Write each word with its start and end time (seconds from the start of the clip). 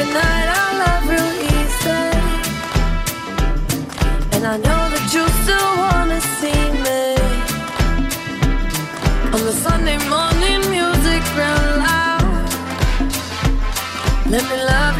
Tonight 0.00 0.46
love 0.80 1.04
real 1.12 1.32
easy. 1.52 2.04
And 4.34 4.42
I 4.52 4.56
know 4.56 4.82
that 4.92 5.06
you 5.14 5.24
still 5.42 5.72
wanna 5.82 6.20
see 6.38 6.62
me. 6.84 7.04
On 9.34 9.40
the 9.48 9.52
Sunday 9.66 9.98
morning 10.14 10.60
music 10.76 11.22
real 11.36 11.64
loud. 11.84 12.48
Let 14.32 14.44
me 14.50 14.56
love 14.72 14.96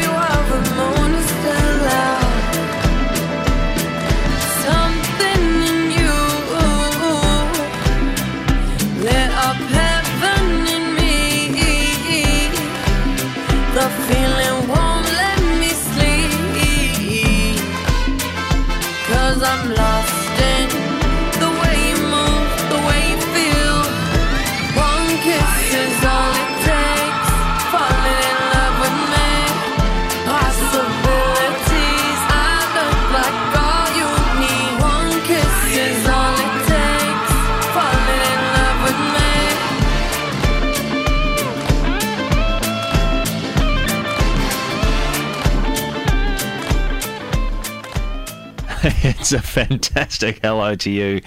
it's 49.33 49.45
a 49.45 49.47
fantastic 49.47 50.39
hello 50.41 50.75
to 50.75 50.89
you 50.89 51.21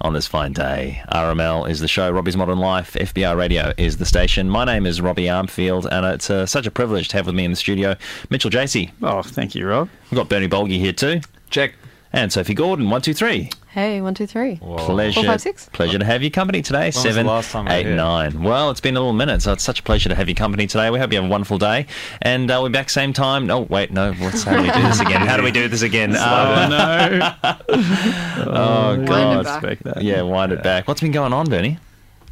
on 0.00 0.14
this 0.14 0.26
fine 0.26 0.54
day. 0.54 1.02
RML 1.10 1.68
is 1.68 1.80
the 1.80 1.88
show, 1.88 2.10
Robbie's 2.10 2.36
Modern 2.36 2.58
Life, 2.58 2.94
FBR 2.94 3.36
Radio 3.36 3.74
is 3.76 3.98
the 3.98 4.06
station. 4.06 4.48
My 4.48 4.64
name 4.64 4.86
is 4.86 5.02
Robbie 5.02 5.26
Armfield, 5.26 5.86
and 5.92 6.06
it's 6.06 6.30
uh, 6.30 6.46
such 6.46 6.66
a 6.66 6.70
privilege 6.70 7.08
to 7.08 7.18
have 7.18 7.26
with 7.26 7.34
me 7.34 7.44
in 7.44 7.50
the 7.50 7.56
studio 7.56 7.94
Mitchell 8.30 8.48
Jacey. 8.48 8.90
Oh, 9.02 9.20
thank 9.20 9.54
you, 9.54 9.68
Rob. 9.68 9.90
We've 10.10 10.16
got 10.16 10.30
Bernie 10.30 10.48
Bolgi 10.48 10.78
here 10.78 10.94
too. 10.94 11.20
Check. 11.50 11.74
And 12.14 12.30
Sophie 12.30 12.52
Gordon, 12.52 12.90
one, 12.90 13.00
two, 13.00 13.14
three. 13.14 13.48
Hey, 13.68 14.02
one, 14.02 14.12
two, 14.12 14.26
three. 14.26 14.56
Pleasure, 14.56 15.14
Four, 15.14 15.24
five, 15.24 15.40
six. 15.40 15.70
pleasure 15.72 15.98
to 15.98 16.04
have 16.04 16.20
your 16.22 16.30
company 16.30 16.60
today. 16.60 16.86
was 16.88 16.96
Seven, 17.00 17.24
the 17.24 17.32
last 17.32 17.50
time 17.50 17.66
eight, 17.68 17.86
here? 17.86 17.96
nine. 17.96 18.42
Well, 18.42 18.70
it's 18.70 18.82
been 18.82 18.96
a 18.96 19.00
little 19.00 19.14
minute, 19.14 19.40
so 19.40 19.52
it's 19.54 19.64
such 19.64 19.80
a 19.80 19.82
pleasure 19.82 20.10
to 20.10 20.14
have 20.14 20.28
your 20.28 20.34
company 20.34 20.66
today. 20.66 20.90
We 20.90 20.98
hope 20.98 21.10
you 21.10 21.16
have 21.16 21.24
a 21.24 21.32
wonderful 21.32 21.56
day, 21.56 21.86
and 22.20 22.50
uh, 22.50 22.60
we're 22.62 22.68
back 22.68 22.90
same 22.90 23.14
time. 23.14 23.50
Oh 23.50 23.62
wait, 23.62 23.90
no. 23.92 24.12
What's 24.12 24.42
how 24.42 24.56
do 24.58 24.62
we 24.62 24.70
do 24.70 24.82
this 24.82 25.00
again? 25.00 25.22
How 25.26 25.38
do 25.38 25.42
we 25.42 25.50
do 25.52 25.68
this 25.68 25.80
again? 25.82 26.14
Uh, 26.22 26.68
no. 26.68 27.34
oh 28.46 28.90
Wind 28.90 29.02
it 29.04 29.06
God. 29.08 29.44
back. 29.44 29.56
Expect 29.64 29.84
that. 29.84 30.02
Yeah, 30.02 30.20
wind 30.22 30.52
it 30.52 30.62
back. 30.62 30.86
What's 30.88 31.00
been 31.00 31.12
going 31.12 31.32
on, 31.32 31.48
Bernie? 31.48 31.78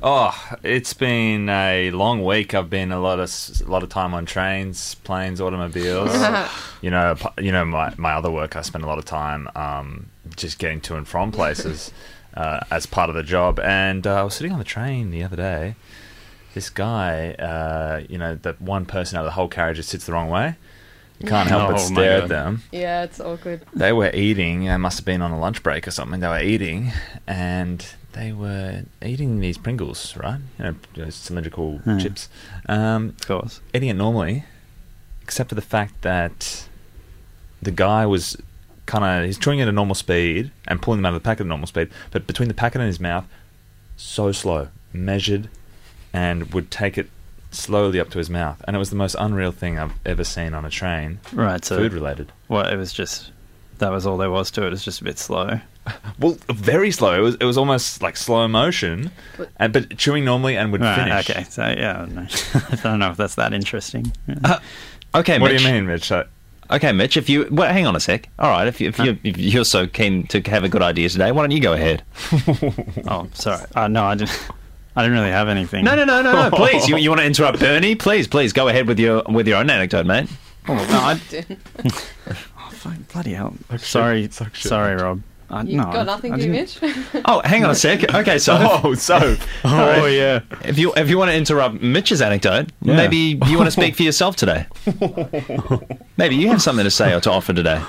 Oh, 0.02 0.34
it's 0.62 0.94
been 0.94 1.48
a 1.50 1.90
long 1.90 2.24
week. 2.24 2.54
I've 2.54 2.70
been 2.70 2.90
a 2.90 2.98
lot 3.00 3.18
of 3.18 3.24
s- 3.24 3.60
a 3.60 3.70
lot 3.70 3.82
of 3.82 3.90
time 3.90 4.14
on 4.14 4.24
trains, 4.24 4.94
planes, 4.96 5.40
automobiles. 5.42 6.10
you 6.80 6.90
know, 6.90 7.16
you 7.38 7.52
know 7.52 7.66
my 7.66 7.92
my 7.98 8.12
other 8.14 8.30
work. 8.30 8.56
I 8.56 8.62
spend 8.62 8.82
a 8.84 8.86
lot 8.86 8.98
of 8.98 9.04
time 9.04 9.48
um, 9.54 10.06
just 10.36 10.58
getting 10.58 10.80
to 10.82 10.96
and 10.96 11.06
from 11.06 11.32
places 11.32 11.92
uh, 12.34 12.60
as 12.70 12.86
part 12.86 13.10
of 13.10 13.14
the 13.16 13.22
job. 13.22 13.60
And 13.60 14.06
uh, 14.06 14.20
I 14.20 14.22
was 14.22 14.34
sitting 14.34 14.52
on 14.52 14.58
the 14.58 14.64
train 14.64 15.10
the 15.10 15.22
other 15.22 15.36
day. 15.36 15.74
This 16.54 16.70
guy, 16.70 17.32
uh, 17.34 18.02
you 18.08 18.16
know, 18.18 18.34
that 18.36 18.60
one 18.60 18.86
person 18.86 19.16
out 19.18 19.20
of 19.20 19.26
the 19.26 19.32
whole 19.32 19.48
carriage 19.48 19.76
just 19.76 19.90
sits 19.90 20.06
the 20.06 20.12
wrong 20.12 20.30
way. 20.30 20.56
You 21.20 21.28
can't 21.28 21.48
help 21.50 21.62
Oh, 21.68 21.72
but 21.72 21.78
stare 21.78 22.22
at 22.22 22.28
them. 22.30 22.62
Yeah, 22.72 23.04
it's 23.04 23.20
awkward. 23.20 23.66
they 23.74 23.92
were 23.92 24.10
eating. 24.14 24.64
They 24.64 24.76
must 24.78 24.98
have 24.98 25.04
been 25.04 25.20
on 25.20 25.30
a 25.30 25.38
lunch 25.38 25.62
break 25.62 25.86
or 25.86 25.90
something. 25.90 26.20
They 26.20 26.26
were 26.26 26.40
eating, 26.40 26.90
and 27.26 27.86
they 28.12 28.32
were 28.32 28.82
eating 29.02 29.40
these 29.40 29.56
Pringles, 29.58 30.16
right? 30.16 30.40
You 30.58 30.64
know, 30.64 30.74
those 30.94 31.14
cylindrical 31.14 31.78
Hmm. 31.78 31.98
chips. 31.98 32.28
Um, 32.68 33.10
Of 33.20 33.26
course. 33.26 33.60
eating 33.74 33.88
it 33.88 33.94
normally, 33.94 34.44
except 35.22 35.48
for 35.48 35.54
the 35.54 35.62
fact 35.62 36.02
that 36.02 36.66
the 37.62 37.70
guy 37.70 38.06
was 38.06 38.36
kind 38.86 39.04
of 39.04 39.24
he's 39.26 39.38
chewing 39.38 39.60
at 39.60 39.68
a 39.68 39.72
normal 39.72 39.94
speed 39.94 40.50
and 40.66 40.82
pulling 40.82 40.98
them 40.98 41.06
out 41.06 41.14
of 41.14 41.22
the 41.22 41.24
packet 41.24 41.42
at 41.42 41.46
a 41.46 41.48
normal 41.48 41.66
speed, 41.68 41.88
but 42.10 42.26
between 42.26 42.48
the 42.48 42.54
packet 42.54 42.80
and 42.80 42.86
his 42.88 42.98
mouth, 43.00 43.24
so 43.96 44.32
slow, 44.32 44.68
measured, 44.92 45.48
and 46.12 46.52
would 46.52 46.70
take 46.70 46.98
it 46.98 47.08
slowly 47.52 48.00
up 48.00 48.10
to 48.10 48.18
his 48.18 48.30
mouth. 48.30 48.60
And 48.66 48.74
it 48.74 48.78
was 48.78 48.90
the 48.90 48.96
most 48.96 49.14
unreal 49.18 49.52
thing 49.52 49.78
I've 49.78 49.92
ever 50.06 50.24
seen 50.24 50.54
on 50.54 50.64
a 50.64 50.70
train, 50.70 51.20
Right. 51.32 51.64
So, 51.64 51.76
food 51.76 51.92
related. 51.92 52.32
well, 52.48 52.66
it 52.66 52.76
was 52.76 52.92
just 52.92 53.30
that 53.78 53.90
was 53.90 54.06
all 54.06 54.16
there 54.18 54.30
was 54.30 54.50
to 54.52 54.62
it. 54.64 54.66
It 54.66 54.70
was 54.70 54.84
just 54.84 55.00
a 55.00 55.04
bit 55.04 55.18
slow. 55.18 55.60
Well, 56.18 56.36
very 56.50 56.90
slow. 56.90 57.14
It 57.18 57.20
was 57.22 57.34
it 57.36 57.44
was 57.44 57.56
almost 57.58 58.02
like 58.02 58.16
slow 58.16 58.46
motion, 58.48 59.10
But- 59.38 59.50
and 59.58 59.72
but 59.72 59.96
chewing 59.96 60.24
normally 60.24 60.56
and 60.56 60.70
would 60.72 60.80
Right, 60.80 60.96
finish. 61.24 61.30
Okay. 61.30 61.44
So 61.44 61.62
yeah, 61.62 62.06
no. 62.10 62.26
I 62.70 62.76
don't 62.76 62.98
know 62.98 63.10
if 63.10 63.16
that's 63.16 63.34
that 63.36 63.52
interesting. 63.52 64.12
Okay, 65.14 65.38
What 65.38 65.50
Mitch. 65.52 65.62
do 65.62 65.68
you 65.68 65.74
mean, 65.74 65.86
Mitch? 65.86 66.12
Uh, 66.12 66.24
Okay, 66.72 66.92
Mitch. 66.92 67.16
If 67.16 67.28
you 67.28 67.48
well, 67.50 67.72
hang 67.72 67.84
on 67.86 67.96
a 67.96 68.00
sec. 68.00 68.28
All 68.38 68.48
right, 68.48 68.68
if, 68.68 68.80
you, 68.80 68.90
if, 68.90 68.98
you, 69.00 69.18
if 69.24 69.36
you're 69.36 69.64
so 69.64 69.88
keen 69.88 70.28
to 70.28 70.40
have 70.42 70.62
a 70.62 70.68
good 70.68 70.82
idea 70.82 71.08
today, 71.08 71.32
why 71.32 71.42
don't 71.42 71.50
you 71.50 71.58
go 71.60 71.72
ahead? 71.72 72.04
Oh, 73.08 73.26
sorry. 73.34 73.64
Uh, 73.74 73.88
no, 73.88 74.04
I 74.04 74.14
didn't. 74.14 74.48
I 74.96 75.02
didn't 75.02 75.18
really 75.18 75.32
have 75.32 75.48
anything. 75.48 75.84
No, 75.84 75.96
no, 75.96 76.04
no, 76.04 76.22
no, 76.22 76.32
no. 76.32 76.50
Please, 76.56 76.86
you, 76.88 76.96
you 76.96 77.10
want 77.10 77.20
to 77.22 77.26
interrupt 77.26 77.58
Bernie? 77.58 77.94
Please, 77.96 78.28
please 78.28 78.52
go 78.52 78.68
ahead 78.68 78.86
with 78.86 79.00
your 79.00 79.22
with 79.28 79.48
your 79.48 79.56
own 79.56 79.68
anecdote, 79.70 80.06
mate. 80.06 80.28
Oh, 80.68 80.74
no 80.74 80.80
I, 80.80 81.20
oh, 81.88 82.70
fuck, 82.70 82.94
bloody 83.12 83.32
hell. 83.32 83.54
sorry, 83.78 84.28
Suck 84.30 84.54
sorry, 84.54 84.94
Rob. 84.94 85.22
I, 85.50 85.62
You 85.62 85.78
no, 85.78 85.84
got 85.84 86.06
nothing 86.06 86.32
I 86.32 86.36
to 86.38 86.42
do, 86.44 86.52
didn't- 86.52 86.82
Mitch? 86.82 87.22
Oh, 87.24 87.40
hang 87.44 87.64
on 87.64 87.70
a 87.70 87.74
sec. 87.74 88.14
Okay, 88.14 88.38
so 88.38 88.56
oh, 88.84 88.94
so 88.94 89.36
Oh 89.64 90.06
yeah. 90.06 90.40
if 90.64 90.78
you 90.78 90.92
if 90.96 91.08
you 91.10 91.18
want 91.18 91.30
to 91.30 91.36
interrupt 91.36 91.80
Mitch's 91.82 92.22
anecdote, 92.22 92.70
Yeah. 92.82 92.96
maybe 92.96 93.38
you 93.46 93.56
want 93.58 93.66
to 93.66 93.70
speak 93.72 93.96
for 93.96 94.02
yourself 94.04 94.36
today. 94.36 94.66
maybe 96.16 96.36
you 96.36 96.48
have 96.48 96.62
something 96.62 96.84
to 96.84 96.90
say 96.90 97.12
or 97.12 97.20
to 97.20 97.30
offer 97.30 97.52
today. 97.52 97.82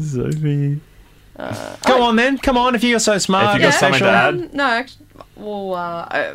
Sophie. 0.00 0.80
Go 1.86 2.02
on 2.02 2.16
then. 2.16 2.38
Come 2.38 2.56
on, 2.56 2.74
if 2.74 2.84
you're 2.84 2.98
so 2.98 3.18
smart. 3.18 3.48
If 3.48 3.54
you 3.54 3.60
got 3.60 3.62
you're 3.62 3.72
something 3.72 4.00
to 4.00 4.08
add? 4.08 4.34
Um, 4.34 4.50
no, 4.52 4.64
actually, 4.64 5.06
well, 5.36 5.74
uh, 5.74 6.34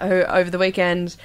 o- 0.00 0.22
over 0.22 0.50
the 0.50 0.58
weekend, 0.58 1.16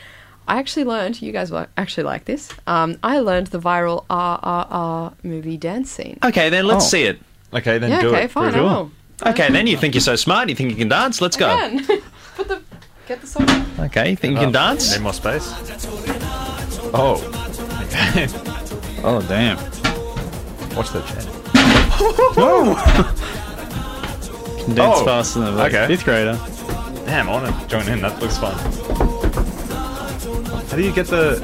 I 0.47 0.59
actually 0.59 0.83
learned. 0.85 1.21
You 1.21 1.31
guys 1.31 1.51
will 1.51 1.65
actually 1.77 2.03
like 2.03 2.25
this. 2.25 2.51
Um, 2.67 2.97
I 3.03 3.19
learned 3.19 3.47
the 3.47 3.59
viral 3.59 4.05
RRR 4.07 5.13
movie 5.23 5.57
dance 5.57 5.89
scene. 5.91 6.17
Okay, 6.23 6.49
then 6.49 6.65
let's 6.65 6.85
Oh. 6.85 6.89
see 6.89 7.03
it. 7.03 7.19
Okay, 7.53 7.77
then 7.77 7.91
yeah, 7.91 8.01
do 8.01 8.09
okay, 8.09 8.23
it. 8.25 8.31
fine. 8.31 8.53
I 8.55 8.61
will. 8.61 8.91
Okay, 9.25 9.49
then 9.51 9.67
you 9.67 9.77
think 9.77 9.93
you're 9.93 10.01
so 10.01 10.15
smart. 10.15 10.49
You 10.49 10.55
think 10.55 10.71
you 10.71 10.75
can 10.75 10.89
dance? 10.89 11.21
Let's 11.21 11.37
go. 11.37 11.53
Again, 11.53 11.85
put 12.35 12.47
the 12.47 12.61
get 13.07 13.21
the 13.21 13.27
song. 13.27 13.47
Okay, 13.79 14.09
you 14.11 14.15
think 14.15 14.33
you 14.33 14.39
can 14.39 14.49
Oh, 14.49 14.53
dance? 14.53 14.91
Need 14.93 15.01
more 15.03 15.13
space. 15.13 15.47
Oh. 16.93 17.19
Oh 19.03 19.19
damn. 19.23 19.57
Watch 20.75 20.91
the 20.91 21.01
chat. 21.01 21.25
Can 24.65 24.75
dance 24.75 24.99
Oh, 25.01 25.05
faster 25.05 25.39
than 25.39 25.53
a 25.55 25.57
like, 25.57 25.73
okay. 25.73 25.87
fifth 25.87 26.03
grader. 26.05 26.39
Damn, 27.07 27.27
I 27.29 27.31
want 27.31 27.47
to 27.61 27.67
join 27.67 27.87
in. 27.89 27.99
That 28.01 28.19
looks 28.21 28.37
fun. 28.37 28.53
How 30.69 30.75
do 30.75 30.83
you 30.83 30.91
get 30.93 31.07
the? 31.07 31.39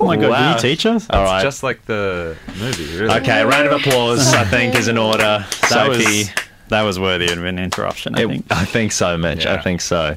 Oh 0.00 0.04
my 0.06 0.16
god, 0.16 0.30
Wow. 0.30 0.36
can 0.38 0.54
you 0.54 0.60
teach 0.74 0.86
us? 0.86 1.06
All 1.10 1.22
right. 1.24 1.42
Just 1.42 1.62
like 1.62 1.84
the 1.86 2.36
movie, 2.58 2.84
really. 2.98 3.14
Okay, 3.20 3.44
round 3.44 3.66
of 3.68 3.80
applause. 3.80 4.32
I 4.34 4.44
think 4.44 4.74
is 4.74 4.88
in 4.88 4.98
order. 4.98 5.18
That 5.18 5.68
Sophie. 5.68 6.18
was 6.24 6.30
that 6.68 6.82
was 6.82 7.00
worthy 7.00 7.26
of 7.32 7.42
an 7.44 7.58
interruption. 7.58 8.14
I 8.14 8.22
It- 8.22 8.28
think. 8.28 8.46
I 8.50 8.64
think 8.64 8.92
so, 8.92 9.16
Mitch. 9.16 9.46
I 9.46 9.58
think 9.58 9.80
so. 9.80 10.14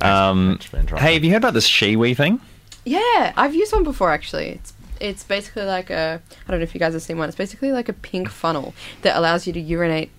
Um, 0.00 0.58
Mitch, 0.72 0.90
hey, 0.98 1.14
have 1.14 1.24
you 1.24 1.30
heard 1.30 1.38
about 1.38 1.54
this 1.54 1.68
Shewee 1.68 2.16
thing? 2.16 2.40
Yeah, 2.84 3.32
I've 3.36 3.54
used 3.54 3.72
one 3.72 3.84
before 3.84 4.10
actually. 4.10 4.48
It's 4.50 4.72
it's 5.00 5.22
basically 5.24 5.64
like 5.64 5.90
a 5.90 6.20
I 6.46 6.50
don't 6.50 6.60
know 6.60 6.64
if 6.64 6.74
you 6.74 6.80
guys 6.80 6.92
have 6.94 7.02
seen 7.02 7.18
one. 7.18 7.28
It's 7.28 7.36
basically 7.36 7.72
like 7.72 7.88
a 7.88 7.92
pink 7.92 8.28
funnel 8.28 8.74
that 9.02 9.16
allows 9.16 9.46
you 9.46 9.52
to 9.52 9.60
urinate 9.60 10.10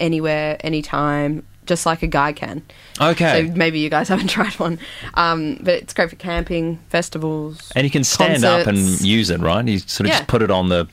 anywhere, 0.00 0.56
anytime, 0.60 1.44
just 1.72 1.86
like 1.86 2.02
a 2.02 2.06
guy 2.06 2.32
can. 2.32 2.62
Okay. 3.00 3.46
So 3.48 3.54
maybe 3.56 3.78
you 3.80 3.88
guys 3.88 4.08
haven't 4.12 4.28
tried 4.28 4.52
one, 4.54 4.78
um, 5.14 5.56
but 5.62 5.74
it's 5.74 5.94
great 5.94 6.10
for 6.10 6.16
camping, 6.16 6.78
festivals. 6.90 7.72
and 7.74 7.84
you 7.84 7.90
can 7.90 8.04
stand 8.04 8.44
up 8.44 8.66
and 8.66 8.78
use 9.00 9.30
it, 9.30 9.40
right? 9.40 9.66
You 9.66 9.78
sort 9.78 10.00
of 10.06 10.08
Yeah. 10.08 10.18
just 10.18 10.28
put 10.28 10.42
it 10.42 10.50
on 10.50 10.68
the 10.68 10.86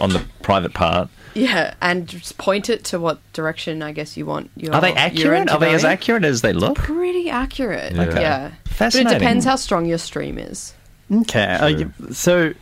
on 0.00 0.10
the 0.10 0.22
private 0.42 0.74
part. 0.74 1.08
Yeah, 1.34 1.74
and 1.80 2.08
just 2.08 2.36
point 2.38 2.68
it 2.68 2.84
to 2.86 2.98
what 2.98 3.18
direction 3.32 3.82
I 3.82 3.92
guess 3.92 4.16
you 4.16 4.26
want 4.26 4.50
your. 4.56 4.74
Are 4.74 4.80
they 4.80 4.92
accurate? 4.94 5.48
Are 5.50 5.58
they 5.60 5.70
go 5.70 5.74
as 5.76 5.84
accurate 5.84 6.24
as 6.24 6.42
they 6.42 6.52
look? 6.52 6.76
Pretty 6.76 7.30
accurate. 7.30 7.96
Okay. 7.96 8.20
Yeah. 8.20 8.50
But 8.64 8.72
Fascinating. 8.72 9.12
it 9.16 9.18
depends 9.20 9.44
how 9.44 9.56
strong 9.56 9.86
your 9.86 9.98
stream 9.98 10.38
is. 10.38 10.74
Okay. 11.12 11.44
uh, 11.44 11.66
you- 11.66 11.92
so 12.12 12.52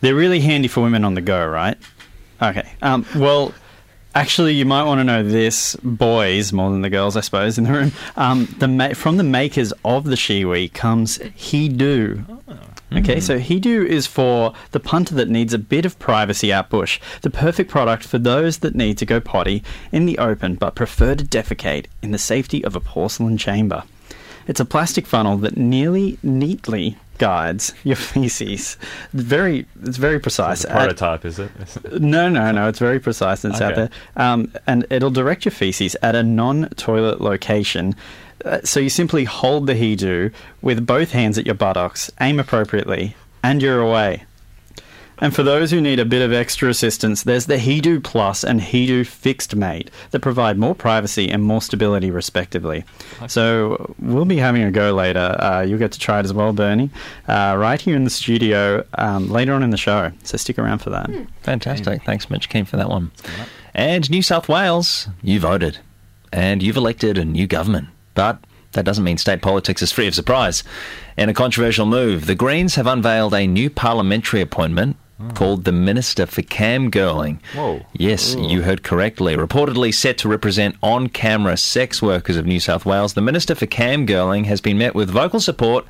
they're 0.00 0.14
really 0.16 0.40
handy 0.40 0.66
for 0.68 0.82
women 0.82 1.04
on 1.04 1.14
the 1.14 1.20
go, 1.20 1.46
right? 1.46 1.76
Okay. 2.42 2.68
Um, 2.82 3.06
well, 3.16 3.52
actually, 4.14 4.54
you 4.54 4.64
might 4.64 4.84
want 4.84 5.00
to 5.00 5.04
know 5.04 5.22
this, 5.22 5.76
boys 5.76 6.52
more 6.52 6.70
than 6.70 6.82
the 6.82 6.90
girls, 6.90 7.16
I 7.16 7.20
suppose, 7.20 7.58
in 7.58 7.64
the 7.64 7.72
room. 7.72 7.92
Um, 8.16 8.54
the 8.58 8.68
ma- 8.68 8.94
from 8.94 9.16
the 9.16 9.24
makers 9.24 9.72
of 9.84 10.04
the 10.04 10.16
Shewee 10.16 10.72
comes 10.72 11.18
HeDoo. 11.18 12.40
Okay, 12.92 13.18
so 13.18 13.38
HeDoo 13.40 13.84
is 13.84 14.06
for 14.06 14.52
the 14.70 14.78
punter 14.78 15.16
that 15.16 15.28
needs 15.28 15.52
a 15.52 15.58
bit 15.58 15.84
of 15.84 15.98
privacy 15.98 16.52
out 16.52 16.70
bush. 16.70 17.00
The 17.22 17.30
perfect 17.30 17.68
product 17.68 18.04
for 18.04 18.18
those 18.18 18.58
that 18.58 18.76
need 18.76 18.98
to 18.98 19.06
go 19.06 19.20
potty 19.20 19.64
in 19.90 20.06
the 20.06 20.18
open 20.18 20.54
but 20.54 20.76
prefer 20.76 21.16
to 21.16 21.24
defecate 21.24 21.86
in 22.02 22.12
the 22.12 22.18
safety 22.18 22.64
of 22.64 22.76
a 22.76 22.80
porcelain 22.80 23.36
chamber. 23.36 23.82
It's 24.46 24.60
a 24.60 24.64
plastic 24.64 25.06
funnel 25.06 25.38
that 25.38 25.56
nearly 25.56 26.18
neatly 26.22 26.96
guides 27.18 27.72
your 27.84 27.96
feces. 27.96 28.76
Very, 29.12 29.66
it's 29.82 29.96
very 29.96 30.18
precise. 30.18 30.64
At- 30.64 30.72
Prototype, 30.72 31.24
is 31.24 31.38
it? 31.38 31.50
no, 32.00 32.28
no, 32.28 32.50
no. 32.52 32.68
It's 32.68 32.78
very 32.78 33.00
precise 33.00 33.44
and 33.44 33.52
it's 33.54 33.60
out 33.62 33.74
there. 33.74 33.90
Um, 34.16 34.52
and 34.66 34.86
it'll 34.90 35.10
direct 35.10 35.44
your 35.44 35.52
feces 35.52 35.96
at 36.02 36.14
a 36.14 36.22
non 36.22 36.68
toilet 36.70 37.20
location. 37.20 37.94
Uh, 38.44 38.60
so 38.62 38.80
you 38.80 38.90
simply 38.90 39.24
hold 39.24 39.66
the 39.66 39.74
HeDoo 39.74 40.32
with 40.60 40.86
both 40.86 41.12
hands 41.12 41.38
at 41.38 41.46
your 41.46 41.54
buttocks, 41.54 42.10
aim 42.20 42.38
appropriately, 42.38 43.16
and 43.42 43.62
you're 43.62 43.80
away. 43.80 44.24
And 45.18 45.34
for 45.34 45.42
those 45.42 45.70
who 45.70 45.80
need 45.80 46.00
a 46.00 46.04
bit 46.04 46.22
of 46.22 46.32
extra 46.32 46.68
assistance, 46.68 47.22
there's 47.22 47.46
the 47.46 47.56
HeDoo 47.56 48.02
Plus 48.02 48.44
and 48.44 48.60
HeDoo 48.60 49.06
Fixed 49.06 49.54
Mate 49.54 49.90
that 50.10 50.20
provide 50.20 50.58
more 50.58 50.74
privacy 50.74 51.30
and 51.30 51.42
more 51.42 51.62
stability, 51.62 52.10
respectively. 52.10 52.84
So 53.28 53.94
we'll 54.00 54.24
be 54.24 54.38
having 54.38 54.62
a 54.62 54.70
go 54.70 54.92
later. 54.92 55.36
Uh, 55.38 55.62
you'll 55.62 55.78
get 55.78 55.92
to 55.92 55.98
try 55.98 56.20
it 56.20 56.24
as 56.24 56.34
well, 56.34 56.52
Bernie, 56.52 56.90
uh, 57.28 57.56
right 57.58 57.80
here 57.80 57.96
in 57.96 58.04
the 58.04 58.10
studio 58.10 58.84
um, 58.94 59.30
later 59.30 59.52
on 59.52 59.62
in 59.62 59.70
the 59.70 59.76
show. 59.76 60.12
So 60.24 60.36
stick 60.36 60.58
around 60.58 60.78
for 60.78 60.90
that. 60.90 61.10
Fantastic. 61.42 62.02
Thanks, 62.04 62.28
Mitch 62.28 62.48
Keen, 62.48 62.64
for 62.64 62.76
that 62.76 62.88
one. 62.88 63.12
And 63.72 64.10
New 64.10 64.22
South 64.22 64.48
Wales, 64.48 65.08
you 65.22 65.40
voted. 65.40 65.78
And 66.32 66.62
you've 66.62 66.76
elected 66.76 67.18
a 67.18 67.24
new 67.24 67.46
government. 67.46 67.88
But 68.14 68.38
that 68.72 68.84
doesn't 68.84 69.04
mean 69.04 69.18
state 69.18 69.42
politics 69.42 69.82
is 69.82 69.92
free 69.92 70.08
of 70.08 70.14
surprise. 70.14 70.64
In 71.16 71.28
a 71.28 71.34
controversial 71.34 71.86
move, 71.86 72.26
the 72.26 72.34
Greens 72.34 72.74
have 72.74 72.88
unveiled 72.88 73.34
a 73.34 73.46
new 73.46 73.70
parliamentary 73.70 74.40
appointment 74.40 74.96
called 75.34 75.64
the 75.64 75.72
Minister 75.72 76.26
for 76.26 76.42
Cam 76.42 76.90
Girling. 76.90 77.40
Whoa. 77.54 77.84
Yes, 77.92 78.34
you 78.34 78.62
heard 78.62 78.82
correctly. 78.82 79.36
Reportedly 79.36 79.94
set 79.94 80.18
to 80.18 80.28
represent 80.28 80.76
on 80.82 81.08
camera 81.08 81.56
sex 81.56 82.02
workers 82.02 82.36
of 82.36 82.46
New 82.46 82.60
South 82.60 82.84
Wales, 82.84 83.14
the 83.14 83.20
Minister 83.20 83.54
for 83.54 83.66
Cam 83.66 84.06
Girling 84.06 84.44
has 84.46 84.60
been 84.60 84.78
met 84.78 84.94
with 84.94 85.10
vocal 85.10 85.40
support 85.40 85.86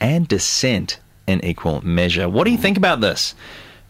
and 0.00 0.26
dissent 0.26 0.98
in 1.26 1.44
equal 1.44 1.80
measure. 1.86 2.28
What 2.28 2.44
do 2.44 2.50
you 2.50 2.58
think 2.58 2.76
about 2.76 3.00
this? 3.00 3.34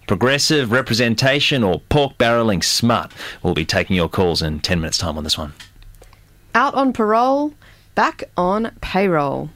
Progressive 0.06 0.70
representation 0.70 1.64
or 1.64 1.81
pork 1.88 2.19
barreling 2.19 2.62
smut? 2.62 3.10
We'll 3.42 3.54
be 3.54 3.64
taking 3.64 3.96
your 3.96 4.08
calls 4.08 4.42
in 4.42 4.60
10 4.60 4.81
minutes' 4.81 4.98
time 4.98 5.16
on 5.16 5.25
this 5.25 5.38
one. 5.38 5.54
Out 6.54 6.75
on 6.75 6.92
parole, 6.92 7.54
back 7.94 8.25
on 8.36 8.70
payroll. 8.81 9.50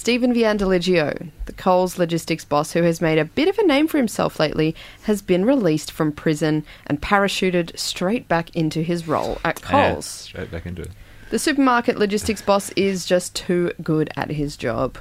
Stephen 0.00 0.32
Viandeligio, 0.32 1.28
the 1.44 1.52
Coles 1.52 1.98
logistics 1.98 2.42
boss 2.46 2.72
who 2.72 2.82
has 2.84 3.02
made 3.02 3.18
a 3.18 3.24
bit 3.26 3.48
of 3.48 3.58
a 3.58 3.66
name 3.66 3.86
for 3.86 3.98
himself 3.98 4.40
lately, 4.40 4.74
has 5.02 5.20
been 5.20 5.44
released 5.44 5.92
from 5.92 6.10
prison 6.10 6.64
and 6.86 7.02
parachuted 7.02 7.78
straight 7.78 8.26
back 8.26 8.48
into 8.56 8.80
his 8.80 9.06
role 9.06 9.36
at 9.44 9.60
Yeah, 9.60 9.92
Coles. 9.92 10.06
straight 10.06 10.50
back 10.50 10.64
into 10.64 10.80
it. 10.80 10.90
The 11.28 11.38
supermarket 11.38 11.98
logistics 11.98 12.40
boss 12.40 12.70
is 12.70 13.04
just 13.04 13.36
too 13.36 13.72
good 13.82 14.08
at 14.16 14.30
his 14.30 14.56
job. 14.56 14.96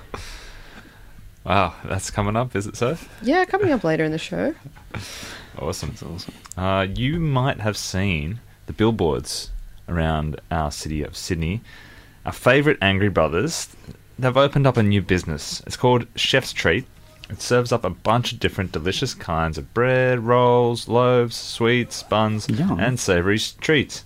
Wow, 1.46 1.76
that's 1.86 2.12
coming 2.12 2.36
up, 2.36 2.54
is 2.54 2.68
it 2.68 2.76
so? 2.76 2.98
Yeah, 3.22 3.46
coming 3.46 3.72
up 3.72 3.86
later 3.86 4.04
in 4.04 4.12
the 4.12 4.18
show. 4.18 4.54
Awesome. 5.58 5.94
awesome. 6.06 6.34
Uh, 6.58 6.88
you 6.94 7.20
might 7.22 7.60
have 7.62 7.76
seen 7.78 8.40
the 8.68 8.72
billboards 8.74 9.50
around 9.90 10.40
our 10.52 10.72
city 10.72 11.04
of 11.04 11.16
Sydney. 11.18 11.60
Our 12.26 12.32
favourite 12.32 12.78
Angry 12.82 13.10
Brothers, 13.10 13.68
they've 14.22 14.38
opened 14.38 14.68
up 14.68 14.78
a 14.78 14.84
new 14.84 15.02
business. 15.02 15.62
It's 15.66 15.78
called 15.78 16.06
Chef's 16.16 16.54
Treat. 16.54 16.86
It 17.30 17.42
serves 17.42 17.72
up 17.72 17.84
a 17.86 17.90
bunch 17.92 18.32
of 18.34 18.40
different 18.40 18.72
delicious 18.72 19.14
kinds 19.14 19.58
of 19.58 19.74
bread, 19.74 20.20
rolls, 20.20 20.88
loaves, 20.88 21.36
sweets, 21.36 22.02
buns, 22.04 22.50
Yum. 22.50 22.80
and 22.80 23.00
savoury 23.00 23.36
s- 23.36 23.52
treats. 23.62 24.06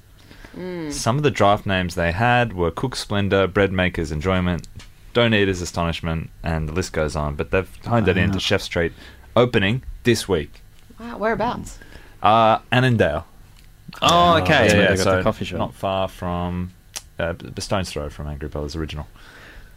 Some 0.92 1.18
of 1.18 1.24
the 1.24 1.32
draft 1.32 1.66
names 1.66 1.96
they 1.96 2.12
had 2.12 2.54
were 2.54 2.70
Cook 2.70 2.96
Splendor, 2.96 3.48
Bread 3.48 3.72
Maker's 3.72 4.12
Enjoyment, 4.12 4.68
Don't 5.14 5.34
Eater's 5.34 5.62
Astonishment, 5.62 6.30
and 6.44 6.70
the 6.70 6.74
list 6.74 6.94
goes 6.94 7.16
on. 7.16 7.36
But 7.36 7.50
they've 7.50 7.70
honed 7.86 8.08
it 8.08 8.18
into 8.18 8.36
Wow. 8.36 8.40
Chef's 8.40 8.68
Treat, 8.68 8.94
opening 9.36 9.84
this 10.04 10.28
week. 10.28 10.62
Wow, 11.00 11.18
whereabouts? 11.18 11.80
Uh, 12.22 12.60
Annandale. 12.72 13.26
Oh, 14.02 14.38
okay. 14.44 14.48
That's 14.68 14.74
where 14.74 14.82
yeah, 14.84 14.90
they 14.92 14.96
got 14.98 15.04
so 15.04 15.24
coffee 15.24 15.46
shop. 15.46 15.58
not 15.60 15.74
far 15.74 16.08
from 16.08 16.72
uh, 17.18 17.34
the 17.38 17.62
Stone's 17.62 17.90
Throw 17.92 18.10
from 18.10 18.28
Angry 18.28 18.50
Brothers 18.50 18.76
original. 18.76 19.08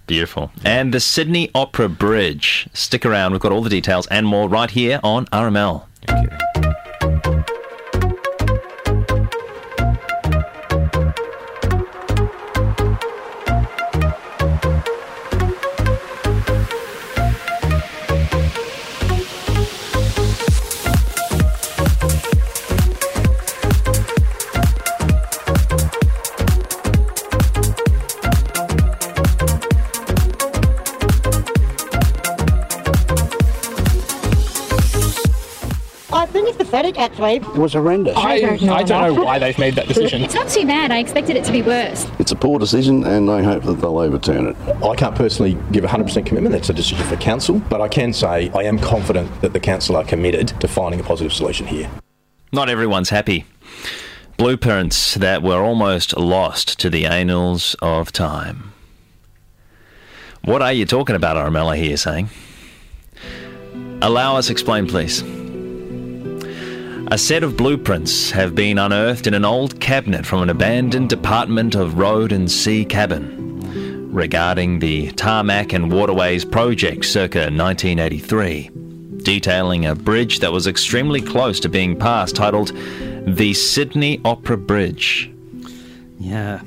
Beautiful. 0.07 0.53
And 0.65 0.95
the 0.95 1.01
Sydney 1.01 1.51
Opera 1.55 1.89
Bridge. 1.89 2.69
Stick 2.73 3.05
around. 3.05 3.33
We've 3.33 3.41
got 3.41 3.53
all 3.53 3.63
the 3.63 3.71
details 3.71 4.07
and 4.07 4.27
more 4.27 4.49
right 4.49 4.71
here 4.71 5.01
on 5.03 5.27
RML. 5.27 6.56
It's. 37.19 37.43
It 37.43 37.57
was 37.57 37.73
horrendous. 37.73 38.17
I, 38.17 38.35
I 38.35 38.83
don't 38.83 39.15
know 39.15 39.25
why 39.25 39.39
they've 39.39 39.59
made 39.59 39.75
that 39.75 39.89
decision. 39.89 40.23
It's 40.23 40.35
not 40.35 40.49
too 40.49 40.67
bad. 40.67 40.91
I 40.91 40.99
expected 40.99 41.37
it 41.37 41.45
to 41.45 41.53
be 41.53 41.63
worse. 41.63 42.07
It's 42.19 42.33
a 42.33 42.37
poor 42.37 42.59
decision, 42.59 43.05
and 43.05 43.31
I 43.31 43.43
hope 43.43 43.65
that 43.65 43.75
they'll 43.75 43.99
overturn 43.99 44.47
it. 44.49 44.57
I 44.85 44.95
can't 44.95 45.15
personally 45.15 45.57
give 45.73 45.85
100% 45.85 46.27
commitment. 46.27 46.53
That's 46.53 46.71
a 46.71 46.75
decision 46.75 47.07
for 47.07 47.17
council. 47.17 47.61
But 47.69 47.81
I 47.81 47.89
can 47.89 48.13
say 48.13 48.51
I 48.51 48.63
am 48.63 48.79
confident 48.79 49.41
that 49.41 49.53
the 49.53 49.61
council 49.61 49.97
are 49.97 50.05
committed 50.05 50.49
to 50.61 50.69
finding 50.69 51.01
a 51.01 51.05
positive 51.05 51.33
solution 51.33 51.67
here. 51.67 51.91
Not 52.53 52.69
everyone's 52.69 53.11
happy. 53.11 53.45
Blueprints 54.37 55.15
that 55.15 55.43
were 55.43 55.61
almost 55.61 56.17
lost 56.17 56.79
to 56.81 56.91
the 56.91 57.07
annals 57.07 57.75
of 57.81 58.13
time. 58.13 58.73
What 60.45 60.63
are 60.63 60.73
you 60.73 60.87
talking 60.87 61.17
about, 61.17 61.37
Armella 61.37 61.73
I 61.73 61.77
hear 61.79 61.91
you 61.91 61.97
saying. 61.97 62.29
Allow 64.03 64.37
us 64.37 64.51
explain, 64.51 64.87
please. 64.87 65.23
A 67.09 67.19
set 67.19 67.45
of 67.45 67.57
blueprints 67.57 68.33
have 68.33 68.57
been 68.57 68.79
unearthed 68.79 69.29
in 69.29 69.35
an 69.35 69.45
old 69.45 69.79
cabinet 69.79 70.27
from 70.27 70.43
an 70.43 70.51
abandoned 70.51 71.09
Department 71.09 71.77
of 71.77 71.99
Road 71.99 72.33
and 72.33 72.51
Sea 72.51 72.85
cabin 72.85 74.11
regarding 74.13 74.81
the 74.81 75.13
Tarmac 75.13 75.73
and 75.73 75.93
Waterways 75.93 76.45
project 76.45 77.05
circa 77.05 77.43
1983, 77.43 78.71
detailing 79.19 79.87
a 79.87 79.95
bridge 79.95 80.41
that 80.41 80.51
was 80.51 80.67
extremely 80.67 81.21
close 81.21 81.61
to 81.61 81.69
being 81.69 81.97
passed, 81.97 82.35
titled 82.35 82.73
the 83.25 83.55
Sydney 83.55 84.21
Opera 84.25 84.59
Bridge. 84.59 85.31
Yeah. 86.19 86.61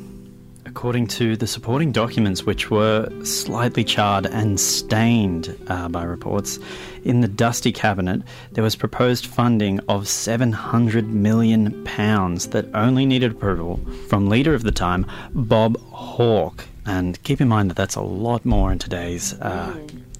According 0.79 1.07
to 1.07 1.35
the 1.35 1.45
supporting 1.45 1.91
documents, 1.91 2.45
which 2.45 2.71
were 2.71 3.09
slightly 3.25 3.83
charred 3.83 4.27
and 4.27 4.57
stained 4.57 5.53
uh, 5.67 5.89
by 5.89 6.05
reports, 6.05 6.57
in 7.03 7.19
the 7.19 7.27
dusty 7.27 7.73
cabinet, 7.73 8.21
there 8.53 8.63
was 8.63 8.77
proposed 8.77 9.25
funding 9.25 9.81
of 9.89 10.07
700 10.07 11.05
million 11.05 11.83
pounds 11.83 12.47
that 12.51 12.73
only 12.73 13.05
needed 13.05 13.31
approval 13.31 13.81
from 14.07 14.29
leader 14.29 14.53
of 14.53 14.63
the 14.63 14.71
time, 14.71 15.05
Bob 15.33 15.77
Hawke. 15.91 16.63
And 16.85 17.21
keep 17.23 17.41
in 17.41 17.49
mind 17.49 17.69
that 17.71 17.75
that's 17.75 17.95
a 17.95 18.01
lot 18.01 18.45
more 18.45 18.71
in 18.71 18.79
today's 18.79 19.33
uh, 19.41 19.77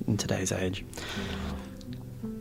in 0.07 0.17
today's 0.17 0.51
age. 0.51 0.83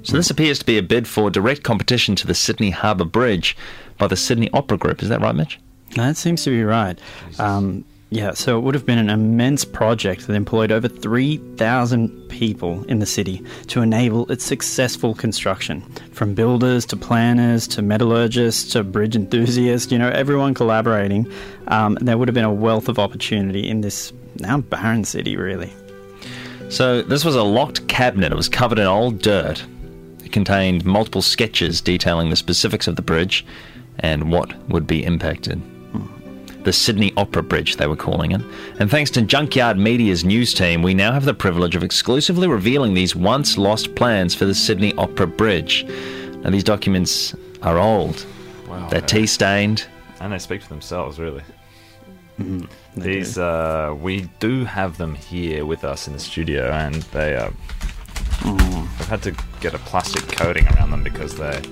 So 0.02 0.16
this 0.16 0.28
appears 0.28 0.58
to 0.58 0.64
be 0.64 0.76
a 0.76 0.82
bid 0.82 1.06
for 1.06 1.30
direct 1.30 1.62
competition 1.62 2.16
to 2.16 2.26
the 2.26 2.34
Sydney 2.34 2.70
Harbour 2.70 3.04
Bridge 3.04 3.56
by 3.96 4.08
the 4.08 4.16
Sydney 4.16 4.50
Opera 4.52 4.76
Group. 4.76 5.04
Is 5.04 5.08
that 5.08 5.20
right, 5.20 5.37
Mitch? 5.37 5.60
That 5.94 6.16
seems 6.16 6.42
to 6.42 6.50
be 6.50 6.64
right. 6.64 6.98
Um, 7.38 7.84
yeah, 8.10 8.32
so 8.32 8.56
it 8.56 8.62
would 8.62 8.74
have 8.74 8.86
been 8.86 8.98
an 8.98 9.10
immense 9.10 9.66
project 9.66 10.26
that 10.26 10.32
employed 10.32 10.72
over 10.72 10.88
3,000 10.88 12.28
people 12.30 12.82
in 12.84 13.00
the 13.00 13.06
city 13.06 13.44
to 13.66 13.82
enable 13.82 14.30
its 14.32 14.44
successful 14.44 15.14
construction. 15.14 15.82
From 16.12 16.32
builders 16.32 16.86
to 16.86 16.96
planners 16.96 17.68
to 17.68 17.82
metallurgists 17.82 18.72
to 18.72 18.82
bridge 18.82 19.14
enthusiasts, 19.14 19.92
you 19.92 19.98
know, 19.98 20.08
everyone 20.08 20.54
collaborating. 20.54 21.30
Um, 21.66 21.98
there 22.00 22.16
would 22.16 22.28
have 22.28 22.34
been 22.34 22.44
a 22.44 22.52
wealth 22.52 22.88
of 22.88 22.98
opportunity 22.98 23.68
in 23.68 23.82
this 23.82 24.10
now 24.36 24.58
barren 24.58 25.04
city, 25.04 25.36
really. 25.36 25.72
So 26.70 27.02
this 27.02 27.26
was 27.26 27.34
a 27.34 27.42
locked 27.42 27.88
cabinet. 27.88 28.32
It 28.32 28.36
was 28.36 28.48
covered 28.48 28.78
in 28.78 28.86
old 28.86 29.20
dirt. 29.20 29.62
It 30.24 30.32
contained 30.32 30.86
multiple 30.86 31.22
sketches 31.22 31.82
detailing 31.82 32.30
the 32.30 32.36
specifics 32.36 32.86
of 32.86 32.96
the 32.96 33.02
bridge 33.02 33.44
and 33.98 34.32
what 34.32 34.54
would 34.70 34.86
be 34.86 35.04
impacted. 35.04 35.60
The 36.68 36.72
the 36.72 36.75
Sydney 36.75 37.14
Opera 37.16 37.42
Bridge, 37.42 37.76
they 37.76 37.87
were 37.87 37.96
calling 37.96 38.32
it. 38.32 38.42
And 38.78 38.90
thanks 38.90 39.10
to 39.12 39.22
Junkyard 39.22 39.78
Media's 39.78 40.22
news 40.22 40.52
team, 40.52 40.82
we 40.82 40.92
now 40.92 41.12
have 41.12 41.25
the 41.25 41.32
privilege 41.32 41.75
of 41.75 41.82
exclusively 41.82 42.46
revealing 42.46 42.92
these 42.92 43.16
once 43.16 43.56
lost 43.56 43.94
plans 43.94 44.34
for 44.34 44.44
the 44.44 44.54
Sydney 44.54 44.92
Opera 44.96 45.28
Bridge. 45.28 45.87
Now, 46.42 46.50
these 46.50 46.64
documents 46.64 47.34
are 47.62 47.78
old, 47.78 48.26
Wow. 48.68 48.87
they're 48.90 49.00
tea 49.00 49.26
stained. 49.26 49.87
And 50.20 50.30
they 50.30 50.38
speak 50.38 50.60
for 50.60 50.68
themselves, 50.68 51.18
really. 51.18 51.42
Mm-hmm. 52.38 53.00
These, 53.00 53.38
uh, 53.38 53.96
we 53.98 54.28
do 54.38 54.66
have 54.66 54.98
them 54.98 55.14
here 55.14 55.64
with 55.64 55.84
us 55.84 56.06
in 56.06 56.12
the 56.12 56.20
studio, 56.20 56.70
and 56.70 56.96
they 57.14 57.34
are. 57.34 57.50
Mm. 58.40 58.82
We've 58.98 59.08
had 59.08 59.22
to 59.22 59.34
get 59.60 59.72
a 59.72 59.78
plastic 59.78 60.28
coating 60.37 60.68
around 60.68 60.90
them 60.90 61.02
because 61.02 61.34
they're 61.34 61.62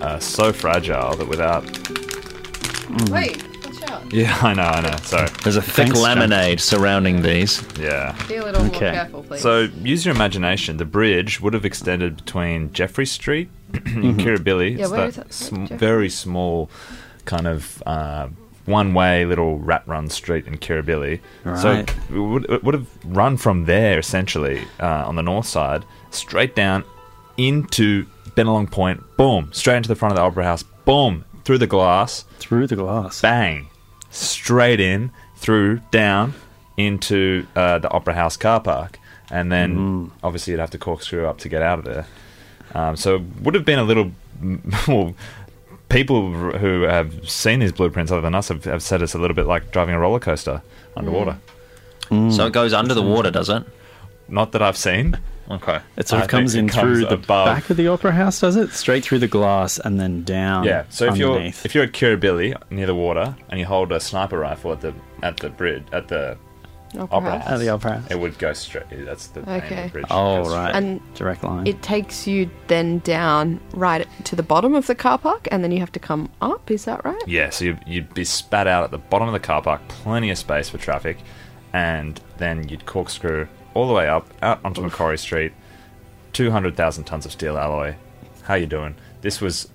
uh, 0.00 0.20
so 0.20 0.52
fragile 0.52 1.16
that 1.16 1.26
without. 1.26 1.64
Wait, 3.10 3.42
watch 3.42 3.51
out. 3.92 4.12
Yeah, 4.12 4.36
I 4.42 4.54
know, 4.54 4.62
I 4.62 4.80
know. 4.80 4.96
So 5.02 5.24
There's 5.42 5.56
a 5.56 5.62
thick 5.62 5.86
Thanks, 5.88 6.00
John. 6.00 6.18
laminade 6.18 6.60
surrounding 6.60 7.22
these. 7.22 7.62
yeah. 7.78 8.16
Be 8.28 8.36
a 8.36 8.44
little 8.44 8.62
Okay. 8.66 8.80
more 8.86 8.92
careful, 8.92 9.22
please. 9.22 9.40
So 9.42 9.68
use 9.82 10.04
your 10.04 10.14
imagination. 10.14 10.76
The 10.78 10.84
bridge 10.84 11.40
would 11.40 11.54
have 11.54 11.64
extended 11.64 12.16
between 12.16 12.72
Jeffrey 12.72 13.06
Street 13.06 13.48
Mm-hmm. 13.72 14.02
in 14.04 14.16
Kirribilli. 14.18 14.76
Yeah, 14.76 14.82
It's 14.84 14.90
where 14.90 15.00
that 15.00 15.08
is 15.08 15.16
that? 15.16 15.32
sm- 15.32 15.62
Jeffrey? 15.64 15.76
very 15.78 16.08
small, 16.10 16.70
kind 17.24 17.46
of 17.46 17.82
uh, 17.86 18.28
one-way 18.66 19.24
little 19.24 19.58
rat 19.58 19.82
run 19.86 20.08
street 20.10 20.46
in 20.46 20.58
Kirribilli. 20.58 21.20
So 21.44 21.72
Right. 21.72 21.94
it 22.10 22.18
would, 22.18 22.50
it 22.50 22.62
would 22.64 22.74
have 22.74 22.86
run 23.04 23.36
from 23.36 23.64
there 23.64 23.98
essentially 23.98 24.62
uh, 24.80 25.04
on 25.06 25.16
the 25.16 25.22
north 25.22 25.46
side, 25.46 25.84
straight 26.10 26.54
down 26.54 26.84
into 27.36 28.06
Bennelong 28.36 28.70
Point. 28.70 29.02
Boom, 29.16 29.50
straight 29.52 29.78
into 29.78 29.88
the 29.88 29.94
front 29.96 30.12
of 30.12 30.16
the 30.16 30.22
Opera 30.22 30.44
House. 30.44 30.62
Boom, 30.84 31.24
through 31.44 31.58
the 31.58 31.66
glass 31.66 32.24
Through 32.38 32.66
the 32.66 32.76
glass. 32.76 33.20
bang, 33.20 33.68
straight 34.12 34.78
in, 34.78 35.10
through, 35.36 35.80
down 35.90 36.34
into 36.76 37.46
uh, 37.56 37.78
the 37.78 37.90
Opera 37.90 38.14
House 38.14 38.36
car 38.36 38.60
park. 38.60 38.98
And 39.30 39.50
then 39.50 40.10
obviously 40.22 40.52
you'd 40.52 40.60
have 40.60 40.70
to 40.70 40.78
corkscrew 40.78 41.26
up 41.26 41.38
to 41.38 41.48
get 41.48 41.62
out 41.62 41.78
of 41.80 41.84
there. 41.84 42.06
Um, 42.74 42.96
so 42.96 43.16
it 43.16 43.22
would 43.40 43.54
have 43.54 43.64
been 43.64 43.78
a 43.80 43.84
little. 43.84 44.12
Well, 44.88 45.14
people 45.88 46.32
who 46.32 46.82
have 46.82 47.28
seen 47.30 47.60
these 47.60 47.70
blueprints 47.70 48.10
other 48.10 48.22
than 48.22 48.34
us 48.34 48.48
have, 48.48 48.64
have 48.64 48.82
said 48.82 49.02
it's 49.02 49.14
a 49.14 49.18
little 49.18 49.34
bit 49.36 49.46
like 49.46 49.70
driving 49.70 49.94
a 49.94 50.00
roller 50.00 50.18
coaster 50.18 50.62
underwater. 50.96 51.38
So 52.08 52.46
it 52.46 52.52
goes 52.52 52.72
under 52.72 52.92
the 52.94 53.02
water, 53.02 53.30
does 53.30 53.48
it? 53.48 53.62
Not 54.28 54.52
that 54.52 54.60
I've 54.62 54.76
seen. 54.76 55.18
Okay. 55.50 55.80
It 55.96 56.08
sort 56.08 56.20
I 56.20 56.24
of 56.24 56.28
uh, 56.28 56.30
comes 56.30 56.54
in 56.54 56.68
comes 56.68 56.80
through 56.98 57.06
the 57.06 57.14
above. 57.14 57.46
back 57.46 57.68
of 57.68 57.76
the 57.76 57.88
opera 57.88 58.12
house, 58.12 58.40
does 58.40 58.56
it? 58.56 58.70
Straight 58.70 59.04
through 59.04 59.18
the 59.18 59.28
glass 59.28 59.78
and 59.78 59.98
then 60.00 60.22
down. 60.22 60.64
Yeah. 60.64 60.84
So 60.88 61.06
if 61.06 61.16
you're 61.16 61.40
if 61.40 61.74
you're 61.74 61.84
at 61.84 61.92
Kirribilli 61.92 62.54
near 62.70 62.86
the 62.86 62.94
water 62.94 63.34
and 63.48 63.58
you 63.60 63.66
hold 63.66 63.92
a 63.92 64.00
sniper 64.00 64.38
rifle 64.38 64.72
at 64.72 64.80
the 64.80 64.94
at 65.22 65.36
the 65.38 65.50
bridge 65.50 65.84
at 65.92 66.08
the 66.08 66.38
Opera 66.94 67.08
opera 67.16 67.38
House. 67.38 67.48
At 67.48 67.58
the 67.58 67.68
opera 67.70 67.98
house. 68.00 68.10
it 68.10 68.18
would 68.20 68.38
go 68.38 68.52
straight. 68.52 68.84
That's 68.90 69.28
the 69.28 69.40
name 69.42 69.56
of 69.56 69.64
Okay. 69.64 69.86
the 69.86 69.92
bridge. 69.92 70.04
Oh 70.10 70.48
right. 70.50 70.74
And 70.74 71.00
direct 71.14 71.42
line. 71.42 71.66
It 71.66 71.80
takes 71.82 72.26
you 72.26 72.50
then 72.66 72.98
down 72.98 73.60
right 73.72 74.06
to 74.24 74.36
the 74.36 74.42
bottom 74.42 74.74
of 74.74 74.86
the 74.86 74.94
car 74.94 75.16
park, 75.18 75.48
and 75.50 75.64
then 75.64 75.72
you 75.72 75.80
have 75.80 75.92
to 75.92 75.98
come 76.00 76.28
up. 76.42 76.70
Is 76.70 76.84
that 76.84 77.02
right? 77.04 77.20
Yeah, 77.26 77.48
so 77.48 77.64
you'd, 77.64 77.80
you'd 77.86 78.12
be 78.14 78.24
spat 78.24 78.66
out 78.66 78.84
at 78.84 78.90
the 78.90 78.98
bottom 78.98 79.26
of 79.26 79.32
the 79.32 79.40
car 79.40 79.62
park, 79.62 79.80
plenty 79.88 80.28
of 80.30 80.36
space 80.36 80.68
for 80.68 80.76
traffic, 80.76 81.16
and 81.72 82.20
then 82.36 82.68
you'd 82.68 82.84
corkscrew 82.84 83.48
all 83.74 83.86
the 83.86 83.94
way 83.94 84.08
up, 84.08 84.26
out 84.42 84.60
onto 84.64 84.80
Macquarie 84.82 85.18
Street, 85.18 85.52
200,000 86.32 87.04
tons 87.04 87.26
of 87.26 87.32
steel 87.32 87.58
alloy. 87.58 87.94
How 88.42 88.54
you 88.54 88.66
doing? 88.66 88.94
This 89.20 89.40
was 89.40 89.68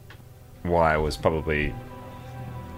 why 0.64 0.96
it 0.96 1.00
was 1.00 1.18
probably 1.18 1.74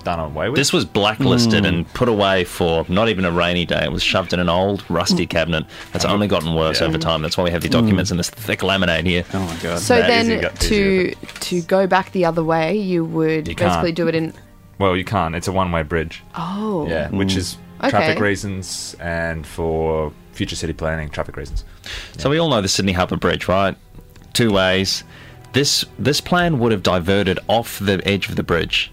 done 0.04 0.20
away 0.20 0.50
with. 0.50 0.58
This 0.58 0.72
was 0.72 0.86
blacklisted 0.86 1.66
and 1.66 1.86
hmm. 1.86 1.92
put 1.94 2.08
away 2.10 2.44
for 2.44 2.86
not 2.88 3.10
even 3.10 3.26
a 3.26 3.32
rainy 3.32 3.66
day. 3.66 3.84
It 3.84 3.92
was 3.92 4.04
shoved 4.04 4.34
in 4.34 4.40
an 4.40 4.50
old 4.50 4.84
rusty 4.90 5.26
hmm. 5.26 5.30
cabinet 5.30 5.66
that's 5.92 6.06
only 6.06 6.28
gotten 6.28 6.56
worse 6.56 6.82
Yeah. 6.82 6.88
over 6.88 6.98
time. 6.98 7.22
That's 7.22 7.38
why 7.38 7.44
we 7.44 7.52
have 7.52 7.62
the 7.62 7.70
documents 7.70 8.10
hmm. 8.10 8.14
in 8.14 8.18
this 8.18 8.30
thick 8.30 8.60
laminate 8.60 9.06
here. 9.06 9.26
oh 9.34 9.40
my 9.40 9.56
god. 9.62 9.80
So 9.80 10.00
That 10.00 10.10
is 10.10 10.28
then 10.28 10.54
to 10.54 11.16
to 11.16 11.62
go 11.62 11.88
back 11.88 12.12
the 12.12 12.26
other 12.26 12.44
way, 12.44 12.78
you 12.78 13.04
would 13.06 13.48
You 13.48 13.56
can't. 13.56 13.70
basically 13.70 13.92
do 13.92 14.08
it 14.08 14.16
in. 14.16 14.34
well, 14.78 14.96
you 14.96 15.06
can't. 15.06 15.36
It's 15.36 15.48
a 15.48 15.52
one-way 15.52 15.84
bridge. 15.84 16.24
Oh. 16.36 16.88
Yeah, 16.88 17.10
which 17.10 17.36
is 17.36 17.58
Okay. 17.82 17.92
traffic 17.92 18.20
reasons 18.20 18.96
and 19.00 19.48
for 19.48 20.12
future 20.40 20.56
city 20.56 20.74
planning, 20.74 21.10
traffic 21.10 21.36
reasons. 21.36 21.66
So 22.18 22.30
we 22.30 22.38
all 22.40 22.50
know 22.50 22.62
the 22.62 22.68
Sydney 22.70 22.94
Harbour 22.94 23.18
Bridge, 23.18 23.48
right? 23.50 23.76
Two 24.34 24.52
ways. 24.54 25.04
This 25.54 25.84
this 25.98 26.22
plan 26.22 26.60
would 26.60 26.72
have 26.72 26.82
diverted 26.84 27.40
off 27.48 27.78
the 27.80 28.02
edge 28.08 28.30
of 28.30 28.36
the 28.38 28.44
bridge. 28.44 28.92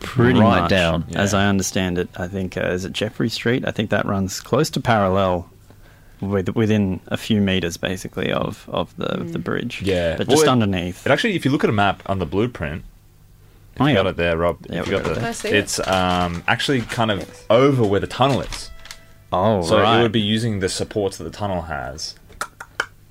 Pretty 0.00 0.38
right 0.38 0.60
much, 0.62 0.70
down. 0.70 1.04
As 1.14 1.34
I 1.34 1.46
understand 1.48 1.98
it, 1.98 2.08
I 2.16 2.28
think 2.28 2.56
uh, 2.56 2.60
is 2.76 2.84
it 2.84 2.92
Jeffrey 2.92 3.28
Street. 3.28 3.66
I 3.66 3.72
think 3.72 3.90
that 3.90 4.04
runs 4.06 4.40
close 4.40 4.70
to 4.70 4.80
parallel, 4.80 5.50
with, 6.20 6.50
within 6.50 7.00
a 7.08 7.16
few 7.16 7.40
meters, 7.40 7.76
basically, 7.76 8.30
of 8.30 8.68
of 8.68 8.94
the 8.96 9.10
of 9.20 9.32
the 9.32 9.40
bridge. 9.40 9.82
Yeah. 9.82 10.16
but 10.16 10.28
Well, 10.28 10.36
just 10.36 10.46
it- 10.46 10.50
underneath. 10.50 11.04
It 11.06 11.10
actually, 11.10 11.34
if 11.34 11.44
you 11.44 11.50
look 11.50 11.64
at 11.64 11.70
a 11.70 11.72
map 11.84 12.02
on 12.06 12.20
the 12.20 12.26
blueprint, 12.26 12.84
if 13.74 13.80
Oh, 13.80 13.86
you 13.86 13.90
yeah. 13.90 13.96
got 14.02 14.06
it 14.06 14.16
there, 14.16 14.36
Rob. 14.36 14.58
Yeah, 14.70 14.80
if 14.80 14.86
you 14.86 14.92
got 14.92 15.02
got 15.04 15.12
it 15.12 15.20
there. 15.20 15.28
I 15.30 15.32
see 15.32 15.48
it. 15.48 15.54
it's 15.54 15.80
um, 15.88 16.44
actually 16.46 16.82
kind 16.82 17.10
of 17.10 17.18
over 17.50 17.82
where 17.84 18.00
the 18.00 18.06
tunnel 18.06 18.40
is. 18.42 18.70
Oh, 19.32 19.62
So 19.62 19.80
right. 19.80 19.98
it 19.98 20.02
would 20.02 20.12
be 20.12 20.20
using 20.20 20.60
the 20.60 20.68
supports 20.68 21.18
that 21.18 21.24
the 21.24 21.30
tunnel 21.30 21.62
has 21.62 22.14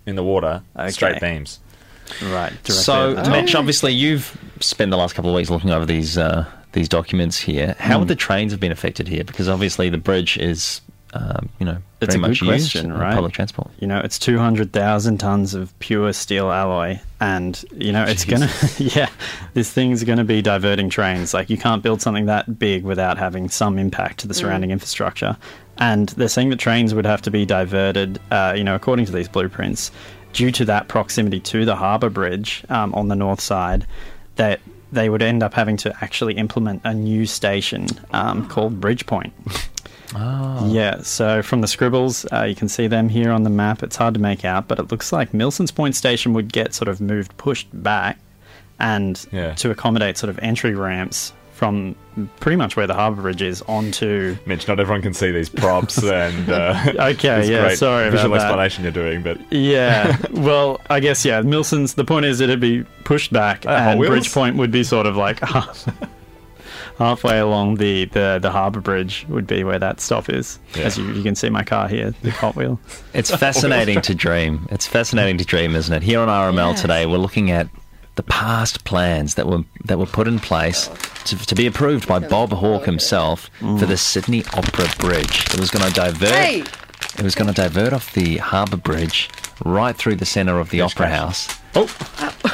in 0.05 0.15
the 0.15 0.23
water, 0.23 0.61
Okay. 0.77 0.89
straight 0.91 1.19
beams. 1.21 1.59
right. 2.23 2.53
So, 2.67 3.11
at 3.11 3.15
the 3.17 3.21
top. 3.23 3.31
Mitch, 3.31 3.55
obviously 3.55 3.93
you've 3.93 4.37
spent 4.61 4.91
the 4.91 4.97
last 4.97 5.13
couple 5.15 5.29
of 5.29 5.35
weeks 5.35 5.49
looking 5.49 5.71
over 5.71 5.85
these 5.85 6.17
uh, 6.17 6.45
these 6.73 6.87
documents 6.89 7.37
here. 7.37 7.75
How 7.79 7.95
Hmm. 7.95 7.99
would 8.01 8.07
the 8.07 8.15
trains 8.15 8.51
have 8.51 8.59
been 8.61 8.71
affected 8.71 9.07
here? 9.07 9.23
Because 9.23 9.49
obviously 9.49 9.89
the 9.89 9.97
bridge 9.97 10.37
is, 10.37 10.81
um, 11.13 11.49
you 11.59 11.65
know, 11.65 11.77
It's 12.01 12.13
a 12.13 12.17
much 12.17 12.39
good 12.41 12.47
question, 12.47 12.93
right? 12.93 13.13
public 13.15 13.33
transport. 13.33 13.69
you 13.79 13.87
know, 13.87 13.99
it's 13.99 14.19
200,000 14.19 15.17
tons 15.17 15.53
of 15.53 15.77
pure 15.79 16.13
steel 16.13 16.51
alloy. 16.51 16.99
And, 17.19 17.63
you 17.75 17.91
know, 17.91 18.03
it's 18.03 18.25
going 18.25 18.41
to, 18.47 18.83
yeah, 18.83 19.09
this 19.53 19.71
thing's 19.71 20.03
going 20.03 20.19
to 20.19 20.23
be 20.23 20.41
diverting 20.41 20.89
trains. 20.89 21.33
Like, 21.33 21.49
you 21.49 21.57
can't 21.57 21.81
build 21.81 22.01
something 22.01 22.27
that 22.27 22.59
big 22.59 22.83
without 22.83 23.17
having 23.17 23.49
some 23.49 23.79
impact 23.79 24.19
to 24.19 24.27
the 24.27 24.33
surrounding 24.33 24.69
infrastructure. 24.71 25.35
And 25.79 26.09
they're 26.09 26.27
saying 26.27 26.49
that 26.49 26.59
trains 26.59 26.93
would 26.95 27.05
have 27.05 27.21
to 27.23 27.31
be 27.31 27.45
diverted, 27.45 28.19
uh, 28.31 28.53
you 28.57 28.63
know, 28.63 28.75
according 28.75 29.05
to 29.05 29.11
these 29.11 29.27
blueprints, 29.27 29.91
due 30.33 30.51
to 30.51 30.65
that 30.65 30.87
proximity 30.87 31.39
to 31.39 31.65
the 31.65 31.75
harbour 31.75 32.09
bridge 32.09 32.63
um, 32.69 32.93
on 32.95 33.07
the 33.07 33.15
north 33.15 33.39
side, 33.41 33.85
that 34.37 34.59
they 34.91 35.09
would 35.09 35.21
end 35.21 35.43
up 35.43 35.53
having 35.53 35.77
to 35.77 35.95
actually 36.01 36.33
implement 36.35 36.81
a 36.83 36.93
new 36.93 37.25
station 37.25 37.85
um, 38.11 38.47
called 38.47 38.79
Bridgepoint. 38.81 39.31
Oh. 40.15 40.43
Yeah, 40.71 41.01
so 41.01 41.41
from 41.43 41.59
the 41.61 41.67
scribbles, 41.67 42.25
uh, 42.31 42.43
you 42.43 42.55
can 42.55 42.69
see 42.69 42.87
them 42.87 43.09
here 43.09 43.29
on 43.31 43.43
the 43.43 43.49
map. 43.49 43.83
It's 43.83 43.97
hard 43.97 44.13
to 44.15 44.19
make 44.19 44.45
out, 44.45 44.67
but 44.67 44.79
it 44.79 44.89
looks 44.91 45.11
like 45.11 45.33
Milson's 45.33 45.69
Point 45.71 45.95
Station 45.95 46.33
would 46.33 46.51
get 46.51 46.73
sort 46.73 46.87
of 46.87 46.99
moved, 47.01 47.35
pushed 47.37 47.67
back, 47.73 48.17
and 48.79 49.23
Yeah. 49.31 49.53
to 49.55 49.69
accommodate 49.69 50.17
sort 50.17 50.29
of 50.29 50.39
entry 50.39 50.73
ramps 50.75 51.33
from 51.57 51.95
pretty 52.39 52.55
much 52.55 52.77
where 52.77 52.85
the 52.87 52.93
harbour 52.93 53.21
bridge 53.23 53.41
is 53.41 53.61
onto. 53.63 54.37
Mitch, 54.45 54.67
not 54.67 54.79
everyone 54.79 55.01
can 55.01 55.13
see 55.13 55.31
these 55.31 55.49
props 55.49 56.01
and 56.03 56.49
uh, 56.49 56.83
Okay, 56.87 57.41
this 57.41 57.49
yeah, 57.49 57.61
great 57.63 57.77
sorry 57.77 58.03
about 58.07 58.11
visual 58.17 58.35
that. 58.35 58.43
explanation 58.43 58.83
you're 58.83 58.91
doing, 58.93 59.21
but 59.23 59.39
Yeah, 59.51 60.17
well, 60.31 60.79
I 60.89 60.99
guess 60.99 61.25
yeah. 61.25 61.41
Milson's. 61.41 61.95
The 61.95 62.05
point 62.05 62.25
is, 62.25 62.39
it'd 62.39 62.59
be 62.59 62.83
pushed 63.03 63.33
back, 63.33 63.65
Uh, 63.65 63.69
Hot 63.79 63.91
and 63.91 63.99
Wheels? 63.99 64.27
Bridgepoint 64.27 64.55
would 64.57 64.71
be 64.71 64.83
sort 64.83 65.05
of 65.07 65.15
like 65.17 65.39
half, 65.43 65.87
halfway 66.97 67.39
along 67.39 67.75
the 67.75 68.05
the, 68.05 68.39
the 68.41 68.51
harbour 68.51 68.79
bridge 68.81 69.25
would 69.29 69.47
be 69.47 69.63
where 69.63 69.79
that 69.79 69.99
stop 69.99 70.29
is. 70.29 70.59
Yeah. 70.75 70.83
As 70.83 70.97
you, 70.97 71.11
you 71.11 71.23
can 71.23 71.35
see 71.35 71.49
my 71.49 71.63
car 71.63 71.87
here, 71.87 72.13
the 72.21 72.31
Hot 72.31 72.55
Wheel. 72.55 72.79
It's 73.13 73.33
fascinating 73.33 74.01
to 74.01 74.15
dream. 74.15 74.67
It's 74.71 74.87
fascinating 74.87 75.37
to 75.39 75.45
dream, 75.45 75.75
isn't 75.75 75.93
it? 75.93 76.03
Here 76.03 76.19
on 76.19 76.27
RML 76.27 76.71
Yes. 76.71 76.81
today, 76.81 77.05
we're 77.05 77.17
looking 77.17 77.51
at 77.51 77.67
the 78.17 78.23
past 78.23 78.83
plans 78.83 79.35
that 79.35 79.47
were 79.47 79.63
that 79.85 79.97
were 79.97 80.05
put 80.05 80.27
in 80.27 80.39
place 80.39 80.89
to, 81.23 81.37
to 81.37 81.55
be 81.55 81.65
approved 81.67 82.07
by 82.07 82.19
Bob 82.19 82.51
Hawke 82.51 82.85
himself 82.85 83.49
for 83.59 83.85
the 83.85 83.95
Sydney 83.97 84.43
Opera 84.53 84.87
Bridge. 84.97 85.45
It 85.53 85.59
was 85.59 85.71
going 85.71 85.87
to 85.87 85.93
divert. 85.93 86.29
Hey! 86.29 86.63
It 87.17 87.23
was 87.23 87.35
going 87.35 87.47
to 87.47 87.53
divert 87.53 87.93
off 87.93 88.13
the 88.13 88.37
Harbour 88.37 88.77
Bridge 88.77 89.29
right 89.65 89.95
through 89.95 90.15
the 90.15 90.25
centre 90.25 90.59
of 90.59 90.69
the 90.69 90.81
Opera 90.81 91.07
House. 91.07 91.47
Oh, 91.73 91.85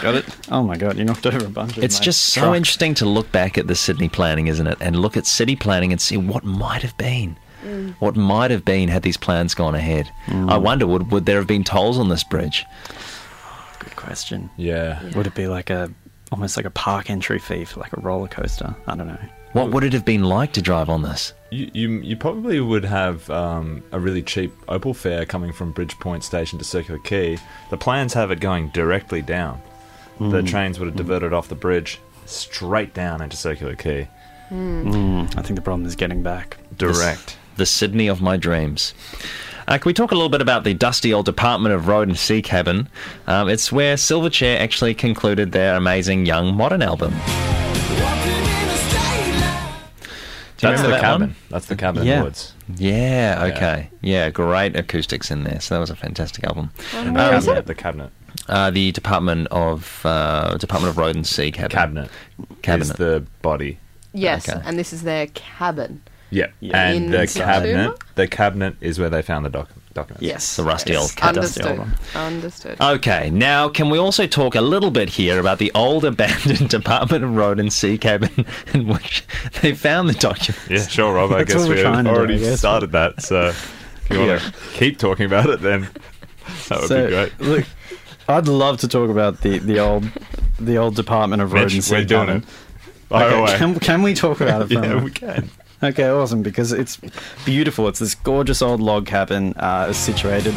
got 0.01 0.15
it. 0.15 0.25
Oh 0.51 0.61
my 0.61 0.77
god, 0.77 0.97
you 0.97 1.03
knocked 1.03 1.25
over 1.25 1.43
a 1.43 1.49
bunch 1.49 1.77
of 1.77 1.83
It's 1.83 1.99
my 1.99 2.05
just 2.05 2.25
so 2.27 2.41
trucks. 2.41 2.57
interesting 2.57 2.93
to 2.95 3.05
look 3.05 3.31
back 3.31 3.57
at 3.57 3.65
the 3.65 3.73
Sydney 3.73 4.07
planning, 4.07 4.47
isn't 4.47 4.67
it? 4.67 4.77
And 4.81 4.95
look 4.95 5.17
at 5.17 5.25
city 5.25 5.55
planning 5.55 5.91
and 5.91 5.99
see 5.99 6.15
what 6.15 6.43
might 6.43 6.83
have 6.83 6.95
been. 6.97 7.37
Mm. 7.65 7.95
What 7.99 8.15
might 8.15 8.51
have 8.51 8.63
been 8.63 8.89
had 8.89 9.01
these 9.01 9.17
plans 9.17 9.55
gone 9.55 9.73
ahead. 9.73 10.11
I 10.27 10.31
mm. 10.31 10.61
wonder, 10.61 10.85
would, 10.85 11.11
would 11.11 11.25
there 11.25 11.37
have 11.37 11.47
been 11.47 11.63
tolls 11.63 11.97
on 11.97 12.09
this 12.09 12.23
bridge? 12.23 12.65
Good 13.83 13.95
question. 13.95 14.49
yeah. 14.57 15.01
Would 15.15 15.27
it 15.27 15.35
be 15.35 15.47
like 15.47 15.69
a 15.69 15.91
almost 16.31 16.57
like 16.57 16.65
a 16.65 16.71
park 16.71 17.09
entry 17.09 17.39
fee 17.39 17.65
for 17.65 17.79
like 17.79 17.93
a 17.93 18.01
roller 18.01 18.27
coaster? 18.27 18.75
I 18.87 18.95
don't 18.95 19.07
know. 19.07 19.19
What 19.53 19.69
would 19.69 19.83
it 19.83 19.93
have 19.93 20.03
been 20.03 20.23
like 20.23 20.53
to 20.53 20.61
drive 20.63 20.89
on 20.89 21.03
this? 21.03 21.33
You, 21.51 21.69
you 21.73 21.89
you 22.01 22.17
probably 22.17 22.59
would 22.59 22.85
have 22.85 23.29
um, 23.29 23.83
a 23.91 23.99
really 23.99 24.23
cheap 24.23 24.51
Opal 24.67 24.95
fare 24.95 25.25
coming 25.25 25.53
from 25.53 25.73
Bridgepoint 25.73 26.23
Station 26.23 26.57
to 26.57 26.65
Circular 26.65 26.99
Quay. 26.99 27.37
The 27.69 27.77
plans 27.77 28.13
have 28.13 28.31
it 28.31 28.39
going 28.39 28.69
directly 28.69 29.21
down. 29.21 29.61
The 30.19 30.41
trains 30.41 30.79
would 30.79 30.87
have 30.87 30.95
diverted 30.95 31.33
off 31.33 31.49
the 31.49 31.55
bridge 31.55 31.99
straight 32.25 32.93
down 32.93 33.21
into 33.21 33.35
Circular 33.35 33.75
Quay. 33.75 34.07
Mm, 34.49 35.37
I 35.37 35.41
think 35.41 35.55
the 35.55 35.61
problem 35.61 35.85
is 35.85 35.95
getting 35.95 36.23
back. 36.23 36.57
Direct. 36.77 37.37
the 37.57 37.65
Sydney 37.65 38.07
of 38.07 38.21
my 38.21 38.37
dreams. 38.37 38.93
Uh, 39.67 39.77
can 39.77 39.89
we 39.89 39.93
talk 39.93 40.11
a 40.11 40.15
little 40.15 40.29
bit 40.29 40.41
about 40.41 40.63
the 40.63 40.73
dusty 40.73 41.13
old 41.13 41.25
Department 41.25 41.73
of 41.73 41.87
Road 41.87 42.07
and 42.09 42.17
Sea 42.17 42.41
Cabin? 42.41 42.89
Um, 43.27 43.47
it's 43.49 43.71
where 43.71 43.95
Silverchair 43.95 44.59
actually 44.59 44.93
concluded 44.93 45.51
their 45.53 45.75
amazing 45.75 46.25
Young 46.25 46.55
Modern 46.55 46.81
album. 46.81 47.11
Do 50.57 50.67
you 50.69 50.75
That's 50.75 50.81
the 50.81 50.87
remember 50.87 50.89
that 50.89 51.01
cabin. 51.01 51.27
one? 51.29 51.35
That's 51.49 51.65
the 51.65 51.75
cabin 51.75 52.01
in 52.01 52.07
Yeah. 52.07 52.17
the 52.19 52.23
woods. 52.23 52.53
Yeah, 52.77 53.49
okay. 53.53 53.89
Yeah, 54.01 54.29
great 54.29 54.75
acoustics 54.77 55.29
in 55.31 55.43
there. 55.43 55.59
So 55.59 55.75
that 55.75 55.79
was 55.81 55.89
a 55.89 55.95
fantastic 55.95 56.43
album. 56.45 56.71
And 56.95 57.15
Where 57.15 57.31
the 57.31 57.39
cabinet. 57.41 57.57
it? 57.59 57.65
The 57.65 57.75
cabinet. 57.75 58.09
Uh, 58.47 58.71
the 58.71 58.91
Department 58.91 59.47
of 59.51 60.01
uh, 60.05 60.55
Department 60.57 60.89
of 60.91 60.97
Road 60.97 61.15
and 61.15 61.25
Sea 61.27 61.51
Cabin. 61.51 61.69
Cabinet. 61.71 62.09
Cabinet. 62.61 62.83
Is 62.91 62.93
the 62.93 63.25
body. 63.41 63.77
Yes, 64.13 64.47
Okay. 64.47 64.61
and 64.65 64.77
this 64.79 64.93
is 64.93 65.03
their 65.03 65.27
cabin. 65.27 66.01
Yeah. 66.33 66.47
Yeah. 66.59 66.89
In 66.89 67.03
And 67.05 67.13
the 67.13 67.27
Satsuma? 67.27 67.45
cabinet. 67.45 67.99
The 68.15 68.27
cabinet 68.27 68.75
is 68.81 68.99
where 68.99 69.09
they 69.09 69.21
found 69.21 69.45
the 69.45 69.49
doc- 69.49 69.69
documents. 69.93 70.23
Yes. 70.23 70.55
The 70.55 70.63
rusty 70.63 70.93
yes. 70.93 71.01
old 71.01 71.15
cat. 71.15 71.35
Dusty 71.35 71.61
old 71.61 71.79
Understood. 71.79 72.13
one. 72.15 72.25
Understood. 72.33 72.81
Okay, 72.81 73.29
now 73.29 73.69
can 73.69 73.89
we 73.89 73.97
also 73.99 74.25
talk 74.27 74.55
a 74.55 74.61
little 74.61 74.89
bit 74.91 75.09
here 75.09 75.39
about 75.39 75.59
the 75.59 75.71
old 75.75 76.03
abandoned 76.05 76.69
Department 76.77 77.23
of 77.23 77.35
Road 77.35 77.59
and 77.59 77.71
Sea 77.71 77.97
cabin 77.97 78.45
in 78.73 78.87
which 78.87 79.23
they 79.61 79.73
found 79.73 80.09
the 80.09 80.13
documents? 80.13 80.69
Yeah, 80.69 80.87
sure, 80.87 81.13
Rob. 81.13 81.31
I 81.31 81.39
That's 81.43 81.53
guess 81.53 81.67
we're 81.67 81.75
we 81.95 82.03
do, 82.03 82.09
already 82.09 82.39
guess. 82.39 82.59
started 82.59 82.91
that. 82.93 83.21
So 83.21 83.47
if 83.49 84.07
you 84.09 84.19
want 84.19 84.41
to 84.41 84.53
keep 84.73 84.97
talking 84.97 85.25
about 85.25 85.49
it, 85.49 85.61
then 85.61 85.87
that 86.69 86.79
would 86.79 86.87
So, 86.89 87.05
be 87.05 87.11
great. 87.11 87.39
Look, 87.39 87.65
I'd 88.27 88.47
love 88.47 88.79
to 88.79 88.87
talk 88.87 89.09
about 89.09 89.41
the, 89.41 89.59
the 89.59 89.79
old 89.79 90.05
the 90.59 90.77
old 90.77 90.95
Department 90.95 91.41
of 91.41 91.51
Road 91.53 91.65
Mitch, 91.65 91.73
and 91.75 91.83
Sea 91.83 91.95
we're 91.95 92.05
doing 92.05 92.25
cabin. 92.27 92.37
it. 92.43 92.45
Fire 93.09 93.27
Okay, 93.27 93.39
away. 93.39 93.57
Can, 93.57 93.79
can 93.79 94.01
we 94.01 94.13
talk 94.15 94.41
about 94.41 94.63
it 94.63 94.67
for 94.69 94.73
yeah, 94.85 95.03
we 95.03 95.11
can. 95.11 95.49
Okay, 95.83 96.07
awesome. 96.07 96.41
Because 96.41 96.71
it's 96.71 96.97
beautiful. 97.45 97.89
It's 97.89 97.99
this 97.99 98.15
gorgeous 98.15 98.61
old 98.61 98.79
log 98.79 99.05
cabin 99.05 99.53
uh, 99.53 99.91
situated 99.91 100.55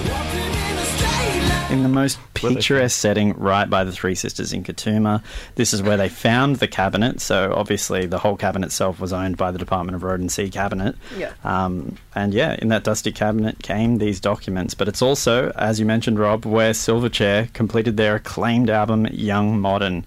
in 1.68 1.82
the 1.82 1.88
most 1.88 2.20
picturesque 2.34 2.96
setting 2.96 3.32
right 3.32 3.68
by 3.68 3.82
the 3.82 3.90
Three 3.90 4.14
Sisters 4.14 4.52
in 4.52 4.62
Katoomba. 4.62 5.22
This 5.56 5.74
is 5.74 5.82
where 5.82 5.96
they 5.96 6.08
found 6.08 6.56
the 6.56 6.68
cabinet. 6.68 7.20
So 7.20 7.52
obviously, 7.52 8.06
the 8.06 8.18
whole 8.18 8.36
cabinet 8.36 8.66
itself 8.66 9.00
was 9.00 9.12
owned 9.12 9.36
by 9.36 9.50
the 9.50 9.58
Department 9.58 9.96
of 9.96 10.04
Road 10.04 10.20
and 10.20 10.30
Sea 10.30 10.48
Cabinet. 10.48 10.94
Yeah. 11.18 11.32
Um, 11.42 11.96
and 12.14 12.32
yeah, 12.32 12.56
in 12.60 12.68
that 12.68 12.84
dusty 12.84 13.10
cabinet 13.10 13.60
came 13.62 13.98
these 13.98 14.20
documents. 14.20 14.74
But 14.74 14.86
it's 14.86 15.02
also, 15.02 15.50
as 15.56 15.80
you 15.80 15.86
mentioned, 15.86 16.20
Rob, 16.20 16.44
where 16.44 16.70
Silverchair 16.70 17.52
completed 17.52 17.96
their 17.96 18.14
acclaimed 18.14 18.70
album 18.70 19.06
Young 19.10 19.58
Modern. 19.58 20.04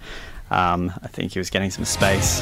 Um, 0.50 0.94
I 1.04 1.08
think 1.08 1.34
he 1.34 1.40
was 1.40 1.50
getting 1.50 1.72
some 1.72 1.86
space 1.86 2.42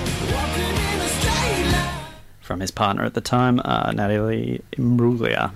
from 2.48 2.60
his 2.62 2.72
partner 2.72 3.04
at 3.04 3.14
the 3.14 3.22
time, 3.22 3.62
uh, 3.64 3.92
Natalie 3.92 4.62
Imbruglia. 4.74 5.52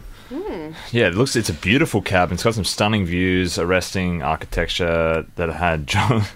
Yeah, 0.91 1.07
it 1.07 1.15
looks. 1.15 1.36
It's 1.36 1.50
a 1.50 1.53
beautiful 1.53 2.01
cabin. 2.01 2.36
It's 2.36 2.43
got 2.43 2.53
some 2.53 2.63
stunning 2.63 3.05
views, 3.05 3.57
arresting 3.57 4.21
architecture 4.21 5.25
that 5.36 5.50
had 5.50 5.88
John. 5.88 6.24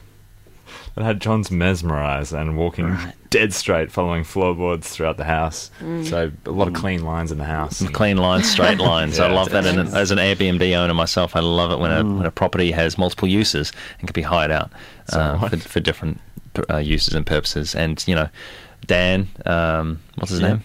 That 0.96 1.04
had 1.04 1.20
Johns 1.20 1.52
mesmerized 1.52 2.32
and 2.32 2.56
walking 2.56 2.86
Right. 2.88 3.14
dead 3.30 3.54
straight, 3.54 3.92
following 3.92 4.24
floorboards 4.24 4.88
throughout 4.88 5.18
the 5.18 5.26
house. 5.26 5.70
So 6.06 6.32
a 6.46 6.50
lot 6.52 6.70
of 6.70 6.74
clean 6.74 7.04
lines 7.04 7.34
in 7.34 7.38
the 7.38 7.44
house. 7.44 7.76
Some 7.80 7.90
clean 7.90 8.16
lines, 8.16 8.50
straight 8.50 8.78
lines. 8.92 9.20
I 9.20 9.30
love 9.30 9.50
that. 9.50 9.66
And 9.66 9.78
it's- 9.78 9.94
as 9.94 10.12
an 10.12 10.20
Airbnb 10.20 10.74
owner 10.74 10.94
myself, 10.94 11.36
I 11.36 11.42
love 11.42 11.70
it 11.74 11.80
when 11.80 11.92
a, 11.92 12.02
Mm. 12.02 12.16
when 12.20 12.26
a 12.26 12.32
property 12.32 12.72
has 12.72 12.98
multiple 12.98 13.28
uses 13.28 13.74
and 14.00 14.08
can 14.08 14.14
be 14.14 14.22
hired 14.22 14.52
out 14.52 14.72
uh, 15.12 15.38
what? 15.38 15.52
for, 15.52 15.58
for 15.68 15.80
different 15.82 16.22
uh, 16.70 16.78
uses 16.78 17.14
and 17.14 17.26
purposes. 17.26 17.76
And, 17.76 18.02
you 18.08 18.16
know, 18.16 18.30
Dan, 18.88 19.28
um, 19.46 20.00
what's 20.16 20.32
his 20.32 20.42
Yeah. 20.42 20.48
name? 20.50 20.64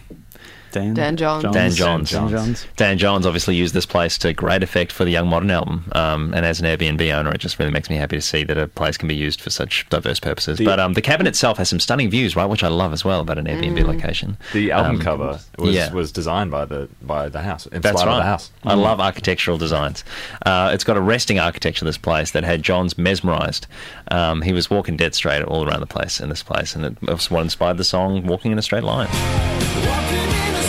Dan, 0.71 0.93
Dan 0.93 1.17
Johns. 1.17 1.43
Dan 1.43 1.71
Johns. 1.71 2.11
Dan 2.11 2.29
Johns. 2.29 2.67
Dan 2.75 2.97
Johns 2.97 3.25
obviously 3.25 3.55
used 3.55 3.73
this 3.73 3.85
place 3.85 4.17
to 4.19 4.33
great 4.33 4.63
effect 4.63 4.91
for 4.91 5.03
the 5.05 5.11
Young 5.11 5.27
Modern 5.27 5.51
album. 5.51 5.91
Um, 5.93 6.33
and 6.33 6.45
as 6.45 6.59
an 6.61 6.65
Airbnb 6.65 7.13
owner, 7.13 7.31
it 7.31 7.39
just 7.39 7.59
really 7.59 7.71
makes 7.71 7.89
me 7.89 7.95
happy 7.97 8.15
to 8.15 8.21
see 8.21 8.43
that 8.43 8.57
a 8.57 8.67
place 8.67 8.97
can 8.97 9.07
be 9.07 9.15
used 9.15 9.41
for 9.41 9.49
such 9.49 9.87
diverse 9.89 10.19
purposes. 10.19 10.57
The- 10.57 10.65
but 10.65 10.79
um, 10.79 10.93
the 10.93 11.01
cabin 11.01 11.27
itself 11.27 11.57
has 11.57 11.69
some 11.69 11.79
stunning 11.79 12.09
views, 12.09 12.35
right, 12.35 12.45
which 12.45 12.63
I 12.63 12.67
love 12.69 12.93
as 12.93 13.03
well 13.05 13.19
about 13.21 13.37
an 13.37 13.45
Airbnb 13.45 13.85
location. 13.85 14.37
The 14.53 14.71
album 14.71 14.95
Um, 14.97 15.01
cover 15.01 15.39
was, 15.57 15.75
yeah. 15.75 15.91
was 15.91 16.11
designed 16.11 16.51
by 16.51 16.65
the 16.65 16.87
by 17.01 17.29
the 17.29 17.41
house. 17.41 17.65
Inspired 17.67 17.81
That's 17.83 18.05
right. 18.05 18.17
the 18.17 18.23
house. 18.23 18.51
I 18.63 18.73
love 18.73 18.99
architectural 18.99 19.57
designs. 19.57 20.03
Uh, 20.45 20.71
it's 20.73 20.83
got 20.83 20.97
a 20.97 21.01
resting 21.01 21.39
architecture, 21.39 21.85
this 21.85 21.97
place, 21.97 22.31
that 22.31 22.43
had 22.43 22.63
Johns 22.63 22.97
mesmerised. 22.97 23.67
Um, 24.09 24.41
he 24.41 24.53
was 24.53 24.69
walking 24.69 24.97
dead 24.97 25.15
straight 25.15 25.43
all 25.43 25.67
around 25.67 25.79
the 25.81 25.85
place 25.87 26.19
in 26.19 26.29
this 26.29 26.43
place, 26.43 26.75
and 26.75 26.85
it 26.85 27.01
was 27.01 27.29
what 27.31 27.41
inspired 27.41 27.77
the 27.77 27.83
song 27.83 28.25
Walking 28.25 28.51
in 28.51 28.57
a 28.59 28.61
Straight 28.61 28.83
Line. 28.83 29.07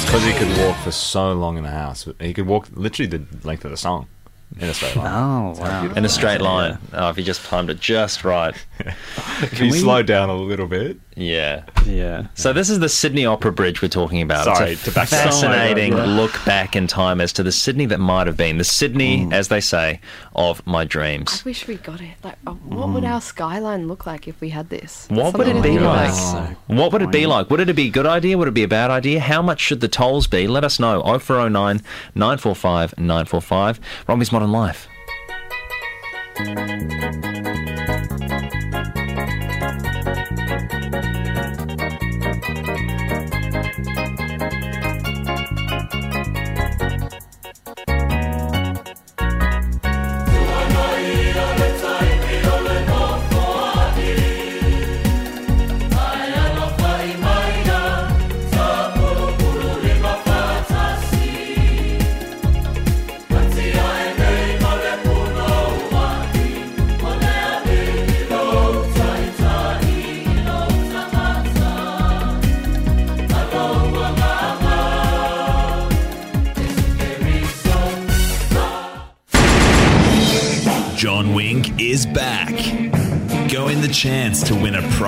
It's 0.03 0.11
because 0.11 0.25
he 0.25 0.33
could 0.33 0.59
walk 0.67 0.77
for 0.79 0.91
so 0.91 1.33
long 1.33 1.57
in 1.59 1.63
the 1.63 1.71
house. 1.71 2.09
He 2.19 2.35
could 2.35 2.49
walk 2.49 2.67
literally 2.73 3.07
the 3.07 3.25
length 3.47 3.65
of 3.65 3.71
the 3.71 3.77
song 3.77 4.09
in 4.59 4.69
a 4.69 4.75
straight 4.75 4.97
line. 4.97 5.07
Oh, 5.07 5.61
wow. 5.61 5.93
In 5.95 6.05
a 6.05 6.09
straight 6.09 6.41
line. 6.41 6.79
Oh, 6.93 7.11
if 7.11 7.15
he 7.17 7.23
just 7.23 7.45
timed 7.45 7.71
it 7.71 7.79
just 7.79 8.25
right. 8.25 8.53
If 9.43 9.61
you 9.61 9.71
we- 9.71 9.79
slow 9.79 10.03
down 10.03 10.29
a 10.29 10.35
little 10.35 10.67
bit, 10.67 10.99
Yeah. 11.15 11.65
Yeah. 11.87 12.29
So 12.35 12.53
this 12.53 12.71
is 12.71 12.79
the 12.81 12.89
Sydney 12.89 13.27
Opera 13.27 13.53
Bridge 13.53 13.83
we're 13.83 13.89
talking 13.89 14.23
about. 14.23 14.45
Sorry, 14.45 14.73
it's 14.73 14.83
a 14.83 14.91
to 14.91 14.95
back 14.95 15.13
up. 15.13 15.19
fascinating 15.21 15.93
yeah. 15.93 16.05
look 16.07 16.33
back 16.47 16.75
in 16.75 16.87
time 16.87 17.21
as 17.21 17.33
to 17.35 17.43
the 17.43 17.53
Sydney 17.53 17.85
that 17.87 17.99
might 18.01 18.27
have 18.27 18.37
been, 18.37 18.57
the 18.59 18.65
Sydney, 18.65 19.19
Mm. 19.27 19.33
as 19.35 19.49
they 19.49 19.61
say, 19.61 20.01
of 20.35 20.67
my 20.67 20.85
dreams. 20.85 21.43
I 21.45 21.49
wish 21.49 21.67
we 21.67 21.75
got 21.77 22.01
it. 22.01 22.15
Like, 22.25 22.37
uh, 22.47 22.53
what 22.53 22.89
would 22.91 23.05
our 23.05 23.21
skyline 23.21 23.89
look 23.89 24.07
like 24.07 24.27
if 24.27 24.41
we 24.41 24.49
had 24.49 24.71
this? 24.71 25.07
What 25.11 25.37
would 25.37 25.49
it 25.49 25.63
be 25.63 25.77
along 25.77 25.97
like? 25.97 26.11
Oh, 26.13 26.35
lines. 26.35 26.57
What 26.69 26.93
would 26.93 27.03
it 27.03 27.11
be 27.13 27.27
like? 27.27 27.51
Would 27.51 27.61
it 27.69 27.77
be 27.77 27.89
a 27.89 27.91
good 27.91 28.07
idea? 28.07 28.39
Would 28.39 28.49
it 28.49 28.55
be 28.55 28.63
a 28.63 28.69
bad 28.69 28.91
idea? 28.91 29.21
How 29.21 29.43
much 29.43 29.61
should 29.61 29.81
the 29.81 29.89
tolls 29.89 30.27
be? 30.27 30.47
Let 30.47 30.65
us 30.65 30.81
know. 30.81 31.03
0409 31.03 31.83
945 32.15 32.97
945. 32.99 33.81
Robbie's 34.09 34.33
Modern 34.33 34.53
Life. 34.53 34.89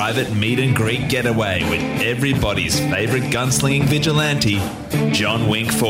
Private 0.05 0.37
meet 0.37 0.59
and 0.59 0.77
greet 0.77 1.09
getaway 1.09 1.63
with 1.71 1.81
everybody's 2.03 2.79
favorite 2.79 3.23
gunslinging 3.33 3.85
vigilante, 3.85 4.61
John 5.15 5.49
Wink 5.49 5.73
4. 5.73 5.89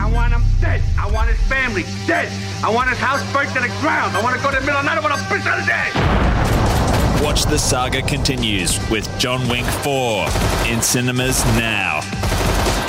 I 0.00 0.10
want 0.10 0.32
him 0.32 0.42
dead. 0.62 0.80
I 0.98 1.10
want 1.10 1.28
his 1.28 1.38
family 1.46 1.82
dead. 2.06 2.32
I 2.64 2.74
want 2.74 2.88
his 2.88 2.98
house 2.98 3.20
burnt 3.34 3.50
to 3.50 3.60
the 3.60 3.68
ground. 3.82 4.16
I 4.16 4.22
want 4.22 4.34
to 4.34 4.42
go 4.42 4.50
to 4.50 4.56
the 4.58 4.62
middle 4.62 4.78
of 4.78 4.84
the 4.84 4.88
night. 4.88 4.96
I 4.96 5.00
want 5.06 5.20
to 5.20 5.28
piss 5.28 5.46
on 5.46 5.58
his 5.58 5.68
head. 5.68 7.22
Watch 7.22 7.42
the 7.42 7.58
saga 7.58 8.00
continues 8.00 8.78
with 8.88 9.06
John 9.18 9.46
Wink 9.50 9.66
4 9.66 10.26
in 10.66 10.80
cinemas 10.80 11.44
now. 11.58 11.96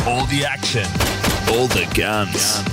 All 0.08 0.26
the 0.28 0.46
action, 0.46 0.86
all 1.52 1.68
the 1.68 1.86
guns, 1.94 2.64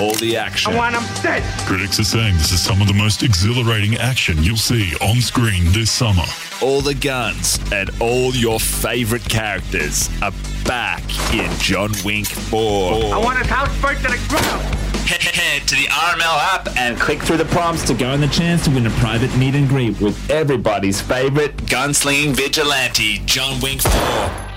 all 0.00 0.14
the 0.14 0.36
action. 0.36 0.72
I 0.72 0.76
want 0.76 0.94
him 0.96 1.22
dead. 1.22 1.42
Critics 1.66 1.98
are 2.00 2.04
saying 2.04 2.34
this 2.36 2.52
is 2.52 2.60
some 2.60 2.80
of 2.80 2.88
the 2.88 2.94
most 2.94 3.22
exhilarating 3.22 3.96
action 3.96 4.42
you'll 4.42 4.56
see 4.56 4.94
on 5.00 5.20
screen 5.20 5.64
this 5.72 5.90
summer. 5.90 6.24
all 6.62 6.80
the 6.80 6.94
guns 6.94 7.58
and 7.72 7.90
all 8.00 8.34
your 8.34 8.58
favorite 8.60 9.24
characters 9.28 10.08
are 10.22 10.32
back 10.64 11.02
in 11.32 11.50
John 11.58 11.92
Wink 12.04 12.28
4. 12.28 13.14
I 13.14 13.18
want 13.18 13.38
his 13.38 13.46
house 13.48 13.80
burnt 13.80 13.98
to 14.02 14.08
the 14.08 14.20
ground. 14.28 14.74
Head 15.08 15.66
to 15.68 15.74
the 15.74 15.86
RML 15.86 16.38
app 16.54 16.76
and 16.76 16.98
click 16.98 17.22
through 17.22 17.38
the 17.38 17.44
prompts 17.46 17.86
to 17.86 17.94
go 17.94 18.10
in 18.12 18.20
the 18.20 18.26
chance 18.28 18.64
to 18.64 18.70
win 18.70 18.86
a 18.86 18.90
private 18.90 19.34
meet 19.38 19.54
and 19.54 19.66
greet 19.68 19.98
with 20.00 20.30
everybody's 20.30 21.00
favorite 21.00 21.56
gunslinging 21.66 22.34
vigilante, 22.34 23.18
John 23.24 23.58
Wink 23.60 23.80
4. 23.80 24.47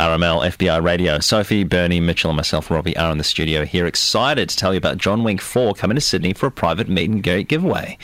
RML 0.00 0.56
FBI 0.56 0.82
Radio. 0.82 1.18
Sophie, 1.18 1.62
Bernie, 1.62 2.00
Mitchell, 2.00 2.30
and 2.30 2.36
myself, 2.38 2.70
Robbie, 2.70 2.96
are 2.96 3.12
in 3.12 3.18
the 3.18 3.24
studio 3.24 3.66
here, 3.66 3.84
excited 3.84 4.48
to 4.48 4.56
tell 4.56 4.72
you 4.72 4.78
about 4.78 4.96
John 4.96 5.22
Wink 5.22 5.42
4 5.42 5.74
coming 5.74 5.94
to 5.94 6.00
Sydney 6.00 6.32
for 6.32 6.46
a 6.46 6.50
private 6.50 6.88
meet 6.88 7.10
and 7.10 7.22
greet 7.22 7.48
giveaway. 7.48 7.98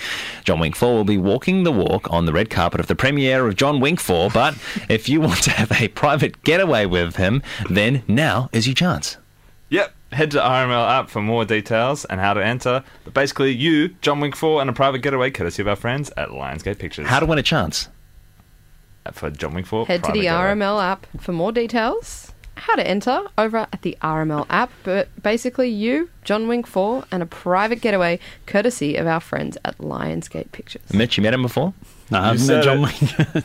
John 0.44 0.60
Wink 0.60 0.76
4 0.76 0.92
will 0.92 1.04
be 1.04 1.16
walking 1.16 1.62
the 1.62 1.72
walk 1.72 2.06
on 2.12 2.26
the 2.26 2.34
red 2.34 2.50
carpet 2.50 2.80
of 2.80 2.88
the 2.88 2.94
premiere 2.94 3.46
of 3.46 3.56
John 3.56 3.80
Wink 3.80 3.98
4, 3.98 4.28
but 4.28 4.54
if 4.90 5.08
you 5.08 5.22
want 5.22 5.42
to 5.44 5.50
have 5.52 5.72
a 5.80 5.88
private 5.88 6.42
getaway 6.42 6.84
with 6.84 7.16
him, 7.16 7.42
then 7.70 8.02
now 8.06 8.50
is 8.52 8.66
your 8.66 8.74
chance. 8.74 9.16
Yep. 9.70 9.94
Head 10.12 10.32
to 10.32 10.38
RML 10.38 10.90
app 10.90 11.08
for 11.08 11.22
more 11.22 11.46
details 11.46 12.04
and 12.04 12.20
how 12.20 12.34
to 12.34 12.44
enter. 12.44 12.84
But 13.04 13.14
basically, 13.14 13.52
you, 13.52 13.88
John 14.02 14.20
Wink 14.20 14.36
4, 14.36 14.60
and 14.60 14.68
a 14.68 14.74
private 14.74 14.98
getaway 14.98 15.30
courtesy 15.30 15.62
of 15.62 15.68
our 15.68 15.76
friends 15.76 16.12
at 16.18 16.28
Lionsgate 16.28 16.78
Pictures. 16.78 17.06
How 17.06 17.20
to 17.20 17.26
win 17.26 17.38
a 17.38 17.42
chance? 17.42 17.88
For 19.14 19.30
John 19.30 19.54
Wink 19.54 19.66
4. 19.66 19.86
Head 19.86 20.04
to 20.04 20.12
the 20.12 20.22
getaway. 20.22 20.54
RML 20.54 20.82
app 20.82 21.06
for 21.20 21.32
more 21.32 21.52
details. 21.52 22.32
How 22.56 22.74
to 22.74 22.86
enter 22.86 23.22
over 23.36 23.58
at 23.58 23.82
the 23.82 23.98
RML 24.00 24.46
app, 24.48 24.72
but 24.82 25.08
basically 25.22 25.68
you, 25.68 26.08
John 26.24 26.48
Wink 26.48 26.66
4, 26.66 27.04
and 27.12 27.22
a 27.22 27.26
private 27.26 27.82
getaway 27.82 28.18
courtesy 28.46 28.96
of 28.96 29.06
our 29.06 29.20
friends 29.20 29.58
at 29.64 29.76
Lionsgate 29.76 30.52
Pictures. 30.52 30.82
Mitch, 30.92 31.18
you 31.18 31.22
met 31.22 31.34
him 31.34 31.42
before? 31.42 31.74
No, 32.10 32.18
I 32.18 32.26
haven't 32.28 32.46
met 32.46 32.64
John 32.64 32.78
it. 32.78 32.82
Wink. 32.82 33.44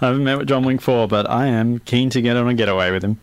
I 0.00 0.06
haven't 0.06 0.24
met 0.24 0.46
John 0.46 0.64
Wink 0.64 0.80
4, 0.80 1.06
but 1.06 1.28
I 1.28 1.46
am 1.48 1.80
keen 1.80 2.08
to 2.10 2.22
get 2.22 2.36
on 2.36 2.48
a 2.48 2.54
getaway 2.54 2.90
with 2.90 3.04
him. 3.04 3.20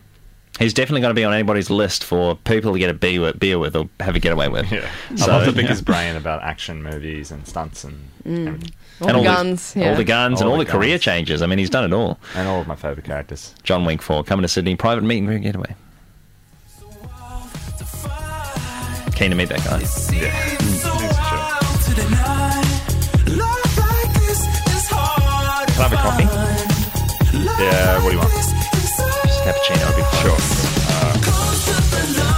He's 0.58 0.72
definitely 0.72 1.00
going 1.00 1.10
to 1.10 1.18
be 1.18 1.24
on 1.24 1.32
anybody's 1.32 1.68
list 1.68 2.04
for 2.04 2.36
people 2.36 2.72
to 2.72 2.78
get 2.78 2.88
a 2.88 2.94
beer 2.94 3.20
with, 3.20 3.40
beer 3.40 3.58
with 3.58 3.74
or 3.74 3.88
have 3.98 4.14
a 4.14 4.20
getaway 4.20 4.48
with. 4.48 4.70
Yeah. 4.72 4.88
So- 5.16 5.32
I 5.32 5.38
love 5.38 5.46
the 5.46 5.52
biggest 5.52 5.84
brain 5.84 6.14
about 6.14 6.42
action 6.42 6.82
movies 6.82 7.32
and 7.32 7.46
stunts 7.46 7.82
and 7.82 8.08
mm. 8.24 8.46
everything. 8.46 8.70
All 9.00 9.08
And 9.08 9.16
the 9.18 9.20
the- 9.22 9.24
guns, 9.24 9.74
yeah. 9.76 9.90
All 9.90 9.96
the 9.96 10.04
guns 10.04 10.40
and 10.40 10.46
All 10.46 10.52
all 10.54 10.58
the, 10.58 10.64
the 10.64 10.70
career 10.70 10.98
changes. 10.98 11.42
I 11.42 11.46
mean, 11.46 11.58
he's 11.58 11.70
done 11.70 11.84
it 11.84 11.92
all. 11.92 12.18
And 12.36 12.46
all 12.48 12.60
of 12.60 12.66
my 12.66 12.76
favourite 12.76 13.04
characters. 13.04 13.54
John 13.62 13.84
Wink 13.84 14.00
4 14.02 14.22
coming 14.24 14.42
to 14.42 14.48
Sydney, 14.48 14.76
private 14.76 15.02
meet 15.04 15.18
and 15.18 15.26
greet 15.26 15.42
getaway. 15.42 15.74
Keen 19.14 19.30
to 19.30 19.36
meet 19.36 19.48
that 19.48 19.62
guy. 19.64 19.80
Yeah. 20.16 20.34
Can 25.74 25.80
I 25.80 25.88
have 25.88 25.92
a 25.92 25.96
coffee? 25.96 26.24
Yeah, 27.62 28.02
what 28.02 28.10
do 28.10 28.14
you 28.16 28.20
want? 28.20 28.32
Just 28.32 29.40
cappuccino 29.42 29.86
would 29.88 29.96
be 29.96 30.02
fine. 30.02 30.20
Sure. 30.22 30.38
Uh, 30.90 31.14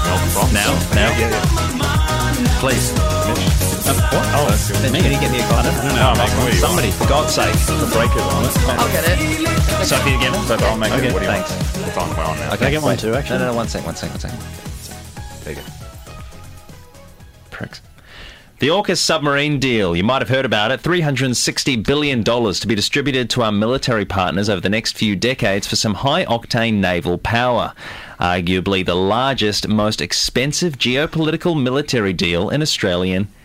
milk 0.06 0.22
froth? 0.32 0.52
Now, 0.52 0.72
now. 0.94 1.10
Yeah, 1.18 1.30
yeah. 1.30 2.60
Please. 2.60 2.92
Mitch. 3.28 3.65
What? 3.94 4.26
Oh, 4.34 4.46
that's 4.48 4.70
good. 4.70 4.92
Mitch, 4.92 5.02
can 5.02 5.12
you 5.12 5.20
get 5.20 5.30
me 5.30 5.38
a 5.40 5.46
coffee? 5.48 5.68
I 5.68 5.84
don't 5.86 5.94
No, 5.94 6.14
make 6.18 6.30
it 6.32 6.38
what 6.42 6.52
you 6.52 6.58
Somebody, 6.60 6.90
for 6.90 7.06
God's 7.06 7.34
sake. 7.34 7.54
The 7.54 7.88
breakers 7.92 8.22
on 8.22 8.44
it. 8.44 8.54
I'll 8.78 8.90
get 8.92 9.04
it. 9.06 9.84
Sophie 9.86 10.14
again? 10.14 10.32
So 10.46 10.56
I'll 10.56 10.76
make 10.78 10.92
Okay, 10.92 11.08
it. 11.08 11.12
What 11.12 11.20
do 11.20 11.26
you 11.26 11.32
thanks. 11.32 11.50
want? 11.50 11.86
It's 11.88 11.96
on. 11.96 12.08
We're 12.16 12.24
on 12.24 12.38
now. 12.38 12.54
Okay, 12.54 12.66
I 12.66 12.70
get 12.70 12.82
one 12.82 12.96
too, 12.96 13.14
actually? 13.14 13.38
No, 13.38 13.46
no, 13.46 13.50
no, 13.52 13.56
one 13.56 13.68
sec, 13.68 13.84
one 13.86 13.94
sec, 13.96 14.10
one 14.10 14.18
sec. 14.20 14.32
There 15.44 15.54
you 15.54 15.60
go. 15.60 15.66
Pricks. 17.50 17.80
The 18.58 18.68
AUKUS 18.68 18.96
submarine 18.96 19.60
deal. 19.60 19.94
You 19.94 20.02
might 20.02 20.22
have 20.22 20.30
heard 20.30 20.46
about 20.46 20.70
it. 20.70 20.80
$360 20.82 21.84
billion 21.86 22.24
to 22.24 22.66
be 22.66 22.74
distributed 22.74 23.28
to 23.30 23.42
our 23.42 23.52
military 23.52 24.06
partners 24.06 24.48
over 24.48 24.62
the 24.62 24.70
next 24.70 24.96
few 24.96 25.14
decades 25.14 25.66
for 25.66 25.76
some 25.76 25.92
high 25.94 26.24
octane 26.24 26.74
naval 26.80 27.18
power. 27.18 27.74
Arguably 28.18 28.84
the 28.84 28.94
largest, 28.96 29.68
most 29.68 30.00
expensive 30.00 30.78
geopolitical 30.78 31.60
military 31.62 32.14
deal 32.14 32.48
in 32.48 32.62
Australian 32.62 33.24
history. 33.24 33.42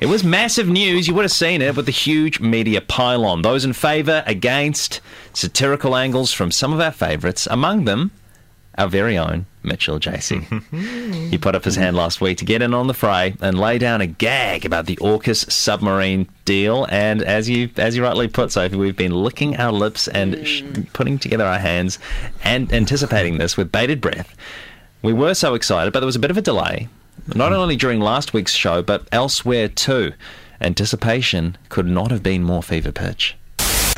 It 0.00 0.06
was 0.06 0.24
massive 0.24 0.66
news. 0.66 1.06
You 1.06 1.14
would 1.14 1.24
have 1.24 1.32
seen 1.32 1.60
it 1.60 1.76
with 1.76 1.84
the 1.84 1.92
huge 1.92 2.40
media 2.40 2.80
pylon. 2.80 3.42
Those 3.42 3.66
in 3.66 3.74
favour, 3.74 4.24
against, 4.26 5.00
satirical 5.34 5.94
angles 5.94 6.32
from 6.32 6.50
some 6.50 6.72
of 6.72 6.80
our 6.80 6.90
favourites, 6.90 7.46
among 7.50 7.84
them 7.84 8.10
our 8.78 8.88
very 8.88 9.18
own 9.18 9.44
Mitchell 9.62 10.00
JC. 10.00 11.28
he 11.30 11.36
put 11.36 11.54
up 11.54 11.64
his 11.64 11.76
hand 11.76 11.96
last 11.96 12.20
week 12.22 12.38
to 12.38 12.46
get 12.46 12.62
in 12.62 12.72
on 12.72 12.86
the 12.86 12.94
fray 12.94 13.34
and 13.42 13.58
lay 13.58 13.76
down 13.76 14.00
a 14.00 14.06
gag 14.06 14.64
about 14.64 14.86
the 14.86 14.96
AUKUS 14.96 15.50
submarine 15.50 16.26
deal. 16.46 16.86
And 16.90 17.22
as 17.22 17.50
you 17.50 17.68
as 17.76 17.94
you 17.94 18.02
rightly 18.02 18.28
put, 18.28 18.52
Sophie, 18.52 18.76
we've 18.76 18.96
been 18.96 19.12
licking 19.12 19.56
our 19.56 19.72
lips 19.72 20.08
and 20.08 20.46
sh- 20.46 20.62
putting 20.94 21.18
together 21.18 21.44
our 21.44 21.58
hands 21.58 21.98
and 22.42 22.72
anticipating 22.72 23.36
this 23.36 23.56
with 23.56 23.70
bated 23.70 24.00
breath. 24.00 24.34
We 25.02 25.12
were 25.12 25.34
so 25.34 25.54
excited, 25.54 25.92
but 25.92 26.00
there 26.00 26.06
was 26.06 26.16
a 26.16 26.20
bit 26.20 26.30
of 26.30 26.38
a 26.38 26.42
delay, 26.42 26.88
not 27.34 27.52
only 27.52 27.76
during 27.76 28.00
last 28.00 28.32
week's 28.32 28.52
show, 28.52 28.82
but 28.82 29.06
elsewhere 29.12 29.68
too. 29.68 30.12
Anticipation 30.60 31.56
could 31.68 31.86
not 31.86 32.10
have 32.10 32.22
been 32.22 32.42
more 32.42 32.62
fever 32.62 32.92
pitch. 32.92 33.36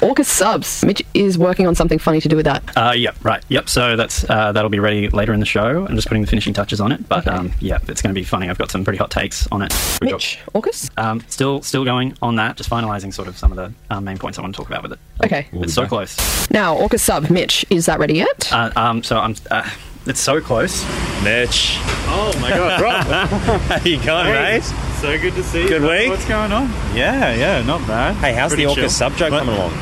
AUKUS 0.03 0.25
subs. 0.25 0.85
Mitch 0.85 1.01
is 1.15 1.39
working 1.39 1.69
on 1.69 1.77
something 1.77 1.99
funny 1.99 2.21
to 2.21 2.29
do 2.29 2.35
with 2.35 2.45
that. 2.45 2.63
Uh, 2.77 2.91
yep, 2.91 3.15
right. 3.25 3.41
Yep. 3.51 3.69
So 3.69 3.95
that's 3.95 4.29
uh, 4.29 4.51
that'll 4.51 4.69
be 4.71 4.81
ready 4.81 5.09
later 5.09 5.33
in 5.33 5.39
the 5.39 5.47
show. 5.47 5.87
I'm 5.87 5.95
just 5.95 6.09
putting 6.09 6.23
the 6.23 6.27
finishing 6.27 6.53
touches 6.53 6.81
on 6.81 6.91
it, 6.91 7.09
but 7.09 7.29
um, 7.29 7.53
yeah, 7.61 7.79
it's 7.87 8.03
going 8.03 8.13
to 8.13 8.21
be 8.21 8.25
funny. 8.25 8.51
I've 8.51 8.59
got 8.59 8.71
some 8.73 8.83
pretty 8.83 8.99
hot 8.99 9.13
takes 9.13 9.47
on 9.53 9.63
it. 9.63 9.73
We've 10.01 10.11
got- 10.11 10.17
Mitch, 10.17 10.41
AUKUS? 10.55 10.91
um, 10.99 11.23
still, 11.29 11.63
still 11.63 11.85
going 11.85 12.17
on 12.21 12.35
that. 12.37 12.57
Just 12.57 12.69
finalising 12.69 13.15
sort 13.15 13.29
of 13.29 13.39
some 13.39 13.53
of 13.53 13.57
the 13.57 13.73
uh, 13.95 14.01
main 14.01 14.19
points 14.19 14.39
I 14.41 14.43
want 14.43 14.55
to 14.57 14.61
talk 14.61 14.69
about 14.69 14.83
with 14.83 14.93
it. 14.93 14.99
Okay. 15.25 15.47
It's 15.53 15.75
so 15.75 15.87
close. 15.87 16.17
Now, 16.51 16.77
AUKUS 16.79 17.01
sub. 17.01 17.31
Mitch, 17.31 17.65
is 17.71 17.87
that 17.87 18.01
ready 18.01 18.15
yet? 18.15 18.53
Uh, 18.53 18.73
um, 18.75 19.05
so 19.05 19.19
I'm. 19.19 19.37
Uh, 19.53 19.69
it's 20.07 20.21
so 20.21 20.41
close. 20.41 20.85
Mitch. 21.23 21.77
Oh 22.15 22.37
my 22.41 22.51
god, 22.51 22.81
Rob! 22.81 23.05
How 23.61 23.85
you 23.85 24.03
going, 24.03 24.33
mate? 24.33 24.63
so 25.01 25.19
good 25.19 25.35
to 25.35 25.43
see 25.43 25.63
you. 25.63 25.69
Good 25.69 25.83
week? 25.83 26.11
What's 26.11 26.27
going 26.29 26.53
on? 26.53 26.69
Yeah, 26.95 27.35
yeah, 27.35 27.63
not 27.63 27.81
bad. 27.87 28.15
Hey, 28.17 28.33
how's 28.35 28.51
Pretty 28.51 28.67
the 28.67 28.75
chill. 28.75 28.85
AUKUS 28.85 28.91
sub 28.91 29.17
joke 29.17 29.33
What? 29.33 29.41
coming 29.41 29.55
along? 29.57 29.73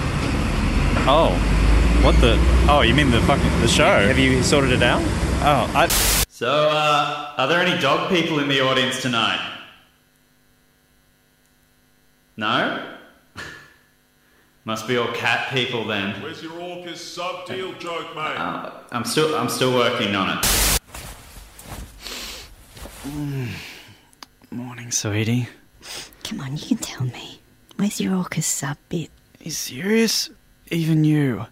Oh, 1.06 1.30
what 2.02 2.14
the? 2.20 2.36
Oh, 2.70 2.82
you 2.82 2.94
mean 2.94 3.10
the 3.10 3.20
fucking 3.22 3.60
the 3.60 3.68
show? 3.68 4.06
Have 4.06 4.18
you 4.18 4.42
sorted 4.42 4.72
it 4.72 4.82
out? 4.82 5.02
Oh, 5.42 5.70
I. 5.74 5.88
So, 6.28 6.48
uh, 6.70 7.34
are 7.36 7.48
there 7.48 7.60
any 7.60 7.78
dog 7.80 8.08
people 8.10 8.38
in 8.38 8.48
the 8.48 8.60
audience 8.60 9.02
tonight? 9.02 9.40
No? 12.36 12.89
Must 14.66 14.86
be 14.86 14.98
all 14.98 15.10
cat 15.12 15.50
people 15.54 15.86
then. 15.86 16.20
Where's 16.22 16.42
your 16.42 16.52
AUKUS 16.52 16.98
sub 16.98 17.46
deal 17.46 17.72
joke, 17.74 18.14
mate? 18.14 18.36
Uh, 18.36 18.70
I'm 18.92 19.06
still, 19.06 19.34
I'm 19.34 19.48
still 19.48 19.72
working 19.72 20.14
on 20.14 20.38
it. 20.38 20.46
Morning, 24.50 24.90
sweetie. 24.90 25.48
Come 26.24 26.40
on, 26.40 26.58
you 26.58 26.66
can 26.66 26.76
tell 26.76 27.06
me. 27.06 27.40
Where's 27.76 28.02
your 28.02 28.12
AUKUS 28.12 28.42
sub 28.42 28.76
bit? 28.90 29.08
You 29.40 29.50
serious? 29.50 30.28
Even 30.70 31.04
you? 31.04 31.46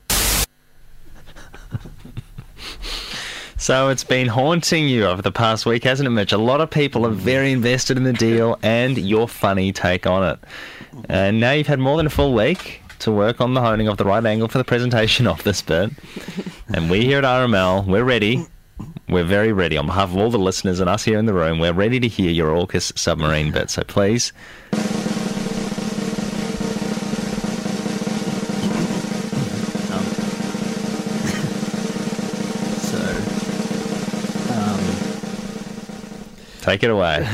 So 3.56 3.88
it's 3.88 4.04
been 4.04 4.28
haunting 4.28 4.86
you 4.88 5.04
over 5.06 5.20
the 5.20 5.32
past 5.32 5.66
week, 5.66 5.82
hasn't 5.84 6.06
it, 6.06 6.10
Mitch? 6.10 6.32
A 6.32 6.38
lot 6.38 6.60
of 6.60 6.70
people 6.70 7.04
are 7.04 7.10
very 7.10 7.52
invested 7.52 7.96
in 7.96 8.04
the 8.04 8.12
deal 8.12 8.58
and 8.62 8.96
your 8.96 9.26
funny 9.26 9.72
take 9.72 10.06
on 10.06 10.22
it. 10.24 10.38
And 11.08 11.40
now 11.40 11.50
you've 11.52 11.66
had 11.66 11.78
more 11.80 11.96
than 11.96 12.06
a 12.06 12.10
full 12.10 12.32
week 12.32 12.82
to 13.00 13.12
work 13.12 13.40
on 13.40 13.54
the 13.54 13.60
honing 13.60 13.88
of 13.88 13.96
the 13.96 14.04
right 14.04 14.24
angle 14.24 14.48
for 14.48 14.58
the 14.58 14.64
presentation 14.64 15.26
of 15.26 15.42
this 15.44 15.62
bit. 15.62 15.90
And 16.68 16.90
we 16.90 17.04
here 17.04 17.18
at 17.18 17.24
RML, 17.24 17.86
we're 17.86 18.04
ready. 18.04 18.46
We're 19.08 19.24
very 19.24 19.52
ready. 19.52 19.76
On 19.76 19.86
behalf 19.86 20.10
of 20.10 20.16
all 20.16 20.30
the 20.30 20.38
listeners 20.38 20.80
and 20.80 20.88
us 20.90 21.04
here 21.04 21.18
in 21.18 21.26
the 21.26 21.34
room, 21.34 21.58
we're 21.58 21.72
ready 21.72 21.98
to 22.00 22.08
hear 22.08 22.30
your 22.30 22.54
AUKUS 22.54 22.98
submarine 22.98 23.52
bit. 23.52 23.70
So 23.70 23.82
please. 23.84 24.32
So, 32.82 32.98
um, 34.54 34.80
Take 36.60 36.82
it 36.82 36.90
away. 36.90 37.26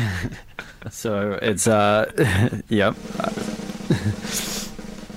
so 0.90 1.38
it's 1.42 1.66
uh, 1.66 2.10
yep. 2.68 2.94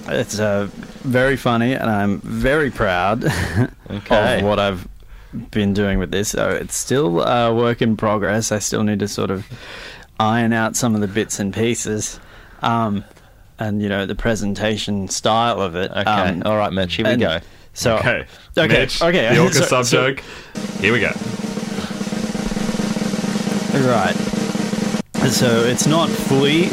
It's 0.10 0.40
uh, 0.40 0.70
very 1.04 1.36
funny, 1.38 1.74
and 1.74 1.90
I'm 1.90 2.20
very 2.22 2.72
proud 2.72 3.24
Okay. 3.90 4.40
of 4.40 4.46
what 4.46 4.60
I've 4.60 4.88
been 5.52 5.74
doing 5.74 6.00
with 6.00 6.12
this. 6.12 6.30
So 6.30 6.50
it's 6.50 6.76
still 6.76 7.22
a 7.22 7.54
work 7.54 7.82
in 7.82 7.98
progress. 7.98 8.52
I 8.52 8.60
still 8.60 8.84
need 8.84 9.00
to 9.00 9.08
sort 9.08 9.32
of 9.32 9.46
iron 10.20 10.54
out 10.54 10.76
some 10.76 10.96
of 10.96 11.02
the 11.02 11.08
bits 11.08 11.40
and 11.40 11.54
pieces, 11.54 12.20
um, 12.62 13.04
and 13.60 13.82
you 13.82 13.90
know 13.90 14.06
the 14.06 14.16
presentation 14.16 15.08
style 15.10 15.62
of 15.62 15.76
it. 15.76 15.92
Okay. 15.92 16.04
Um, 16.04 16.44
All 16.46 16.58
right, 16.58 16.72
Mitch, 16.72 16.96
here 16.96 17.08
we 17.08 17.18
go. 17.18 17.40
So 17.74 17.98
Okay. 17.98 18.26
okay, 18.58 18.68
Mitch, 18.80 19.02
okay. 19.02 19.36
The 19.36 19.42
AUKUS 19.42 19.54
So- 19.60 19.62
sub 19.66 19.86
so- 19.86 20.10
joke. 20.12 20.24
Here 20.80 20.94
we 20.94 21.00
go. 21.00 21.12
Right. 23.74 24.16
So 25.30 25.64
it's 25.66 25.86
not 25.86 26.10
fully 26.10 26.64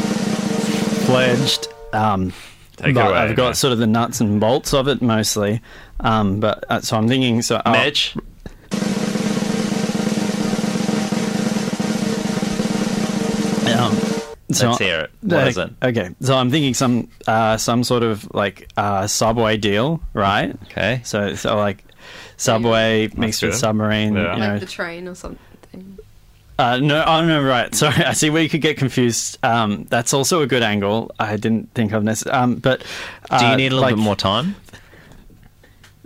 fledged. 1.05 1.67
Um, 1.93 2.33
Take 2.77 2.89
it 2.89 2.95
but 2.95 3.09
away, 3.09 3.17
I've 3.19 3.35
got 3.35 3.45
man. 3.45 3.53
sort 3.55 3.73
of 3.73 3.79
the 3.79 3.87
nuts 3.87 4.19
and 4.21 4.39
bolts 4.39 4.73
of 4.73 4.87
it 4.87 5.01
mostly. 5.01 5.61
Um, 6.01 6.39
but 6.39 6.63
uh, 6.69 6.81
so 6.81 6.97
I'm 6.97 7.07
thinking. 7.07 7.41
So 7.41 7.61
I'll- 7.65 7.71
Mitch, 7.73 8.15
Um, 13.77 13.91
so 14.51 14.67
let's 14.69 14.79
hear 14.79 14.99
it. 15.01 15.11
What 15.21 15.47
is 15.47 15.57
it? 15.57 15.71
Okay, 15.83 16.09
so 16.21 16.37
I'm 16.37 16.49
thinking 16.51 16.73
some 16.75 17.09
uh, 17.27 17.57
some 17.57 17.83
sort 17.83 18.03
of 18.03 18.31
like 18.33 18.69
uh, 18.77 19.07
subway 19.07 19.57
deal, 19.57 20.01
right? 20.13 20.55
Okay. 20.65 21.01
So 21.03 21.33
so 21.35 21.57
like 21.57 21.83
subway 22.37 23.09
mixed 23.17 23.41
with 23.41 23.51
good. 23.53 23.57
submarine. 23.57 24.13
Yeah. 24.15 24.33
You 24.35 24.39
know, 24.39 24.47
Like 24.51 24.59
the 24.61 24.65
train 24.67 25.07
or 25.07 25.15
something. 25.15 25.97
Uh, 26.57 26.77
no, 26.77 27.03
oh 27.05 27.25
no, 27.25 27.41
right. 27.43 27.73
Sorry, 27.75 28.03
I 28.03 28.13
see 28.13 28.29
where 28.29 28.41
you 28.41 28.49
could 28.49 28.61
get 28.61 28.77
confused. 28.77 29.37
Um, 29.43 29.85
that's 29.89 30.13
also 30.13 30.41
a 30.41 30.47
good 30.47 30.63
angle. 30.63 31.11
I 31.19 31.37
didn't 31.37 31.73
think 31.73 31.91
of 31.91 32.05
this. 32.05 32.25
Um, 32.25 32.55
but 32.55 32.83
uh, 33.29 33.39
Do 33.39 33.45
you 33.47 33.55
need 33.57 33.67
a 33.71 33.75
little 33.75 33.81
like, 33.81 33.95
bit 33.95 34.01
more 34.01 34.15
time? 34.15 34.55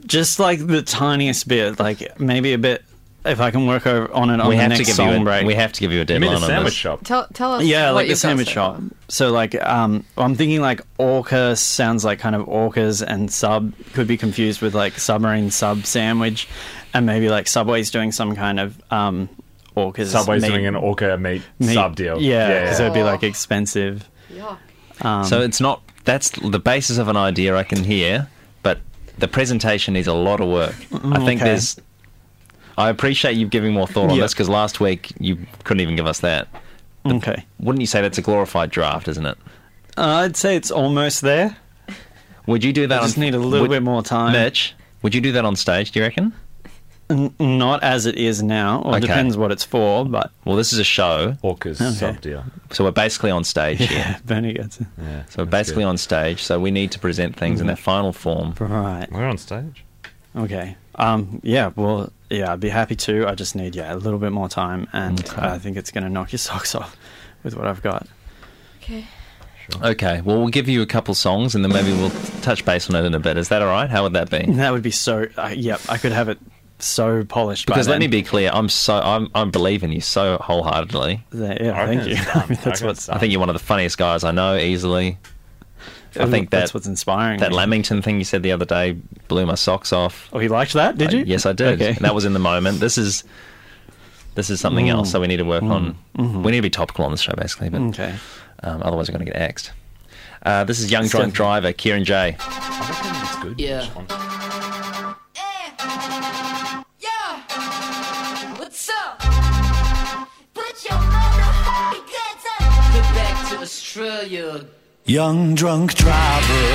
Just 0.05 0.39
like 0.39 0.65
the 0.65 0.81
tiniest 0.81 1.47
bit, 1.47 1.79
like 1.79 2.19
maybe 2.19 2.53
a 2.53 2.57
bit. 2.57 2.83
If 3.25 3.41
I 3.41 3.51
can 3.51 3.67
work 3.67 3.85
over 3.85 4.11
on 4.13 4.29
it 4.29 4.39
on 4.39 4.47
we 4.47 4.55
the 4.55 4.61
have 4.61 4.69
next 4.69 4.79
to 4.79 4.85
give 4.85 4.95
song 4.95 5.09
you 5.13 5.21
a, 5.21 5.23
break. 5.25 5.45
we 5.45 5.53
have 5.53 5.73
to 5.73 5.81
give 5.81 5.91
you 5.91 5.97
a 5.97 6.01
You 6.01 6.05
deadline 6.05 6.31
mean 6.31 6.39
the 6.39 6.45
on 6.45 6.49
sandwich 6.49 6.71
this. 6.71 6.73
shop? 6.79 7.03
Tell, 7.03 7.27
tell 7.33 7.53
us. 7.55 7.63
Yeah, 7.65 7.87
what 7.87 7.95
like 7.95 8.07
the 8.07 8.15
sandwich 8.15 8.47
shop. 8.47 8.77
far. 8.77 8.89
So 9.09 9.29
like, 9.31 9.53
um, 9.61 10.05
I'm 10.17 10.35
thinking 10.35 10.61
like 10.61 10.81
orca 10.97 11.55
sounds 11.57 12.05
like 12.05 12.19
kind 12.19 12.33
of 12.33 12.47
orcas 12.47 13.03
and 13.05 13.29
sub 13.31 13.73
could 13.91 14.07
be 14.07 14.15
confused 14.15 14.61
with 14.61 14.73
like 14.73 14.97
submarine 14.97 15.51
sub 15.51 15.85
sandwich, 15.85 16.47
and 16.93 17.05
maybe 17.05 17.29
like 17.29 17.47
Subway's 17.47 17.91
doing 17.91 18.13
some 18.13 18.35
kind 18.37 18.57
of 18.57 18.81
um, 18.91 19.27
orcas. 19.79 20.07
Subway's 20.07 20.41
meat- 20.41 20.49
doing 20.49 20.65
an 20.67 20.75
orca 20.75 21.17
meat, 21.17 21.41
meat- 21.59 21.73
sub 21.73 21.95
deal. 21.95 22.21
Yeah, 22.21 22.61
because 22.61 22.79
yeah. 22.79 22.85
it'd 22.85 22.93
be 22.95 23.03
like 23.03 23.23
expensive. 23.23 24.09
Yuck. 24.33 24.57
Um, 25.01 25.23
So 25.23 25.41
it's 25.41 25.59
not. 25.61 25.81
That's 26.05 26.29
the 26.31 26.59
basis 26.59 26.97
of 26.97 27.07
an 27.07 27.17
idea 27.17 27.55
I 27.55 27.63
can 27.63 27.83
hear, 27.83 28.27
but 28.63 28.79
the 29.17 29.27
presentation 29.27 29.93
needs 29.93 30.07
a 30.07 30.13
lot 30.13 30.39
of 30.41 30.47
work. 30.49 30.75
I 30.91 31.19
think 31.25 31.41
okay. 31.41 31.49
there's. 31.51 31.79
I 32.77 32.89
appreciate 32.89 33.35
you 33.35 33.45
giving 33.47 33.73
more 33.73 33.87
thought 33.87 34.09
on 34.09 34.15
Yeah. 34.15 34.23
this 34.23 34.33
because 34.33 34.47
last 34.49 34.79
week 34.79 35.11
you 35.19 35.37
couldn't 35.65 35.81
even 35.81 35.95
give 35.95 36.07
us 36.07 36.19
that. 36.21 36.47
okay. 37.05 37.45
Wouldn't 37.59 37.81
you 37.81 37.87
say 37.87 38.01
that's 38.01 38.17
a 38.17 38.21
glorified 38.21 38.71
draft, 38.71 39.07
isn't 39.09 39.25
it? 39.25 39.37
Uh, 39.97 40.01
I'd 40.23 40.37
say 40.37 40.55
it's 40.55 40.71
almost 40.71 41.21
there. 41.21 41.57
Would 42.47 42.63
you 42.63 42.71
do 42.73 42.87
that? 42.87 43.01
I 43.01 43.03
just 43.05 43.17
on, 43.17 43.23
need 43.23 43.35
a 43.35 43.37
little 43.39 43.67
would- 43.67 43.69
bit 43.75 43.83
more 43.83 44.01
time. 44.01 44.31
Mitch, 44.31 44.73
would 45.01 45.13
you 45.13 45.21
do 45.21 45.31
that 45.33 45.43
on 45.45 45.55
stage? 45.57 45.91
Do 45.91 45.99
you 45.99 46.05
reckon? 46.05 46.33
N- 47.09 47.33
not 47.39 47.81
as 47.83 48.05
it 48.05 48.15
is 48.15 48.43
now, 48.43 48.81
or 48.83 48.91
Okay. 48.95 49.01
depends 49.01 49.35
what 49.35 49.51
it's 49.51 49.63
for. 49.63 50.05
But 50.05 50.31
Well, 50.45 50.55
this 50.55 50.71
is 50.71 50.79
a 50.79 50.83
show, 50.83 51.37
Orcas 51.43 51.81
Okay. 51.81 51.91
sub 51.91 52.21
deal. 52.21 52.43
so 52.71 52.83
we're 52.83 52.91
basically 52.91 53.31
on 53.31 53.43
stage 53.43 53.79
here. 53.79 53.87
yeah, 53.97 54.17
Bernie 54.25 54.53
gets 54.53 54.79
it. 54.79 54.87
Yeah, 55.01 55.23
So 55.29 55.41
we're 55.43 55.49
basically 55.49 55.83
on 55.83 55.97
stage, 55.97 56.43
so 56.43 56.59
we 56.59 56.69
need 56.71 56.91
to 56.91 56.99
present 56.99 57.35
things 57.35 57.61
in 57.61 57.67
their 57.67 57.75
final 57.75 58.13
form. 58.13 58.53
Right. 58.59 59.07
We're 59.11 59.25
on 59.25 59.37
stage. 59.39 59.83
Okay. 60.35 60.75
Um. 60.95 61.39
Yeah. 61.43 61.71
Well. 61.75 62.11
Yeah. 62.29 62.53
I'd 62.53 62.59
be 62.59 62.69
happy 62.69 62.95
to. 62.97 63.27
I 63.27 63.33
just 63.33 63.55
need 63.55 63.75
yeah 63.75 63.93
a 63.93 63.95
little 63.95 64.19
bit 64.19 64.31
more 64.31 64.47
time, 64.49 64.87
and 64.93 65.23
I 65.37 65.57
think 65.57 65.77
it's 65.77 65.89
going 65.91 66.03
to 66.03 66.09
knock 66.09 66.31
your 66.31 66.37
socks 66.49 66.75
off 66.75 66.95
with 67.43 67.55
what 67.55 67.65
I've 67.65 67.81
got. 67.81 68.05
Okay. 68.83 69.05
Okay, 69.83 70.21
well, 70.21 70.37
we'll 70.39 70.47
give 70.49 70.67
you 70.67 70.81
a 70.81 70.85
couple 70.87 71.13
songs 71.13 71.53
and 71.53 71.63
then 71.63 71.71
maybe 71.71 71.91
we'll 71.93 72.09
touch 72.41 72.65
base 72.65 72.89
on 72.89 72.95
it 72.95 73.05
in 73.05 73.13
a 73.13 73.19
bit. 73.19 73.37
Is 73.37 73.49
that 73.49 73.61
all 73.61 73.67
right? 73.67 73.87
How 73.87 74.01
would 74.01 74.13
that 74.13 74.29
be? 74.31 74.51
That 74.53 74.71
would 74.71 74.81
be 74.81 74.89
so. 74.89 75.27
Uh, 75.37 75.53
yep. 75.55 75.79
I 75.87 75.97
could 75.99 76.11
have 76.11 76.27
it 76.27 76.39
so 76.85 77.23
polished. 77.25 77.65
Because 77.65 77.87
by 77.87 77.91
let 77.93 77.99
me 77.99 78.07
be 78.07 78.21
clear, 78.23 78.49
I'm 78.53 78.69
so 78.69 78.95
I'm 78.99 79.29
I'm 79.35 79.51
believing 79.51 79.91
you 79.91 80.01
so 80.01 80.37
wholeheartedly. 80.41 81.23
There- 81.31 81.57
Yeah. 81.61 81.81
I 81.81 81.85
Thank 81.87 82.07
you. 82.07 82.15
I 82.33 82.39
mean, 82.47 82.59
that's 82.63 82.65
reckon 82.65 82.87
what's. 82.87 83.09
I 83.09 83.17
think 83.17 83.31
you're 83.31 83.39
one 83.39 83.49
of 83.49 83.53
the 83.55 83.59
funniest 83.59 83.97
guys 83.97 84.23
I 84.23 84.31
know 84.31 84.55
easily. 84.55 85.17
I 86.19 86.25
think 86.25 86.49
that's 86.49 86.73
what's 86.73 86.87
inspiring. 86.87 87.39
that 87.39 87.51
me. 87.51 87.57
Lamington 87.57 88.01
thing 88.01 88.17
you 88.17 88.23
said 88.23 88.41
the 88.41 88.51
other 88.51 88.65
day 88.65 88.93
blew 89.27 89.45
my 89.45 89.53
socks 89.53 89.93
off. 89.93 90.27
Oh, 90.33 90.39
you 90.39 90.49
liked 90.49 90.73
that? 90.73 90.97
Did 90.97 91.13
Uh, 91.13 91.17
you? 91.17 91.23
yes, 91.27 91.45
I 91.45 91.53
did. 91.53 91.79
Okay. 91.79 91.89
And 91.89 91.99
that 91.99 92.15
was 92.15 92.25
in 92.25 92.33
the 92.33 92.39
moment. 92.39 92.79
This 92.79 92.97
is 92.97 93.23
this 94.35 94.49
is 94.49 94.59
something 94.59 94.87
Mm. 94.87 94.91
else. 94.93 95.11
So 95.11 95.19
we 95.19 95.27
need 95.27 95.37
to 95.37 95.43
work 95.45 95.61
on. 95.63 95.95
Mhm. 96.17 96.43
We 96.43 96.51
need 96.51 96.57
to 96.59 96.61
be 96.63 96.69
topical 96.71 97.05
on 97.05 97.11
the 97.11 97.17
show, 97.17 97.33
basically. 97.37 97.69
But 97.69 97.81
Okay. 97.89 98.15
um, 98.63 98.81
otherwise, 98.83 99.07
we're 99.09 99.17
going 99.17 99.25
to 99.27 99.31
get 99.31 99.39
axed. 99.41 99.71
Uh, 100.43 100.63
this 100.63 100.79
is 100.79 100.89
Young 100.89 101.03
It's 101.03 101.11
Drunk 101.11 101.33
definitely- 101.33 101.35
Driver, 101.61 101.73
Kieran 101.73 102.05
J. 102.05 102.37
I 102.39 102.87
reckon 102.89 103.21
it's 103.21 103.35
good. 103.43 103.59
Yeah. 103.59 104.48
Australia. 113.61 114.65
Young 115.05 115.53
drunk 115.53 115.93
driver 115.95 116.67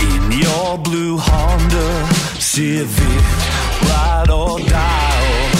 in 0.00 0.32
your 0.32 0.76
blue 0.78 1.16
Honda 1.18 2.14
Civic, 2.40 3.24
ride 3.88 4.28
or 4.28 4.58
die. 4.58 5.06
Or 5.30 5.50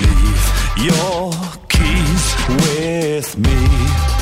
leave 0.00 0.44
your 0.88 1.32
keys 1.68 2.24
with 2.48 3.38
me. 3.38 4.12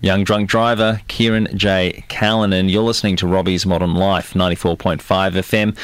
Young 0.00 0.24
Drunk 0.24 0.48
Driver, 0.48 1.00
Kieran 1.06 1.48
J. 1.56 2.04
Callanan. 2.08 2.68
You're 2.68 2.82
listening 2.82 3.14
to 3.16 3.26
Robbie's 3.26 3.64
Modern 3.64 3.94
Life, 3.94 4.34
94.5 4.34 4.98
FM, 5.00 5.76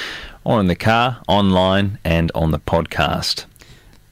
or 0.42 0.58
in 0.58 0.66
the 0.66 0.74
car, 0.74 1.20
online, 1.28 1.98
and 2.04 2.32
on 2.34 2.50
the 2.50 2.58
podcast. 2.58 3.44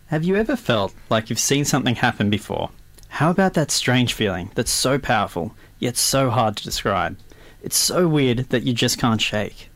Have 0.08 0.22
you 0.22 0.36
ever 0.36 0.54
felt 0.54 0.94
like 1.10 1.28
you've 1.28 1.40
seen 1.40 1.64
something 1.64 1.96
happen 1.96 2.30
before? 2.30 2.70
How 3.08 3.28
about 3.28 3.54
that 3.54 3.72
strange 3.72 4.12
feeling 4.12 4.52
that's 4.54 4.70
so 4.70 5.00
powerful, 5.00 5.56
yet 5.80 5.96
so 5.96 6.30
hard 6.30 6.56
to 6.56 6.62
describe? 6.62 7.18
It's 7.60 7.76
so 7.76 8.06
weird 8.06 8.50
that 8.50 8.62
you 8.62 8.72
just 8.72 8.98
can't 8.98 9.20
shake. 9.20 9.68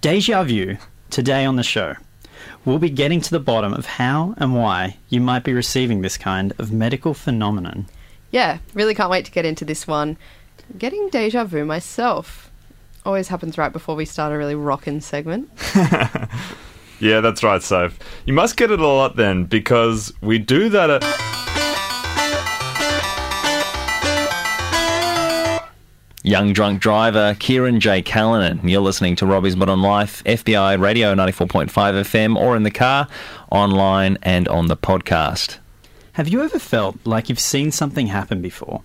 Deja 0.00 0.44
vu, 0.44 0.76
today 1.10 1.44
on 1.44 1.56
the 1.56 1.64
show. 1.64 1.96
We'll 2.64 2.78
be 2.78 2.90
getting 2.90 3.20
to 3.22 3.30
the 3.32 3.40
bottom 3.40 3.74
of 3.74 3.86
how 3.86 4.34
and 4.36 4.54
why 4.54 4.98
you 5.08 5.20
might 5.20 5.42
be 5.42 5.52
receiving 5.52 6.00
this 6.00 6.16
kind 6.16 6.52
of 6.60 6.70
medical 6.70 7.12
phenomenon. 7.12 7.86
Yeah, 8.30 8.58
really 8.74 8.94
can't 8.94 9.10
wait 9.10 9.24
to 9.24 9.32
get 9.32 9.44
into 9.44 9.64
this 9.64 9.88
one. 9.88 10.16
Getting 10.78 11.08
deja 11.08 11.42
vu 11.42 11.64
myself. 11.64 12.52
Always 13.04 13.26
happens 13.26 13.58
right 13.58 13.72
before 13.72 13.96
we 13.96 14.04
start 14.04 14.32
a 14.32 14.38
really 14.38 14.54
rockin' 14.54 15.00
segment. 15.00 15.50
Yeah, 17.02 17.20
that's 17.20 17.42
right, 17.42 17.60
Soph. 17.60 17.98
You 18.26 18.32
must 18.32 18.56
get 18.56 18.70
it 18.70 18.78
a 18.78 18.86
lot 18.86 19.16
then, 19.16 19.42
because 19.46 20.12
we 20.20 20.38
do 20.38 20.68
that 20.68 20.88
at. 20.88 21.02
Young 26.22 26.52
Drunk 26.52 26.80
Driver, 26.80 27.34
Kieran 27.40 27.80
J. 27.80 28.02
Callanan. 28.02 28.60
You're 28.62 28.82
listening 28.82 29.16
to 29.16 29.26
Robbie's 29.26 29.56
Modern 29.56 29.82
Life, 29.82 30.22
FBI 30.22 30.80
Radio 30.80 31.12
94.5 31.16 31.70
FM, 31.72 32.36
or 32.36 32.54
in 32.54 32.62
the 32.62 32.70
car, 32.70 33.08
online, 33.50 34.16
and 34.22 34.46
on 34.46 34.68
the 34.68 34.76
podcast. 34.76 35.58
Have 36.12 36.28
you 36.28 36.44
ever 36.44 36.60
felt 36.60 36.96
like 37.04 37.28
you've 37.28 37.40
seen 37.40 37.72
something 37.72 38.06
happen 38.06 38.40
before? 38.40 38.82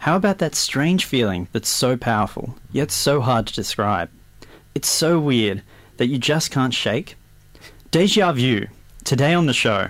How 0.00 0.16
about 0.16 0.36
that 0.36 0.54
strange 0.54 1.06
feeling 1.06 1.48
that's 1.52 1.70
so 1.70 1.96
powerful, 1.96 2.56
yet 2.72 2.90
so 2.90 3.22
hard 3.22 3.46
to 3.46 3.54
describe? 3.54 4.10
It's 4.74 4.90
so 4.90 5.18
weird 5.18 5.62
that 5.96 6.08
you 6.08 6.18
just 6.18 6.50
can't 6.50 6.74
shake? 6.74 7.16
Deja 7.94 8.32
vu, 8.32 8.66
today 9.04 9.34
on 9.34 9.46
the 9.46 9.52
show. 9.52 9.86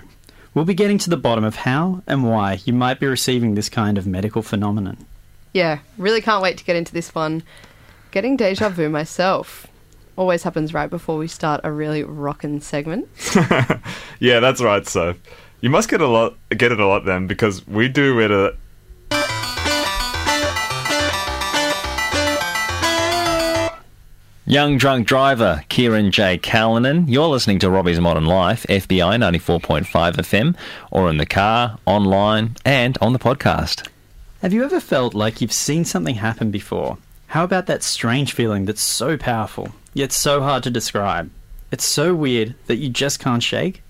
We'll 0.53 0.63
be 0.63 0.75
getting 0.75 0.99
to 0.99 1.09
the 1.09 1.17
bottom 1.17 1.43
of 1.43 1.55
how 1.55 2.03
and 2.05 2.23
why 2.23 2.59
you 2.63 2.71
might 2.71 2.99
be 2.99 3.07
receiving 3.07 3.55
this 3.55 3.67
kind 3.67 3.97
of 3.97 4.05
medical 4.05 4.43
phenomenon. 4.43 5.07
Yeah, 5.53 5.79
really 5.97 6.21
can't 6.21 6.43
wait 6.43 6.59
to 6.59 6.63
get 6.63 6.75
into 6.75 6.93
this 6.93 7.15
one. 7.15 7.41
Getting 8.11 8.37
deja 8.37 8.69
vu 8.69 8.89
myself. 8.89 9.65
Always 10.17 10.43
happens 10.43 10.71
right 10.71 10.87
before 10.87 11.17
we 11.17 11.27
start 11.27 11.61
a 11.63 11.71
really 11.71 12.03
rockin' 12.03 12.61
segment. 12.61 13.07
Yeah, 14.19 14.39
that's 14.39 14.61
right, 14.61 14.85
So 14.87 15.15
You 15.61 15.71
must 15.71 15.89
get 15.89 15.99
a 15.99 16.07
lot, 16.07 16.35
get 16.49 16.71
it 16.71 16.79
a 16.79 16.85
lot 16.85 17.05
then, 17.05 17.25
because 17.25 17.65
we 17.65 17.87
do 17.87 18.19
it 18.19 18.29
at. 18.29 18.53
Young 24.47 24.77
Drunk 24.77 25.07
Driver, 25.07 25.63
Kieran 25.69 26.11
J. 26.11 26.37
Callanan. 26.37 27.07
You're 27.07 27.29
listening 27.29 27.57
to 27.59 27.69
Robbie's 27.71 27.99
Modern 27.99 28.27
Life, 28.27 28.63
FBI 28.69 29.17
94.5 29.17 29.87
FM, 29.87 30.55
or 30.91 31.09
in 31.09 31.17
the 31.17 31.25
car, 31.25 31.79
online, 31.87 32.55
and 32.63 32.95
on 33.01 33.13
the 33.13 33.17
podcast. 33.17 33.87
Have 34.43 34.53
you 34.53 34.63
ever 34.63 34.79
felt 34.79 35.15
like 35.15 35.41
you've 35.41 35.51
seen 35.51 35.83
something 35.83 36.13
happen 36.13 36.51
before? 36.51 36.99
How 37.25 37.43
about 37.43 37.65
that 37.65 37.81
strange 37.81 38.33
feeling 38.33 38.65
that's 38.65 38.83
so 38.83 39.17
powerful, 39.17 39.69
yet 39.95 40.11
so 40.11 40.41
hard 40.41 40.61
to 40.65 40.69
describe? 40.69 41.31
It's 41.71 41.83
so 41.83 42.13
weird 42.13 42.53
that 42.67 42.77
you 42.77 42.89
just 42.89 43.19
can't 43.19 43.41
shake? 43.41 43.81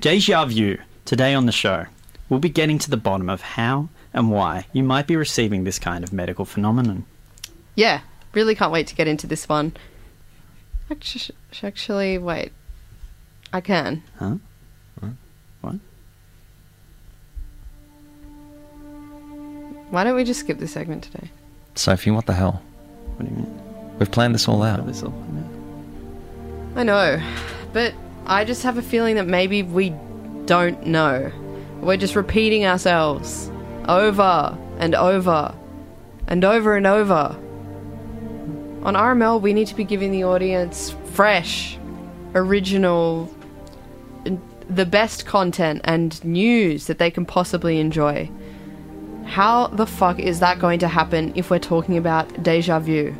Deja 0.00 0.44
vu, 0.44 0.76
today 1.06 1.32
on 1.32 1.46
the 1.46 1.52
show. 1.52 1.86
We'll 2.28 2.38
be 2.38 2.50
getting 2.50 2.78
to 2.80 2.90
the 2.90 2.98
bottom 2.98 3.30
of 3.30 3.40
how 3.40 3.88
and 4.12 4.30
why 4.30 4.66
you 4.74 4.82
might 4.82 5.06
be 5.06 5.16
receiving 5.16 5.64
this 5.64 5.78
kind 5.78 6.04
of 6.04 6.12
medical 6.12 6.44
phenomenon. 6.44 7.06
Yeah, 7.74 8.02
really 8.34 8.54
can't 8.54 8.72
wait 8.72 8.88
to 8.88 8.94
get 8.94 9.08
into 9.08 9.26
this 9.26 9.48
one. 9.48 9.72
Actually, 10.92 11.34
actually 11.62 12.18
wait. 12.18 12.52
I 13.50 13.62
can. 13.62 14.02
Huh? 14.18 14.34
What? 15.62 15.76
Why 19.88 20.04
don't 20.04 20.14
we 20.14 20.24
just 20.24 20.40
skip 20.40 20.58
this 20.58 20.72
segment 20.72 21.04
today? 21.04 21.30
Sophie, 21.76 22.10
what 22.10 22.26
the 22.26 22.34
hell? 22.34 22.62
What 23.16 23.26
do 23.26 23.30
you 23.34 23.38
mean? 23.40 23.98
We've 23.98 24.10
planned 24.10 24.34
this 24.34 24.46
all 24.46 24.62
out. 24.62 24.86
This 24.86 25.02
all- 25.02 25.14
I 26.76 26.82
know, 26.82 27.22
but 27.72 27.94
I 28.26 28.44
just 28.44 28.62
have 28.62 28.76
a 28.76 28.82
feeling 28.82 29.16
that 29.16 29.26
maybe 29.26 29.62
we 29.62 29.94
don't 30.44 30.86
know. 30.86 31.32
We're 31.80 31.96
just 31.96 32.16
repeating 32.16 32.66
ourselves 32.66 33.50
over 33.88 34.58
and 34.78 34.94
over 34.94 35.54
and 36.28 36.44
over 36.44 36.76
and 36.76 36.86
over. 36.86 37.34
On 38.84 38.94
RML, 38.94 39.40
we 39.40 39.52
need 39.52 39.68
to 39.68 39.76
be 39.76 39.84
giving 39.84 40.10
the 40.10 40.24
audience 40.24 40.94
fresh, 41.12 41.78
original, 42.34 43.32
the 44.68 44.84
best 44.84 45.24
content 45.24 45.80
and 45.84 46.22
news 46.24 46.86
that 46.86 46.98
they 46.98 47.10
can 47.10 47.24
possibly 47.24 47.78
enjoy. 47.78 48.28
How 49.24 49.68
the 49.68 49.86
fuck 49.86 50.18
is 50.18 50.40
that 50.40 50.58
going 50.58 50.80
to 50.80 50.88
happen 50.88 51.32
if 51.36 51.48
we're 51.48 51.60
talking 51.60 51.96
about 51.96 52.42
deja 52.42 52.80
vu? 52.80 53.14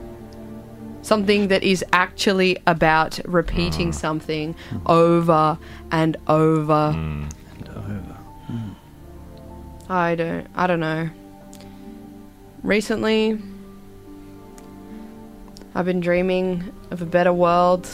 Something 1.02 1.48
that 1.48 1.62
is 1.62 1.84
actually 1.92 2.58
about 2.66 3.20
repeating 3.24 3.90
mm. 3.90 3.94
something 3.94 4.56
over 4.86 5.58
and 5.90 6.16
over. 6.26 6.92
Mm. 6.94 7.32
I 9.88 10.14
don't 10.14 10.46
I 10.54 10.66
don't 10.66 10.80
know. 10.80 11.10
Recently 12.62 13.38
I've 15.74 15.86
been 15.86 16.00
dreaming 16.00 16.70
of 16.90 17.00
a 17.00 17.06
better 17.06 17.32
world. 17.32 17.88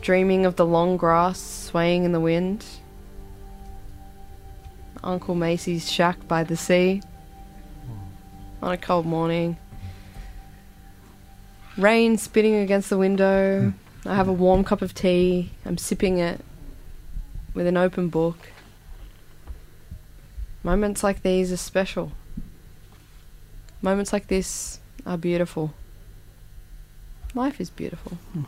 Dreaming 0.00 0.46
of 0.46 0.56
the 0.56 0.66
long 0.66 0.96
grass 0.96 1.40
swaying 1.40 2.02
in 2.02 2.10
the 2.10 2.18
wind. 2.18 2.64
Uncle 5.04 5.36
Macy's 5.36 5.90
shack 5.90 6.26
by 6.26 6.42
the 6.42 6.56
sea. 6.56 7.02
On 8.62 8.72
a 8.72 8.76
cold 8.76 9.06
morning. 9.06 9.56
Rain 11.76 12.18
spitting 12.18 12.56
against 12.56 12.90
the 12.90 12.98
window. 12.98 13.70
Hmm. 14.02 14.08
I 14.08 14.16
have 14.16 14.26
a 14.26 14.32
warm 14.32 14.64
cup 14.64 14.82
of 14.82 14.92
tea. 14.92 15.52
I'm 15.64 15.78
sipping 15.78 16.18
it 16.18 16.40
with 17.54 17.68
an 17.68 17.76
open 17.76 18.08
book. 18.08 18.50
Moments 20.64 21.04
like 21.04 21.22
these 21.22 21.52
are 21.52 21.56
special. 21.56 22.10
Moments 23.80 24.12
like 24.12 24.26
this 24.26 24.80
are 25.06 25.16
beautiful. 25.16 25.72
Life 27.34 27.60
is 27.60 27.70
beautiful. 27.70 28.18
Hmm. 28.32 28.44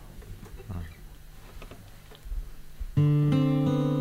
I 2.97 3.94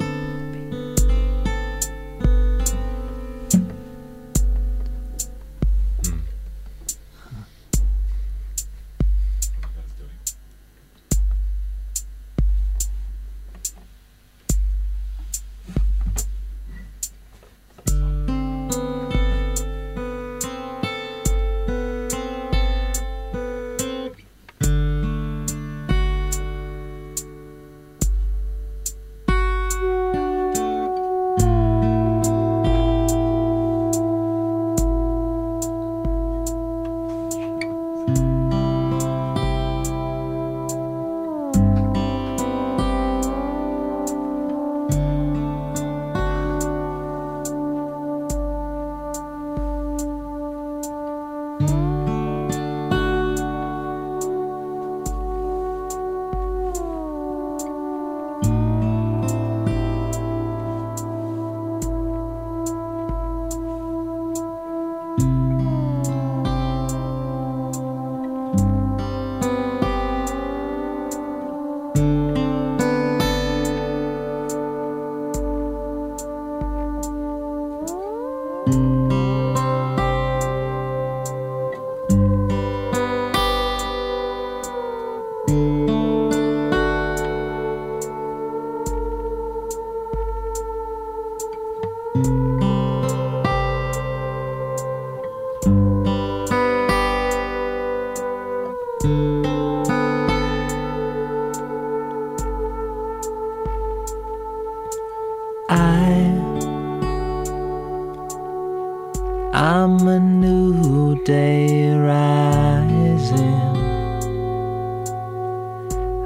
I'm 109.64 110.06
a 110.10 110.20
new 110.20 111.24
day 111.24 111.96
rising. 111.96 113.64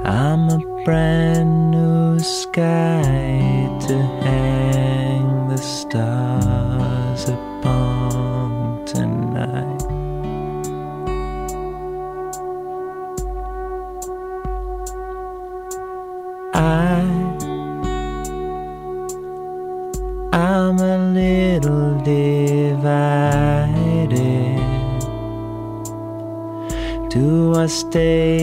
I'm 0.04 0.50
a 0.50 0.58
brand 0.84 1.70
new 1.70 2.18
sky 2.18 3.70
to 3.86 3.96
hang 4.24 5.46
the 5.50 5.56
stars 5.56 6.37
stay 27.90 28.37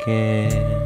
time 0.00 0.79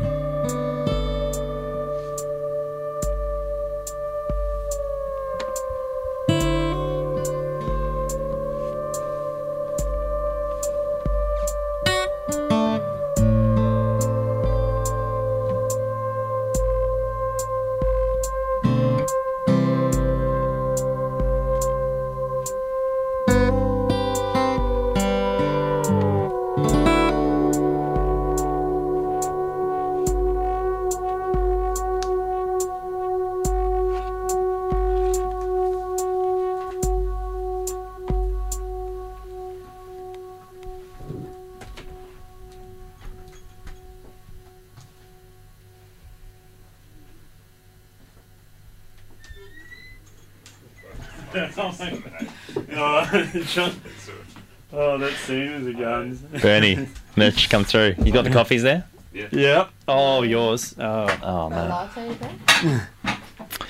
Bernie, 57.25 57.35
Mitch, 57.35 57.51
come 57.51 57.65
through. 57.65 57.95
You 58.05 58.13
got 58.13 58.25
the 58.25 58.31
coffees 58.31 58.63
there? 58.63 58.85
Yep. 59.13 59.71
Oh, 59.87 60.23
yours. 60.23 60.75
Oh, 60.79 61.19
oh 61.23 61.51
man. 61.51 62.87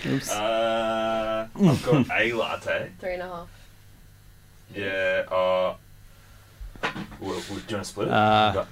Oops. 0.07 0.31
Uh, 0.31 1.49
I've 1.55 1.85
got 1.85 2.11
a 2.21 2.33
latte. 2.33 2.91
Three 3.01 3.15
and 3.15 3.23
a 3.23 3.27
half. 3.27 3.49
Yeah. 4.75 5.25
Uh, 5.31 5.75
w- 7.21 7.41
w- 7.41 7.43
do 7.43 7.53
you 7.55 7.55
want 7.55 7.69
to 7.69 7.85
split 7.85 8.09
it? 8.09 8.13
Uh, 8.15 8.65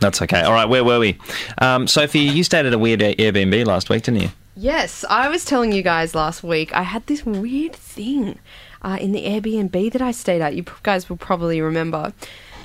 That's 0.00 0.22
okay. 0.22 0.42
All 0.42 0.52
right, 0.52 0.68
where 0.68 0.84
were 0.84 0.98
we? 0.98 1.18
Um, 1.58 1.86
Sophie, 1.86 2.20
you 2.20 2.42
stayed 2.44 2.66
at 2.66 2.72
a 2.72 2.78
weird 2.78 3.00
Airbnb 3.00 3.66
last 3.66 3.88
week, 3.90 4.04
didn't 4.04 4.22
you? 4.22 4.28
Yes, 4.56 5.04
I 5.08 5.28
was 5.28 5.44
telling 5.44 5.72
you 5.72 5.82
guys 5.82 6.14
last 6.14 6.42
week 6.42 6.74
I 6.74 6.82
had 6.82 7.06
this 7.06 7.24
weird 7.24 7.74
thing 7.74 8.38
uh, 8.82 8.98
in 9.00 9.12
the 9.12 9.24
Airbnb 9.24 9.92
that 9.92 10.02
I 10.02 10.10
stayed 10.10 10.40
at. 10.42 10.54
You 10.54 10.64
guys 10.82 11.08
will 11.08 11.16
probably 11.16 11.60
remember. 11.60 12.12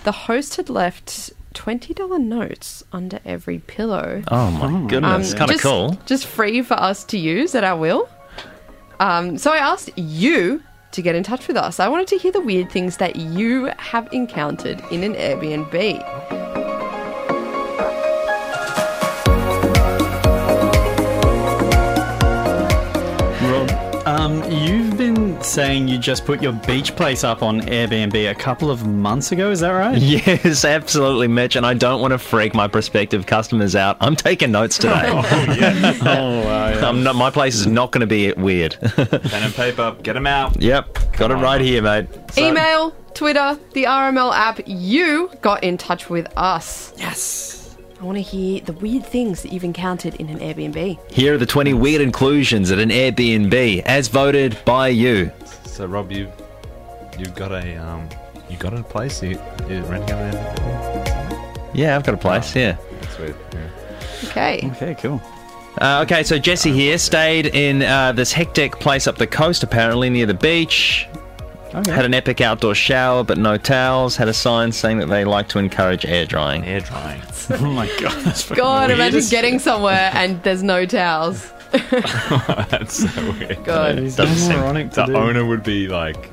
The 0.06 0.12
host 0.12 0.56
had 0.56 0.70
left 0.70 1.32
$20 1.56 2.20
notes 2.22 2.84
under 2.92 3.20
every 3.26 3.60
pillow. 3.60 4.24
Oh 4.30 4.52
my 4.52 4.88
goodness, 4.88 5.34
kind 5.34 5.50
of 5.52 5.56
just- 5.56 5.64
cool. 5.64 5.98
Just 6.06 6.26
free 6.28 6.62
for 6.62 6.76
us 6.76 7.04
to 7.06 7.18
use 7.18 7.54
at 7.56 7.64
our 7.64 7.78
will. 7.78 8.08
Um, 9.00 9.38
so 9.38 9.52
I 9.52 9.58
asked 9.58 9.90
you 9.98 10.62
to 10.92 11.02
get 11.02 11.16
in 11.16 11.24
touch 11.24 11.48
with 11.48 11.58
us. 11.58 11.80
I 11.80 11.90
wanted 11.90 12.08
to 12.08 12.18
hear 12.18 12.32
the 12.32 12.40
weird 12.40 12.72
things 12.72 12.98
that 12.98 13.16
you 13.18 13.70
have 13.78 14.08
encountered 14.14 14.82
in 14.92 15.04
an 15.04 15.14
Airbnb. 15.16 16.55
Saying 25.46 25.88
you 25.88 25.98
just 25.98 26.26
put 26.26 26.42
your 26.42 26.54
beach 26.54 26.96
place 26.96 27.24
up 27.24 27.44
on 27.44 27.62
Airbnb 27.62 28.30
a 28.30 28.36
couple 28.36 28.70
of 28.72 28.86
months 28.86 29.32
ago. 29.32 29.52
Is 29.52 29.60
that 29.62 29.72
right? 29.72 30.02
Yes, 30.16 30.64
absolutely, 30.66 31.28
Mitch. 31.28 31.56
And 31.56 31.66
I 31.66 31.74
don't 31.74 32.02
want 32.02 32.12
to 32.12 32.18
freak 32.18 32.54
my 32.54 32.68
prospective 32.68 33.26
customers 33.26 33.76
out. 33.76 33.98
I'm 34.00 34.16
taking 34.16 34.52
notes 34.52 34.78
today. 34.78 35.04
Oh, 35.16 35.18
oh, 36.02 36.46
wow. 36.46 36.70
yeah. 36.70 36.88
I'm 36.88 37.04
not, 37.04 37.16
my 37.16 37.30
place 37.30 37.56
is 37.56 37.68
not 37.68 37.92
going 37.92 38.02
to 38.02 38.08
be 38.08 38.32
weird. 38.34 38.78
Pen 38.82 39.44
and 39.44 39.54
paper, 39.54 39.96
get 40.04 40.14
them 40.14 40.28
out. 40.28 40.62
yep, 40.62 40.98
got 41.18 41.32
it 41.32 41.36
right 41.36 41.62
here, 41.62 41.82
mate. 41.82 42.08
Email, 42.38 42.92
Twitter, 43.14 43.58
the 43.74 43.84
RML 43.86 44.34
app. 44.34 44.60
You 44.66 45.32
got 45.42 45.64
in 45.64 45.78
touch 45.78 46.10
with 46.10 46.28
us. 46.38 46.94
Yes. 46.98 47.65
I 48.06 48.08
want 48.08 48.20
to 48.20 48.22
hear 48.22 48.62
the 48.62 48.74
weird 48.74 49.04
things 49.04 49.42
that 49.42 49.52
you've 49.52 49.64
encountered 49.64 50.14
in 50.18 50.30
an 50.30 50.38
Airbnb. 50.38 51.12
Here 51.12 51.34
are 51.34 51.38
the 51.40 51.46
20 51.48 51.74
weird 51.74 52.02
inclusions 52.02 52.70
at 52.70 52.78
an 52.78 52.90
Airbnb, 52.90 53.82
as 53.82 54.10
voted 54.10 54.56
by 54.64 54.90
you. 54.90 55.32
So 55.66 55.88
Rob, 55.88 56.12
you 56.12 56.32
you've 57.18 57.34
got 57.34 57.52
a 57.52 57.76
um, 57.78 58.08
you 58.48 58.58
got 58.58 58.76
a 58.76 58.84
place. 58.84 59.24
You 59.24 59.42
you're 59.68 59.82
renting 59.86 60.20
out 60.20 60.34
there. 60.34 61.72
Yeah, 61.74 61.96
I've 61.96 62.04
got 62.04 62.14
a 62.14 62.18
place. 62.18 62.56
Yeah. 62.56 62.78
That's 63.02 63.18
weird. 63.18 63.36
Yeah. 63.52 63.70
Okay. 64.26 64.70
Okay, 64.74 64.96
cool. 65.02 65.20
Uh, 65.82 66.04
okay, 66.06 66.22
so 66.22 66.38
Jesse 66.38 66.72
here 66.72 67.00
stayed 67.00 67.48
in 67.48 67.82
uh, 67.82 68.12
this 68.12 68.32
hectic 68.32 68.80
place 68.80 69.08
up 69.08 69.18
the 69.18 69.26
coast, 69.26 69.64
apparently 69.64 70.12
near 70.12 70.28
the 70.28 70.36
beach. 70.36 71.08
Okay. 71.76 71.92
Had 71.92 72.06
an 72.06 72.14
epic 72.14 72.40
outdoor 72.40 72.74
shower, 72.74 73.24
but 73.24 73.38
no 73.38 73.58
towels. 73.58 74.16
Had 74.16 74.30
a 74.30 74.34
sign 74.34 74.72
saying 74.72 75.00
that 75.00 75.08
they 75.08 75.26
like 75.26 75.50
to 75.50 75.60
encourage 75.60 76.06
air 76.06 76.26
drying. 76.26 76.64
Air 76.64 76.80
drying. 76.80 77.22
oh 77.50 77.72
my 77.72 77.88
god, 78.00 78.24
that's 78.24 78.44
fucking 78.44 78.64
God, 78.64 78.88
weird. 78.90 79.00
imagine 79.00 79.30
getting 79.30 79.60
somewhere 79.60 80.10
and 80.14 80.42
there's 80.44 80.64
no 80.64 80.86
towels. 80.86 81.52
That's 82.70 83.12
so 83.14 83.32
weird. 83.32 83.64
God. 83.64 84.00
It's 84.00 84.16
Doesn't 84.16 84.36
seem- 84.38 84.58
moronic 84.60 84.92
The 84.92 85.06
do. 85.06 85.16
owner 85.16 85.46
would 85.46 85.64
be 85.64 85.88
like 85.88 86.30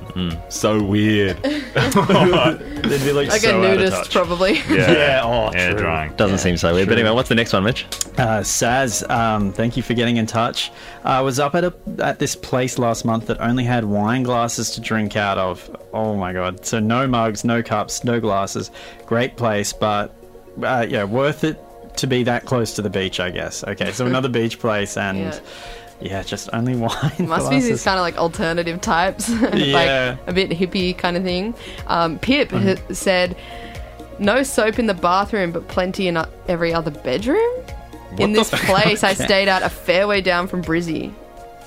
so 0.48 0.82
weird. 0.82 1.36
They'd 1.42 3.04
be 3.04 3.12
like, 3.12 3.28
Like 3.28 3.40
so 3.40 3.50
a 3.50 3.58
out 3.58 3.64
of 3.64 3.78
nudist, 3.78 3.96
touch. 3.96 4.12
probably. 4.12 4.54
Yeah, 4.68 4.92
yeah. 4.92 5.20
oh, 5.24 5.48
air 5.54 5.70
true. 5.70 5.78
drying. 5.80 6.12
Doesn't 6.16 6.38
seem 6.38 6.56
so 6.56 6.74
weird. 6.74 6.88
But 6.88 6.98
anyway, 6.98 7.14
what's 7.14 7.28
the 7.28 7.34
next 7.34 7.52
one, 7.52 7.64
Mitch? 7.64 7.84
Uh, 8.18 8.40
Saz, 8.40 9.08
um, 9.10 9.52
thank 9.52 9.76
you 9.76 9.82
for 9.82 9.94
getting 9.94 10.18
in 10.18 10.26
touch. 10.26 10.70
I 11.04 11.20
was 11.22 11.38
up 11.40 11.54
at 11.54 11.64
a 11.64 11.72
at 11.98 12.18
this 12.18 12.36
place 12.36 12.78
last 12.78 13.04
month 13.04 13.26
that 13.28 13.40
only 13.40 13.64
had 13.64 13.84
wine 13.84 14.22
glasses 14.22 14.70
to 14.72 14.80
drink 14.80 15.16
out 15.16 15.38
of. 15.38 15.74
Oh 15.92 16.14
my 16.16 16.32
god! 16.32 16.64
So 16.66 16.78
no 16.78 17.06
mugs, 17.06 17.44
no 17.44 17.62
cups, 17.62 18.04
no 18.04 18.20
glasses. 18.20 18.70
Great 19.06 19.36
place, 19.36 19.72
but 19.72 20.14
uh, 20.62 20.84
yeah, 20.88 21.04
worth 21.04 21.42
it 21.44 21.58
to 21.96 22.06
be 22.06 22.22
that 22.24 22.44
close 22.46 22.74
to 22.74 22.82
the 22.82 22.90
beach, 22.90 23.20
I 23.20 23.30
guess. 23.30 23.64
Okay, 23.64 23.92
so 23.92 24.06
another 24.06 24.28
beach 24.40 24.58
place, 24.58 24.96
and 24.96 25.18
Yeah. 25.18 25.38
yeah, 26.00 26.22
just 26.22 26.48
only 26.52 26.74
wine. 26.76 27.12
Must 27.18 27.50
be 27.50 27.60
these 27.60 27.82
kind 27.84 27.98
of 27.98 28.02
like 28.02 28.16
alternative 28.16 28.80
types, 28.80 29.28
like 29.40 29.56
a 30.26 30.32
bit 30.32 30.50
hippie 30.50 30.96
kind 30.96 31.16
of 31.16 31.22
thing. 31.22 31.54
Um, 31.86 32.18
Pip 32.18 32.50
Mm. 32.50 32.78
ha- 32.78 32.94
said, 32.94 33.36
"No 34.18 34.42
soap 34.42 34.78
in 34.78 34.86
the 34.86 34.94
bathroom, 34.94 35.52
but 35.52 35.68
plenty 35.68 36.08
in 36.08 36.16
uh, 36.16 36.28
every 36.48 36.72
other 36.74 36.90
bedroom." 36.90 37.52
in 38.18 38.32
this 38.34 38.50
fuck? 38.50 38.60
place, 38.60 39.02
I 39.02 39.14
stayed 39.14 39.48
out 39.48 39.62
a 39.62 39.70
fair 39.70 40.06
way 40.06 40.20
down 40.20 40.46
from 40.46 40.62
Brizzy. 40.62 41.10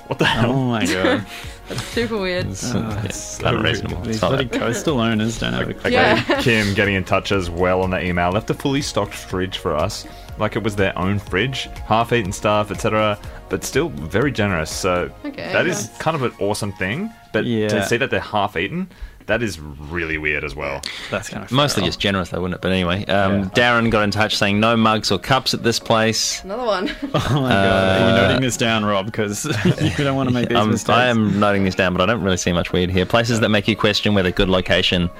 What 0.06 0.20
the 0.20 0.26
hell? 0.26 0.52
Oh 0.52 0.64
my 0.66 0.86
god! 0.86 1.26
That's 1.68 1.82
super 1.84 2.18
weird. 2.18 2.46
It's, 2.46 2.72
Oh, 2.74 2.78
uh, 2.78 2.82
yeah, 2.82 3.02
that's 3.02 3.38
kind. 3.42 4.04
These 4.04 4.14
It's 4.16 4.22
not 4.22 4.28
bloody 4.30 4.48
coastal 4.48 5.00
owners 5.00 5.38
don't 5.38 5.52
have 5.52 5.68
a 5.68 5.74
clue. 5.74 5.90
Okay, 5.90 5.92
Yeah. 5.92 6.40
Kim 6.42 6.74
getting 6.74 6.94
in 6.94 7.04
touch 7.04 7.32
as 7.32 7.50
well 7.50 7.82
on 7.82 7.90
the 7.90 8.04
email. 8.04 8.30
Left 8.30 8.48
a 8.50 8.54
fully 8.54 8.82
stocked 8.82 9.14
fridge 9.14 9.58
for 9.58 9.74
us, 9.74 10.06
like 10.38 10.54
it 10.54 10.62
was 10.62 10.76
their 10.76 10.96
own 10.98 11.18
fridge, 11.18 11.68
half-eaten 11.86 12.30
stuff, 12.32 12.70
etc. 12.70 13.18
But 13.48 13.64
still 13.64 13.88
very 13.88 14.30
generous. 14.30 14.70
So 14.70 15.10
Okay, 15.24 15.52
that 15.52 15.66
is 15.66 15.88
nice. 15.88 15.98
kind 15.98 16.14
of 16.14 16.22
an 16.22 16.32
awesome 16.38 16.72
thing. 16.72 17.10
But 17.32 17.44
Yeah. 17.46 17.68
to 17.68 17.84
see 17.86 17.96
that 17.96 18.10
they're 18.10 18.20
half-eaten, 18.20 18.88
that 19.26 19.42
is 19.42 19.58
really 19.60 20.18
weird 20.18 20.44
as 20.44 20.54
well. 20.54 20.80
That's 21.10 21.28
kind 21.28 21.44
of 21.44 21.50
Mostly 21.52 21.82
just 21.84 21.98
generous, 22.00 22.28
though, 22.30 22.40
wouldn't 22.40 22.56
it? 22.56 22.60
But 22.60 22.72
anyway, 22.72 23.04
um, 23.06 23.50
Darren 23.50 23.90
got 23.90 24.02
in 24.04 24.10
touch 24.10 24.36
saying 24.36 24.60
no 24.60 24.76
mugs 24.76 25.10
or 25.10 25.18
cups 25.18 25.52
at 25.54 25.62
this 25.62 25.78
place. 25.78 26.42
Another 26.44 26.64
one. 26.64 26.88
Oh 27.14 27.40
my 27.42 27.48
god! 27.50 28.02
Are 28.02 28.08
you 28.10 28.22
noting 28.28 28.40
this 28.42 28.56
down, 28.56 28.84
Rob? 28.84 29.06
Because 29.06 29.44
you 29.98 30.04
don't 30.04 30.16
want 30.16 30.28
to 30.28 30.34
make 30.34 30.48
these 30.48 30.58
Um, 30.58 30.70
mistakes. 30.70 30.90
I 30.96 31.06
am 31.06 31.40
noting 31.40 31.64
this 31.64 31.74
down, 31.74 31.92
but 31.92 32.00
I 32.02 32.06
don't 32.06 32.22
really 32.22 32.36
see 32.36 32.52
much 32.52 32.72
weird 32.72 32.90
here. 32.90 33.04
Places 33.06 33.40
that 33.40 33.48
make 33.48 33.66
you 33.68 33.76
question 33.76 34.14
whether 34.14 34.30
good 34.30 34.48
location, 34.48 35.10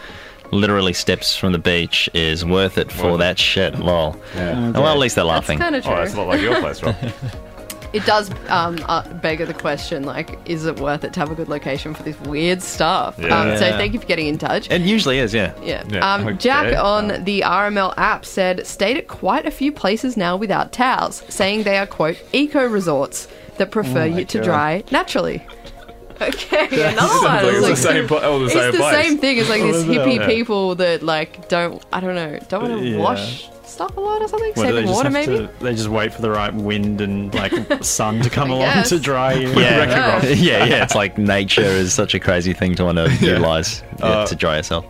literally 0.52 0.92
steps 0.92 1.34
from 1.36 1.52
the 1.52 1.58
beach, 1.58 2.08
is 2.14 2.44
worth 2.44 2.78
it 2.78 2.92
for 2.92 3.06
Worth 3.06 3.14
it. 3.16 3.18
that 3.18 3.38
shit. 3.38 3.78
Lol. 3.80 4.16
Yeah. 4.36 4.70
Well, 4.70 4.86
at 4.86 4.98
least 4.98 5.16
they're 5.16 5.24
That's 5.24 5.48
laughing. 5.48 5.58
kind 5.58 5.74
of 5.74 5.82
true. 5.84 5.92
Oh, 5.92 5.96
that's 5.96 6.14
a 6.14 6.16
lot 6.18 6.28
like 6.28 6.40
your 6.40 6.60
place, 6.60 6.82
Rob. 6.82 6.94
It 7.96 8.04
does 8.04 8.30
um, 8.48 8.78
uh, 8.88 9.02
beg 9.14 9.38
the 9.46 9.54
question, 9.54 10.04
like, 10.04 10.38
is 10.48 10.66
it 10.66 10.78
worth 10.80 11.02
it 11.04 11.12
to 11.14 11.20
have 11.20 11.30
a 11.30 11.34
good 11.34 11.48
location 11.48 11.94
for 11.94 12.02
this 12.02 12.18
weird 12.20 12.62
stuff? 12.62 13.16
Yeah. 13.18 13.38
Um, 13.40 13.56
so 13.58 13.70
thank 13.70 13.94
you 13.94 14.00
for 14.00 14.06
getting 14.06 14.26
in 14.26 14.38
touch. 14.38 14.70
It 14.70 14.82
usually 14.82 15.18
is, 15.18 15.32
yeah. 15.32 15.54
Yeah. 15.62 15.82
Yeah, 15.88 16.14
Um, 16.14 16.26
okay. 16.26 16.36
Jack 16.36 16.76
on 16.82 17.24
the 17.24 17.40
RML 17.40 17.94
app 17.96 18.24
said, 18.24 18.66
stayed 18.66 18.96
at 18.98 19.08
quite 19.08 19.46
a 19.46 19.50
few 19.50 19.72
places 19.72 20.16
now 20.16 20.36
without 20.36 20.72
towels, 20.72 21.22
saying 21.28 21.62
they 21.62 21.78
are, 21.78 21.86
quote, 21.86 22.18
eco 22.32 22.66
resorts 22.66 23.28
that 23.56 23.70
prefer 23.70 24.02
Oh 24.02 24.04
you 24.04 24.24
to 24.26 24.38
God. 24.38 24.44
dry 24.44 24.84
naturally. 24.90 25.44
Okay, 26.18 26.64
another 26.92 27.14
one. 27.14 27.24
like 27.24 27.44
It's 27.44 27.56
it's 27.56 27.84
like- 27.84 28.08
the 28.08 28.08
same, 28.08 28.24
oh, 28.24 28.38
the 28.38 28.44
it's 28.46 28.54
same 28.54 28.72
the 28.72 28.78
place. 28.78 29.06
same 29.06 29.18
thing 29.18 29.38
as 29.38 29.48
like 29.50 29.60
this 29.60 29.82
it? 29.82 29.88
hippie 29.88 30.26
people 30.26 30.74
that 30.76 31.02
like 31.02 31.46
don't 31.50 31.84
I 31.92 32.00
don't 32.00 32.14
know 32.14 32.38
don't 32.48 32.62
want 32.70 32.78
to 32.80 32.88
Yeah. 32.88 32.96
wash 32.96 33.50
stuff 33.76 33.96
a 33.96 34.00
lot 34.00 34.22
or 34.22 34.28
something, 34.28 34.48
What, 34.54 34.62
they 34.62 34.68
saving 34.70 34.86
just 34.86 34.94
water 34.94 35.04
have 35.04 35.12
maybe. 35.12 35.38
to- 35.46 35.64
they 35.64 35.74
just 35.74 35.88
wait 35.88 36.12
for 36.12 36.22
the 36.22 36.30
right 36.30 36.52
wind 36.52 37.00
and 37.00 37.34
like 37.34 37.52
sun 37.84 38.20
to 38.22 38.30
come 38.30 38.50
along 38.50 38.62
guess. 38.74 38.88
to 38.88 38.98
dry 38.98 39.34
you. 39.34 39.48
Yeah, 39.60 40.24
yeah, 40.24 40.64
yeah. 40.64 40.82
It's 40.82 40.94
like 40.94 41.18
nature 41.18 41.60
is 41.62 41.92
such 41.94 42.14
a 42.14 42.20
crazy 42.20 42.52
thing 42.52 42.74
to 42.76 42.84
want 42.84 42.98
to 42.98 43.10
utilize 43.20 43.82
yeah, 43.98 44.04
Uh, 44.06 44.26
to 44.26 44.34
dry 44.34 44.56
yourself. 44.56 44.84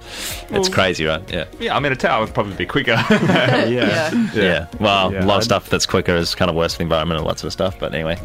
It's 0.53 0.69
crazy, 0.69 1.05
right? 1.05 1.23
Yeah. 1.31 1.45
Yeah, 1.59 1.77
I 1.77 1.81
mean 1.81 1.93
a 1.93 1.97
towel 1.97 2.25
would 2.25 2.33
probably 2.35 2.55
be 2.55 2.67
quicker. 2.67 2.93
yeah. 3.11 3.67
Yeah. 3.67 4.31
Yeah. 4.35 4.67
Well, 4.81 5.13
Yeah, 5.13 5.25
a 5.25 5.27
lot 5.27 5.35
of 5.35 5.39
I'd- 5.39 5.45
stuff 5.45 5.69
that's 5.69 5.87
quicker 5.87 6.15
is 6.17 6.35
kind 6.35 6.49
of 6.51 6.57
worse 6.57 6.73
for 6.75 6.79
the 6.79 6.85
environment 6.85 7.19
and 7.19 7.27
lots 7.27 7.43
of 7.45 7.53
stuff. 7.53 7.79
But 7.79 7.93
anyway, 7.95 8.17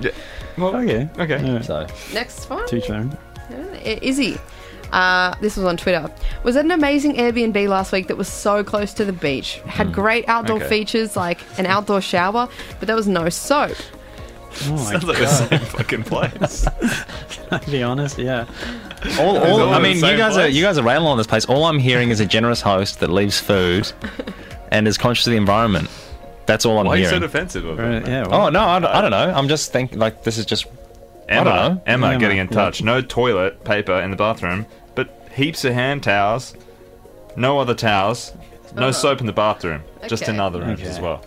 Well, 0.57 0.75
Okay. 0.75 1.09
okay. 1.17 1.41
Yeah. 1.43 1.61
so 1.61 1.87
Next 2.13 2.49
one. 2.49 2.67
Teach 2.67 2.87
their 2.87 2.97
own. 2.97 3.17
Izzy. 3.83 4.37
Uh, 4.91 5.33
this 5.41 5.55
was 5.55 5.65
on 5.65 5.77
Twitter. 5.77 6.09
Was 6.43 6.55
at 6.57 6.65
an 6.65 6.71
amazing 6.71 7.15
Airbnb 7.15 7.67
last 7.67 7.91
week 7.91 8.07
that 8.07 8.17
was 8.17 8.27
so 8.27 8.63
close 8.63 8.93
to 8.95 9.05
the 9.05 9.13
beach. 9.13 9.61
Had 9.65 9.93
great 9.93 10.27
outdoor 10.27 10.57
Okay. 10.57 10.67
features 10.69 11.15
like 11.15 11.39
an 11.57 11.65
outdoor 11.65 12.01
shower, 12.01 12.49
but 12.79 12.87
there 12.87 12.95
was 12.95 13.07
no 13.07 13.29
soap. 13.29 13.77
Oh 14.65 14.71
my 14.71 14.77
Sounds 14.77 15.03
like 15.05 15.17
the 15.17 15.23
god. 15.23 15.49
same 15.49 15.59
fucking 15.59 16.03
place. 16.03 16.65
to 17.49 17.71
be 17.71 17.81
honest, 17.83 18.17
yeah. 18.19 18.45
all, 19.17 19.37
all, 19.37 19.61
all 19.61 19.73
I 19.73 19.79
mean, 19.79 19.93
you 19.95 20.01
same 20.01 20.17
guys 20.17 20.35
are 20.35 20.47
you 20.49 20.61
guys 20.61 20.77
are 20.77 20.83
railing 20.83 21.07
on 21.07 21.17
this 21.17 21.25
place. 21.27 21.45
All 21.45 21.63
I'm 21.65 21.79
hearing 21.79 22.09
is 22.09 22.19
a 22.19 22.25
generous 22.25 22.59
host 22.61 22.99
that 22.99 23.09
leaves 23.09 23.39
food 23.39 23.89
and 24.71 24.87
is 24.89 24.97
conscious 24.97 25.25
of 25.25 25.31
the 25.31 25.37
environment. 25.37 25.89
That's 26.47 26.65
all 26.65 26.79
I'm 26.79 26.85
Why 26.85 26.95
are 26.95 26.97
you 26.97 27.05
so 27.05 27.11
hearing. 27.11 27.21
defensive 27.21 27.63
of 27.65 27.77
Right, 27.77 27.93
it? 28.01 28.07
yeah. 28.07 28.25
oh 28.29 28.49
no, 28.49 28.59
I, 28.59 28.97
I 28.97 29.01
don't 29.01 29.11
know. 29.11 29.31
I'm 29.33 29.47
just 29.47 29.71
thinking 29.71 29.99
like 29.99 30.23
this 30.23 30.37
is 30.37 30.45
just 30.45 30.65
Emma. 31.31 31.81
Emma 31.85 32.07
Emma, 32.09 32.19
getting 32.19 32.37
in 32.37 32.47
touch. 32.47 32.83
No 32.83 33.01
toilet 33.01 33.63
paper 33.63 33.93
in 34.01 34.11
the 34.11 34.17
bathroom, 34.17 34.65
but 34.95 35.27
heaps 35.33 35.63
of 35.65 35.73
hand 35.73 36.03
towels. 36.03 36.55
No 37.35 37.59
other 37.59 37.73
towels. 37.73 38.33
No 38.75 38.87
Oh. 38.87 38.91
soap 38.91 39.19
in 39.21 39.25
the 39.25 39.33
bathroom. 39.33 39.81
Just 40.07 40.23
Okay. 40.23 40.33
in 40.33 40.39
other 40.39 40.59
rooms 40.59 40.79
Okay. 40.81 40.89
as 40.89 40.99
well. 40.99 41.23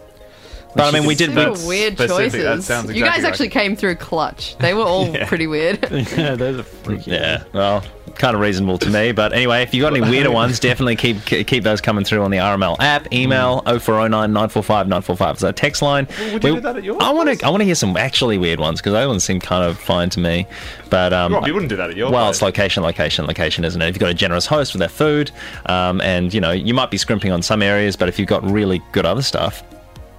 But 0.77 0.93
I 0.93 0.99
mean, 0.99 1.07
we 1.07 1.15
did. 1.15 1.31
Super 1.31 1.51
But 1.51 1.65
weird 1.67 1.93
specific. 1.95 2.17
choices. 2.33 2.43
That 2.45 2.63
sounds 2.63 2.89
you 2.93 3.05
guys 3.05 3.17
exactly 3.19 3.29
actually 3.29 3.49
came 3.51 3.77
through 3.77 3.95
clutch. 3.97 4.57
They 4.59 4.75
were 4.75 4.83
all 4.83 5.07
Yeah. 5.15 5.27
pretty 5.29 5.47
weird. 5.47 5.87
yeah, 6.17 6.35
those 6.35 6.59
are 6.61 6.63
freaky. 6.65 7.13
Yeah, 7.13 7.45
well, 7.53 7.85
kind 8.17 8.35
of 8.35 8.41
reasonable 8.41 8.79
to 8.79 8.91
me. 8.91 9.13
But 9.13 9.33
anyway, 9.33 9.63
if 9.63 9.73
you've 9.73 9.83
got 9.83 9.97
any 9.97 10.09
weirder 10.09 10.31
ones, 10.33 10.59
definitely 10.59 10.97
keep 10.97 11.25
keep 11.25 11.63
those 11.63 11.81
coming 11.81 12.05
through 12.05 12.23
on 12.23 12.31
the 12.33 12.39
RML 12.39 12.77
app. 12.81 13.13
Email 13.13 13.61
0409 13.63 14.33
945 14.33 14.87
945 14.89 15.37
is 15.37 15.45
our 15.45 15.53
text 15.53 15.81
line. 15.83 16.09
would 16.33 16.43
you 16.45 16.55
do 16.57 16.61
that 16.61 16.77
at 16.77 16.83
your 16.85 17.01
I 17.01 17.11
want 17.13 17.39
to 17.39 17.47
I 17.47 17.51
want 17.51 17.61
to 17.61 17.65
hear 17.65 17.75
some 17.77 17.97
actually 17.97 18.39
weird 18.39 18.59
ones 18.59 18.81
because 18.81 18.93
those 18.95 19.07
ones 19.09 19.23
seem 19.25 19.39
kind 19.41 19.65
of 19.65 19.79
fine 19.79 20.11
to 20.11 20.21
me. 20.21 20.47
But 20.91 21.13
um, 21.13 21.33
Rob, 21.35 21.47
you 21.47 21.55
wouldn't 21.55 21.71
do 21.71 21.77
that 21.77 21.91
at 21.91 21.97
your 21.97 22.11
well, 22.11 22.25
place. 22.27 22.37
it's 22.37 22.43
location, 22.43 22.83
location, 22.83 23.27
location, 23.27 23.65
isn't 23.65 23.81
it? 23.81 23.89
If 23.89 23.95
you've 23.95 24.01
got 24.01 24.11
a 24.11 24.15
generous 24.15 24.47
host 24.47 24.73
with 24.75 24.81
their 24.81 24.89
food, 24.89 25.31
um, 25.67 26.01
and 26.01 26.35
you 26.35 26.41
know 26.41 26.51
you 26.53 26.75
might 26.75 26.91
be 26.91 26.97
scrimping 26.99 27.31
on 27.33 27.43
some 27.43 27.63
areas, 27.63 27.95
but 27.97 28.09
if 28.09 28.19
you've 28.19 28.29
got 28.29 28.43
really 28.49 28.83
good 28.93 29.07
other 29.07 29.23
stuff, 29.23 29.63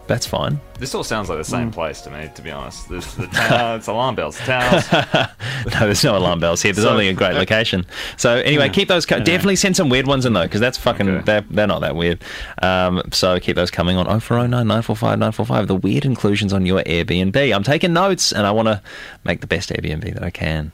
that's 0.08 0.26
fine. 0.28 0.60
This 0.80 0.94
all 0.94 1.04
sounds 1.04 1.30
like 1.30 1.38
the 1.40 1.44
same 1.44 1.72
Mm. 1.72 1.74
place 1.74 2.02
to 2.02 2.12
me, 2.12 2.30
to 2.36 2.42
be 2.42 2.52
honest. 2.52 2.88
This 2.90 3.14
the 3.16 3.28
town, 3.34 3.78
it's 3.78 3.88
alarm 3.88 4.16
bells, 4.16 4.38
towels. 4.40 4.92
no, 4.94 5.80
there's 5.80 6.04
no 6.04 6.18
alarm 6.18 6.40
bells 6.40 6.62
here. 6.62 6.74
There's 6.74 6.86
So- 6.86 6.92
only 6.92 7.08
a 7.08 7.14
great 7.14 7.34
location. 7.34 7.86
So 8.18 8.36
anyway, 8.38 8.66
Yeah. 8.68 8.72
keep 8.74 8.88
those. 8.88 9.06
Co-. 9.06 9.20
Definitely 9.20 9.56
send 9.56 9.76
some 9.76 9.90
weird 9.90 10.06
ones 10.06 10.26
in 10.26 10.34
though, 10.34 10.44
because 10.44 10.62
that's 10.62 10.78
fucking. 10.78 11.24
They're, 11.24 11.42
they're 11.50 11.66
not 11.68 11.80
that 11.82 11.96
weird. 11.96 12.24
Um, 12.62 13.02
so 13.12 13.40
keep 13.40 13.56
those 13.56 13.72
coming 13.72 13.98
on 13.98 14.06
0409 14.06 14.50
945 14.68 15.18
945. 15.20 15.68
The 15.68 15.76
weird 15.76 16.06
inclusions 16.06 16.54
on 16.54 16.66
your 16.66 16.82
Airbnb. 16.84 17.56
I'm 17.56 17.64
taking 17.64 17.94
notes, 17.94 18.32
and 18.32 18.46
I 18.46 18.52
want 18.52 18.68
to 18.68 18.82
make 19.24 19.42
the 19.42 19.48
best 19.48 19.70
Airbnb 19.70 20.14
that 20.14 20.24
I 20.24 20.30
can, 20.30 20.72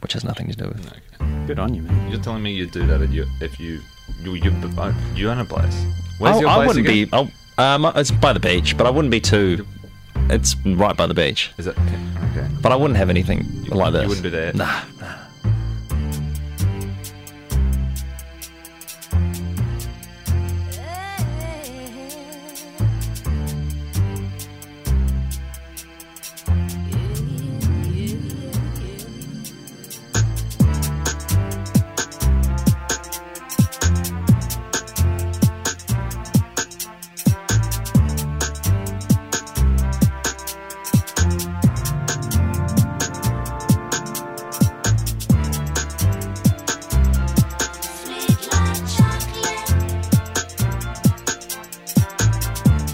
which 0.00 0.12
has 0.12 0.22
nothing 0.24 0.48
to 0.50 0.56
do 0.56 0.66
with. 0.68 0.92
Good 1.46 1.58
on 1.58 1.74
you, 1.74 1.82
man. 1.82 2.10
You're 2.10 2.20
telling 2.20 2.42
me 2.42 2.52
you'd 2.52 2.70
do 2.72 2.86
that 2.86 3.00
at 3.00 3.10
your, 3.10 3.26
if 3.40 3.58
you 3.58 3.80
you 4.22 4.34
you, 4.34 4.52
oh, 4.78 4.94
you 5.16 5.30
own 5.30 5.38
a 5.38 5.44
place. 5.44 5.84
Where's 6.18 6.36
I, 6.36 6.40
your 6.40 6.48
I 6.50 6.66
wouldn't 6.66 6.86
again? 6.86 7.04
be. 7.06 7.10
Oh, 7.12 7.28
um, 7.58 7.90
it's 7.96 8.10
by 8.10 8.32
the 8.32 8.40
beach, 8.40 8.76
but 8.76 8.86
I 8.86 8.90
wouldn't 8.90 9.10
be 9.10 9.20
too. 9.20 9.66
It's 10.30 10.56
right 10.64 10.96
by 10.96 11.06
the 11.06 11.14
beach. 11.14 11.50
Is 11.58 11.66
it 11.66 11.76
okay? 11.78 12.00
okay. 12.30 12.48
But 12.60 12.72
I 12.72 12.76
wouldn't 12.76 12.96
have 12.96 13.10
anything 13.10 13.64
like 13.68 13.92
this. 13.92 14.02
You 14.02 14.08
wouldn't 14.08 14.24
do 14.24 14.30
that. 14.30 14.54
Nah. 14.54 14.80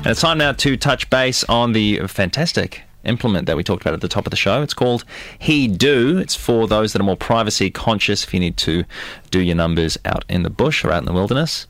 And 0.09 0.13
it's 0.13 0.23
time 0.23 0.39
now 0.39 0.53
to 0.53 0.75
touch 0.79 1.11
base 1.11 1.45
on 1.51 1.73
the 1.73 1.99
fantastic 2.07 2.81
implement 3.05 3.45
that 3.45 3.59
we 3.59 3.63
talked 3.63 3.83
about 3.83 3.93
at 3.93 4.01
the 4.01 4.09
top 4.09 4.27
of 4.27 4.31
the 4.31 4.39
show. 4.39 4.63
It's 4.63 4.73
called 4.73 5.05
HeDoo. 5.43 6.19
It's 6.19 6.35
for 6.35 6.67
those 6.67 6.95
that 6.95 7.03
are 7.03 7.05
more 7.05 7.15
privacy 7.15 7.71
conscious 7.71 8.25
if 8.25 8.33
you 8.33 8.41
need 8.41 8.57
to 8.57 8.85
do 9.31 9.41
your 9.41 9.55
numbers 9.55 9.99
out 10.07 10.25
in 10.31 10.45
the 10.45 10.49
bush 10.49 10.83
or 10.83 10.93
out 10.93 11.01
in 11.01 11.05
the 11.05 11.13
wilderness. 11.13 11.67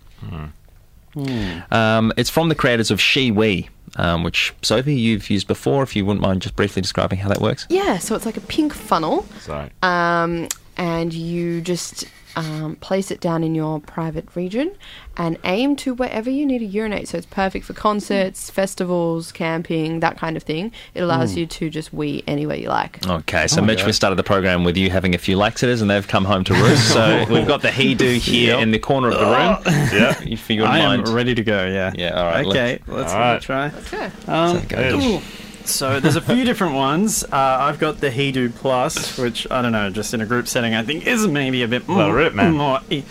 Um, 1.73 2.13
it's 2.17 2.31
from 2.31 2.49
the 2.49 2.55
creators 2.55 2.93
of 2.93 3.01
Shewee, 3.01 3.71
um, 3.97 4.23
which 4.23 4.55
Sophie 4.63 4.95
you've 4.95 5.29
used 5.31 5.49
before. 5.49 5.83
If 5.83 5.97
you 5.97 6.07
wouldn't 6.07 6.23
mind 6.23 6.43
just 6.43 6.55
briefly 6.55 6.81
describing 6.81 7.19
how 7.19 7.29
that 7.31 7.41
works. 7.41 7.67
Yeah, 7.69 7.99
so 7.99 8.15
it's 8.15 8.25
like 8.25 8.37
a 8.37 8.43
pink 8.43 8.73
funnel. 8.73 9.27
Sorry. 9.41 9.71
Um, 9.83 10.47
and 10.77 11.13
you 11.13 11.61
just 11.61 12.05
um, 12.39 12.77
place 12.77 13.11
it 13.11 13.21
down 13.21 13.43
in 13.43 13.55
your 13.55 13.81
private 13.81 14.29
region 14.35 14.73
and 15.17 15.37
aim 15.45 15.75
to 15.77 15.95
wherever 15.95 16.31
you 16.31 16.47
need 16.47 16.61
to 16.61 16.65
urinate. 16.65 17.09
So 17.09 17.19
it's 17.19 17.27
perfect 17.27 17.65
for 17.65 17.73
concerts, 17.73 18.51
festivals, 18.51 19.33
camping, 19.33 20.01
that 20.01 20.17
kind 20.19 20.37
of 20.37 20.43
thing. 20.45 20.71
It 20.95 21.01
allows 21.03 21.33
Mm. 21.33 21.37
you 21.39 21.47
to 21.47 21.71
just 21.71 21.93
wee 21.93 22.23
anywhere 22.27 22.57
you 22.57 22.69
like. 22.69 23.05
Okay, 23.07 23.47
so 23.49 23.59
Oh 23.59 23.61
my 23.63 23.69
Mitch, 23.69 23.79
God. 23.79 23.87
we 23.87 23.93
started 23.93 24.17
the 24.17 24.23
program 24.23 24.63
with 24.65 24.77
you 24.77 24.91
having 24.91 25.15
a 25.15 25.19
few 25.19 25.37
laxatives, 25.37 25.81
and 25.83 25.91
they've 25.91 26.07
come 26.07 26.25
home 26.25 26.45
to 26.45 26.55
roost. 26.55 26.93
So 26.93 27.27
we've 27.31 27.47
got 27.47 27.63
the 27.63 27.69
HeDoo 27.69 28.17
here 28.19 28.55
Yep. 28.55 28.63
in 28.63 28.71
the 28.71 28.79
corner 28.79 29.09
of 29.09 29.15
the 29.19 29.25
room. 29.27 29.59
Yeah, 29.93 30.21
if 30.23 30.49
you 30.51 30.61
wouldn't 30.63 30.77
I 30.77 30.79
am 30.81 31.03
mind. 31.03 31.09
ready 31.09 31.35
to 31.35 31.43
go. 31.43 31.67
Yeah. 31.67 31.93
Yeah. 31.97 32.11
All 32.21 32.27
right. 32.27 32.47
Okay, 32.47 32.79
let's- 32.87 33.13
let's 33.13 33.13
all 33.13 33.19
give 33.19 33.35
it 33.35 33.37
a 33.37 33.47
try. 33.47 33.71
Let's 33.75 33.91
go. 33.91 34.33
Um, 34.33 34.61
So 34.61 34.67
go. 34.69 35.23
Ooh. 35.69 35.73
so 35.73 36.01
there's 36.01 36.17
a 36.17 36.21
few 36.21 36.45
different 36.45 36.75
ones. 36.75 37.25
Uh, 37.25 37.29
I've 37.33 37.79
got 37.79 37.99
the 38.01 38.11
HeDoo 38.11 38.55
Plus, 38.55 39.19
which 39.19 39.47
I 39.51 39.63
don't 39.63 39.73
know, 39.73 39.91
just 39.91 40.15
in 40.15 40.21
a 40.21 40.27
group 40.27 40.49
setting, 40.49 40.75
I 40.75 40.83
think 40.83 41.07
is 41.07 41.27
maybe 41.27 41.63
a 41.63 41.69
bit 41.69 41.87
more. 41.87 41.99
Well, 41.99 42.07
more, 42.09 42.17
rip, 42.17 42.35
man. 42.35 42.53
more. 42.55 42.81
e- 42.91 43.03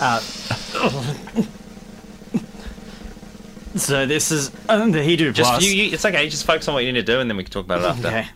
Uh, 0.00 0.20
so 3.76 4.06
this 4.06 4.32
is 4.32 4.50
uh, 4.68 4.86
the 4.86 4.98
HeDoo 4.98 5.32
Just 5.34 5.50
Plus. 5.50 5.62
you, 5.64 5.70
you, 5.72 5.92
it's 5.92 6.04
okay. 6.04 6.28
Just 6.28 6.44
focus 6.46 6.66
on 6.68 6.74
what 6.74 6.84
you 6.84 6.92
need 6.92 7.04
to 7.06 7.12
do, 7.12 7.20
and 7.20 7.28
then 7.30 7.36
we 7.36 7.44
can 7.44 7.52
talk 7.52 7.64
about 7.66 7.80
it 7.80 7.84
after. 7.84 8.08
Okay. 8.08 8.28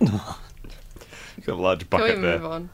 You 0.00 1.44
got 1.46 1.54
a 1.58 1.62
large 1.62 1.88
Can 1.90 2.00
we 2.00 2.06
bucket 2.08 2.22
there. 2.22 2.38
move 2.38 2.50
on? 2.50 2.70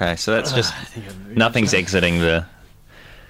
Okay, 0.00 0.16
so 0.16 0.32
that's 0.34 0.52
just 0.52 0.72
I 0.74 0.84
think 0.84 1.06
I've 1.06 1.36
nothing's 1.36 1.74
exiting 1.74 2.20
the 2.20 2.46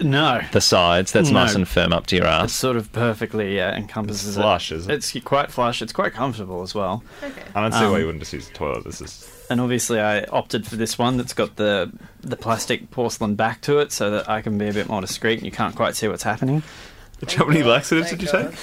No. 0.01 0.41
the 0.53 0.61
sides. 0.61 1.11
That's 1.13 1.31
No. 1.31 1.41
nice 1.43 1.55
and 1.57 1.67
firm 1.67 1.93
up 1.93 2.07
to 2.07 2.17
your 2.17 2.27
ass. 2.27 2.43
It 2.43 2.45
ass. 2.45 2.53
sort 2.53 2.77
of 2.77 2.93
perfectly 2.93 3.57
yeah, 3.57 3.75
encompasses 3.77 4.29
It's 4.29 4.37
it. 4.37 4.41
flush, 4.41 4.71
is 4.73 4.87
it? 4.89 4.95
It's 4.95 5.13
quite 5.25 5.51
flush. 5.51 5.83
It's 5.83 5.93
quite 5.93 6.13
comfortable 6.15 6.63
as 6.63 6.75
well. 6.75 7.03
Okay. 7.23 7.43
I 7.55 7.61
don't 7.63 7.73
see 7.73 7.79
Um, 7.85 7.91
why 7.93 7.99
you 7.99 8.07
wouldn't 8.07 8.23
just 8.23 8.33
use 8.33 8.47
the 8.49 8.55
toilet. 8.55 8.85
This 8.85 9.01
is 9.01 9.29
And 9.51 9.61
obviously, 9.61 10.01
I 10.01 10.23
opted 10.25 10.65
for 10.65 10.77
this 10.77 10.97
one 10.97 11.17
that's 11.17 11.33
got 11.35 11.57
the 11.57 11.91
the 12.21 12.37
plastic 12.37 12.91
porcelain 12.93 13.35
back 13.35 13.61
to 13.63 13.79
it, 13.81 13.91
so 13.91 14.11
that 14.13 14.29
I 14.29 14.43
can 14.43 14.57
be 14.59 14.69
a 14.69 14.73
bit 14.73 14.89
more 14.89 15.01
discreet 15.01 15.39
and 15.39 15.45
you 15.47 15.53
can't 15.53 15.75
quite 15.75 15.97
see 15.97 16.07
what's 16.07 16.23
happening. 16.23 16.63
How 17.37 17.47
many 17.47 17.63
laxatives 17.65 18.11
did 18.11 18.23
you 18.23 18.29
Thank 18.29 18.51
take? 18.53 18.59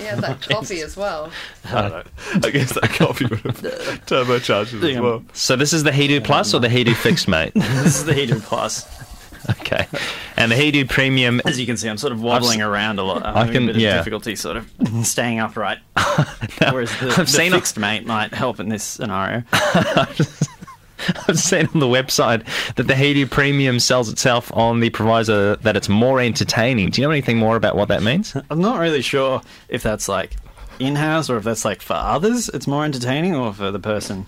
Yeah, 0.00 0.16
that 0.16 0.40
coffee 0.48 0.80
as 0.82 0.96
well. 0.96 1.30
I. 1.64 2.02
I 2.34 2.50
guess 2.50 2.72
that 2.74 2.90
coffee 2.94 3.26
would 3.26 3.40
have 3.40 3.56
turbocharged 4.06 4.82
it 4.82 4.94
as 4.96 5.00
well. 5.00 5.24
So 5.32 5.56
this 5.56 5.72
is 5.72 5.82
the 5.84 5.92
He 5.92 6.18
Plus 6.20 6.54
or 6.54 6.60
the 6.60 6.68
HeDoo 6.68 6.94
Fixed, 6.96 7.28
mate? 7.28 7.52
this 7.54 7.96
is 7.98 8.04
the 8.04 8.14
He 8.14 8.26
Plus. 8.26 8.86
Okay, 9.60 9.86
and 10.38 10.50
the 10.50 10.56
He 10.56 10.84
Premium. 10.84 11.42
As 11.44 11.60
you 11.60 11.66
can 11.66 11.76
see, 11.76 11.86
I'm 11.88 11.98
sort 11.98 12.14
of 12.14 12.22
wobbling 12.22 12.62
I've 12.62 12.68
around 12.70 12.98
a 12.98 13.02
lot. 13.02 13.26
I'm 13.26 13.36
I 13.36 13.38
having 13.40 13.52
can- 13.52 13.62
a 13.64 13.66
bit 13.66 13.76
of 13.76 13.82
yeah. 13.82 13.96
difficulty 13.98 14.36
sort 14.36 14.56
of 14.56 14.70
staying 15.06 15.38
upright. 15.38 15.78
Whereas 16.70 16.90
the, 16.98 17.08
I've 17.10 17.16
the 17.16 17.26
seen 17.26 17.52
a- 17.52 17.80
mate 17.80 18.06
might 18.06 18.32
help 18.32 18.58
in 18.58 18.70
this 18.70 18.82
scenario. 18.82 19.42
I've 21.28 21.38
seen 21.38 21.68
on 21.72 21.80
the 21.80 21.86
website 21.86 22.46
that 22.74 22.84
the 22.84 22.94
He 22.94 23.24
Premium 23.24 23.80
sells 23.80 24.08
itself 24.08 24.52
on 24.54 24.80
the 24.80 24.90
proviso 24.90 25.56
that 25.56 25.76
it's 25.76 25.88
more 25.88 26.20
entertaining. 26.20 26.90
Do 26.90 27.00
you 27.00 27.06
know 27.06 27.12
anything 27.12 27.38
more 27.38 27.56
about 27.56 27.76
what 27.76 27.88
that 27.88 28.02
means? 28.02 28.36
I'm 28.50 28.60
not 28.60 28.78
really 28.78 29.02
sure 29.02 29.42
if 29.68 29.82
that's 29.82 30.08
like 30.08 30.36
in-house 30.78 31.30
or 31.30 31.36
if 31.36 31.44
that's 31.44 31.64
like 31.64 31.80
for 31.80 31.94
others 31.94 32.48
it's 32.48 32.66
more 32.66 32.84
entertaining 32.84 33.34
or 33.34 33.52
for 33.52 33.70
the 33.70 33.78
person 33.78 34.26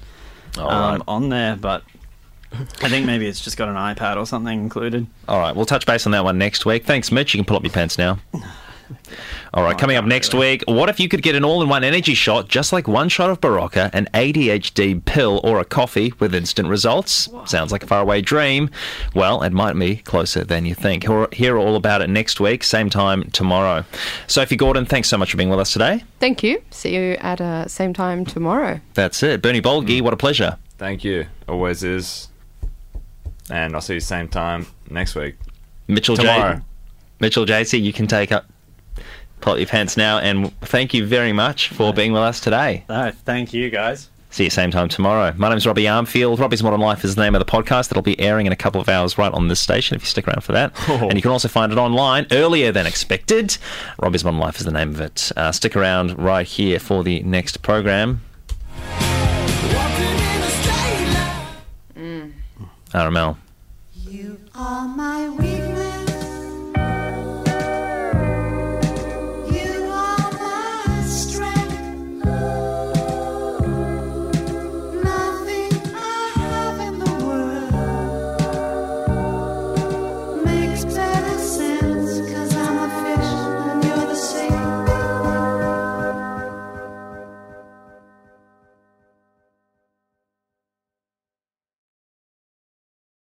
um, 0.59 0.67
right. 0.67 1.01
on 1.09 1.29
there 1.29 1.57
but 1.57 1.83
i 2.83 2.89
think 2.89 3.05
maybe 3.05 3.27
it's 3.27 3.41
just 3.41 3.57
got 3.57 3.69
an 3.69 3.75
ipad 3.75 4.17
or 4.17 4.25
something 4.25 4.61
included 4.61 5.07
All 5.29 5.41
right, 5.41 5.55
we'll 5.57 5.67
touch 5.67 5.87
base 5.87 6.07
on 6.07 6.13
that 6.13 6.23
one 6.23 6.39
next 6.39 6.65
week. 6.65 6.85
Thanks, 6.85 7.11
Mitch. 7.11 7.35
You 7.35 7.39
can 7.39 7.45
pull 7.45 7.57
up 7.57 7.65
your 7.65 7.73
pants 7.73 7.99
now. 7.99 8.19
All 9.55 9.63
right, 9.63 9.77
coming 9.77 9.97
up 9.97 10.05
next 10.05 10.35
week, 10.35 10.63
what 10.67 10.89
if 10.89 11.01
you 11.01 11.09
could 11.09 11.23
get 11.23 11.35
an 11.35 11.45
all 11.45 11.63
in 11.63 11.69
one 11.69 11.83
energy 11.85 12.15
shot, 12.15 12.49
just 12.49 12.73
like 12.73 12.87
one 12.87 13.09
shot 13.09 13.31
of 13.31 13.41
Berocca, 13.41 13.91
an 13.93 14.09
ADHD 14.13 15.05
pill, 15.05 15.41
or 15.45 15.59
a 15.61 15.65
coffee 15.65 16.13
with 16.19 16.35
instant 16.35 16.69
results? 16.69 17.29
Sounds 17.47 17.73
like 17.73 17.83
a 17.83 17.87
faraway 17.87 18.21
dream. 18.21 18.71
Well, 19.15 19.43
it 19.43 19.53
might 19.53 19.73
be 19.79 19.97
closer 19.97 20.45
than 20.45 20.67
you 20.67 20.75
think. 20.75 21.05
Hear- 21.05 21.29
Hear 21.33 21.59
all 21.59 21.77
about 21.77 22.03
it 22.03 22.09
next 22.11 22.41
week, 22.41 22.63
same 22.65 22.91
time 22.91 23.25
tomorrow. 23.31 23.85
Sophie 24.27 24.57
Gordon, 24.57 24.85
thanks 24.87 25.09
so 25.09 25.17
much 25.19 25.31
for 25.31 25.37
being 25.37 25.49
with 25.51 25.61
us 25.61 25.73
today. 25.73 26.05
Thank 26.21 26.43
you. 26.43 26.63
See 26.71 26.95
you 26.95 27.13
at 27.21 27.41
uh, 27.41 27.67
same 27.69 27.93
time 27.95 28.25
tomorrow. 28.25 28.81
That's 28.95 29.23
it. 29.23 29.43
Bernie 29.43 29.63
Bolgi, 29.63 30.01
what 30.03 30.13
a 30.13 30.17
pleasure. 30.17 30.59
Thank 30.79 31.05
you. 31.05 31.27
Always 31.49 31.83
is. 31.83 32.29
And 33.51 33.75
I'll 33.75 33.81
see 33.81 33.95
you 33.95 34.01
same 34.01 34.29
time 34.29 34.67
next 34.91 35.15
week. 35.15 35.37
Mitchell 35.89 36.17
Tomorrow. 36.17 36.57
J. 36.57 36.63
Mitchell 37.21 37.47
JC, 37.47 37.81
you 37.81 37.93
can 37.93 38.07
take 38.07 38.33
up. 38.33 38.47
Pull 39.41 39.55
up 39.55 39.59
your 39.59 39.67
pants 39.67 39.97
now, 39.97 40.19
and 40.19 40.59
thank 40.61 40.95
you 40.95 41.07
very 41.07 41.33
much 41.33 41.69
for 41.69 41.93
being 41.93 42.13
with 42.13 42.23
us 42.23 42.41
today. 42.41 42.85
no 42.89 43.13
thank 43.25 43.53
you 43.53 43.71
guys 43.71 44.09
See 44.37 44.45
you 44.45 44.51
same 44.51 44.71
time 44.71 44.91
tomorrow. 44.91 45.33
My 45.39 45.49
name's 45.49 45.67
Robbie 45.67 45.85
Armfield. 45.85 46.39
Robbie's 46.39 46.63
Modern 46.63 46.81
Life 46.81 47.05
is 47.05 47.15
the 47.15 47.23
name 47.23 47.35
of 47.35 47.39
the 47.39 47.51
podcast 47.51 47.89
that'll 47.89 48.03
be 48.03 48.21
airing 48.21 48.45
in 48.45 48.53
a 48.53 48.57
couple 48.57 48.83
of 48.83 48.87
hours 48.87 49.17
right 49.17 49.33
on 49.33 49.49
this 49.49 49.61
station 49.61 49.95
if 49.97 50.03
you 50.03 50.07
stick 50.07 50.29
around 50.29 50.43
for 50.45 50.53
that. 50.53 50.73
And 50.89 51.15
you 51.15 51.23
can 51.23 51.31
also 51.31 51.49
find 51.49 51.73
it 51.73 51.79
online 51.79 52.27
earlier 52.31 52.71
than 52.71 52.87
expected. 52.87 53.57
Robbie's 53.99 54.25
Modern 54.25 54.41
Life 54.41 54.59
is 54.59 54.67
the 54.67 54.73
name 54.73 54.91
of 54.91 55.01
it. 55.01 55.33
Uh, 55.37 55.53
stick 55.53 55.75
around 55.75 56.19
right 56.19 56.47
here 56.47 56.79
for 56.79 57.03
the 57.03 57.23
next 57.23 57.63
program. 57.63 58.21
Walking 59.01 60.05
in 60.05 60.43
a 60.43 60.51
straight 60.51 62.33
RML. 62.93 63.37
You 63.95 64.39
are 64.55 64.87
my 64.87 65.31
weakness. 65.31 65.66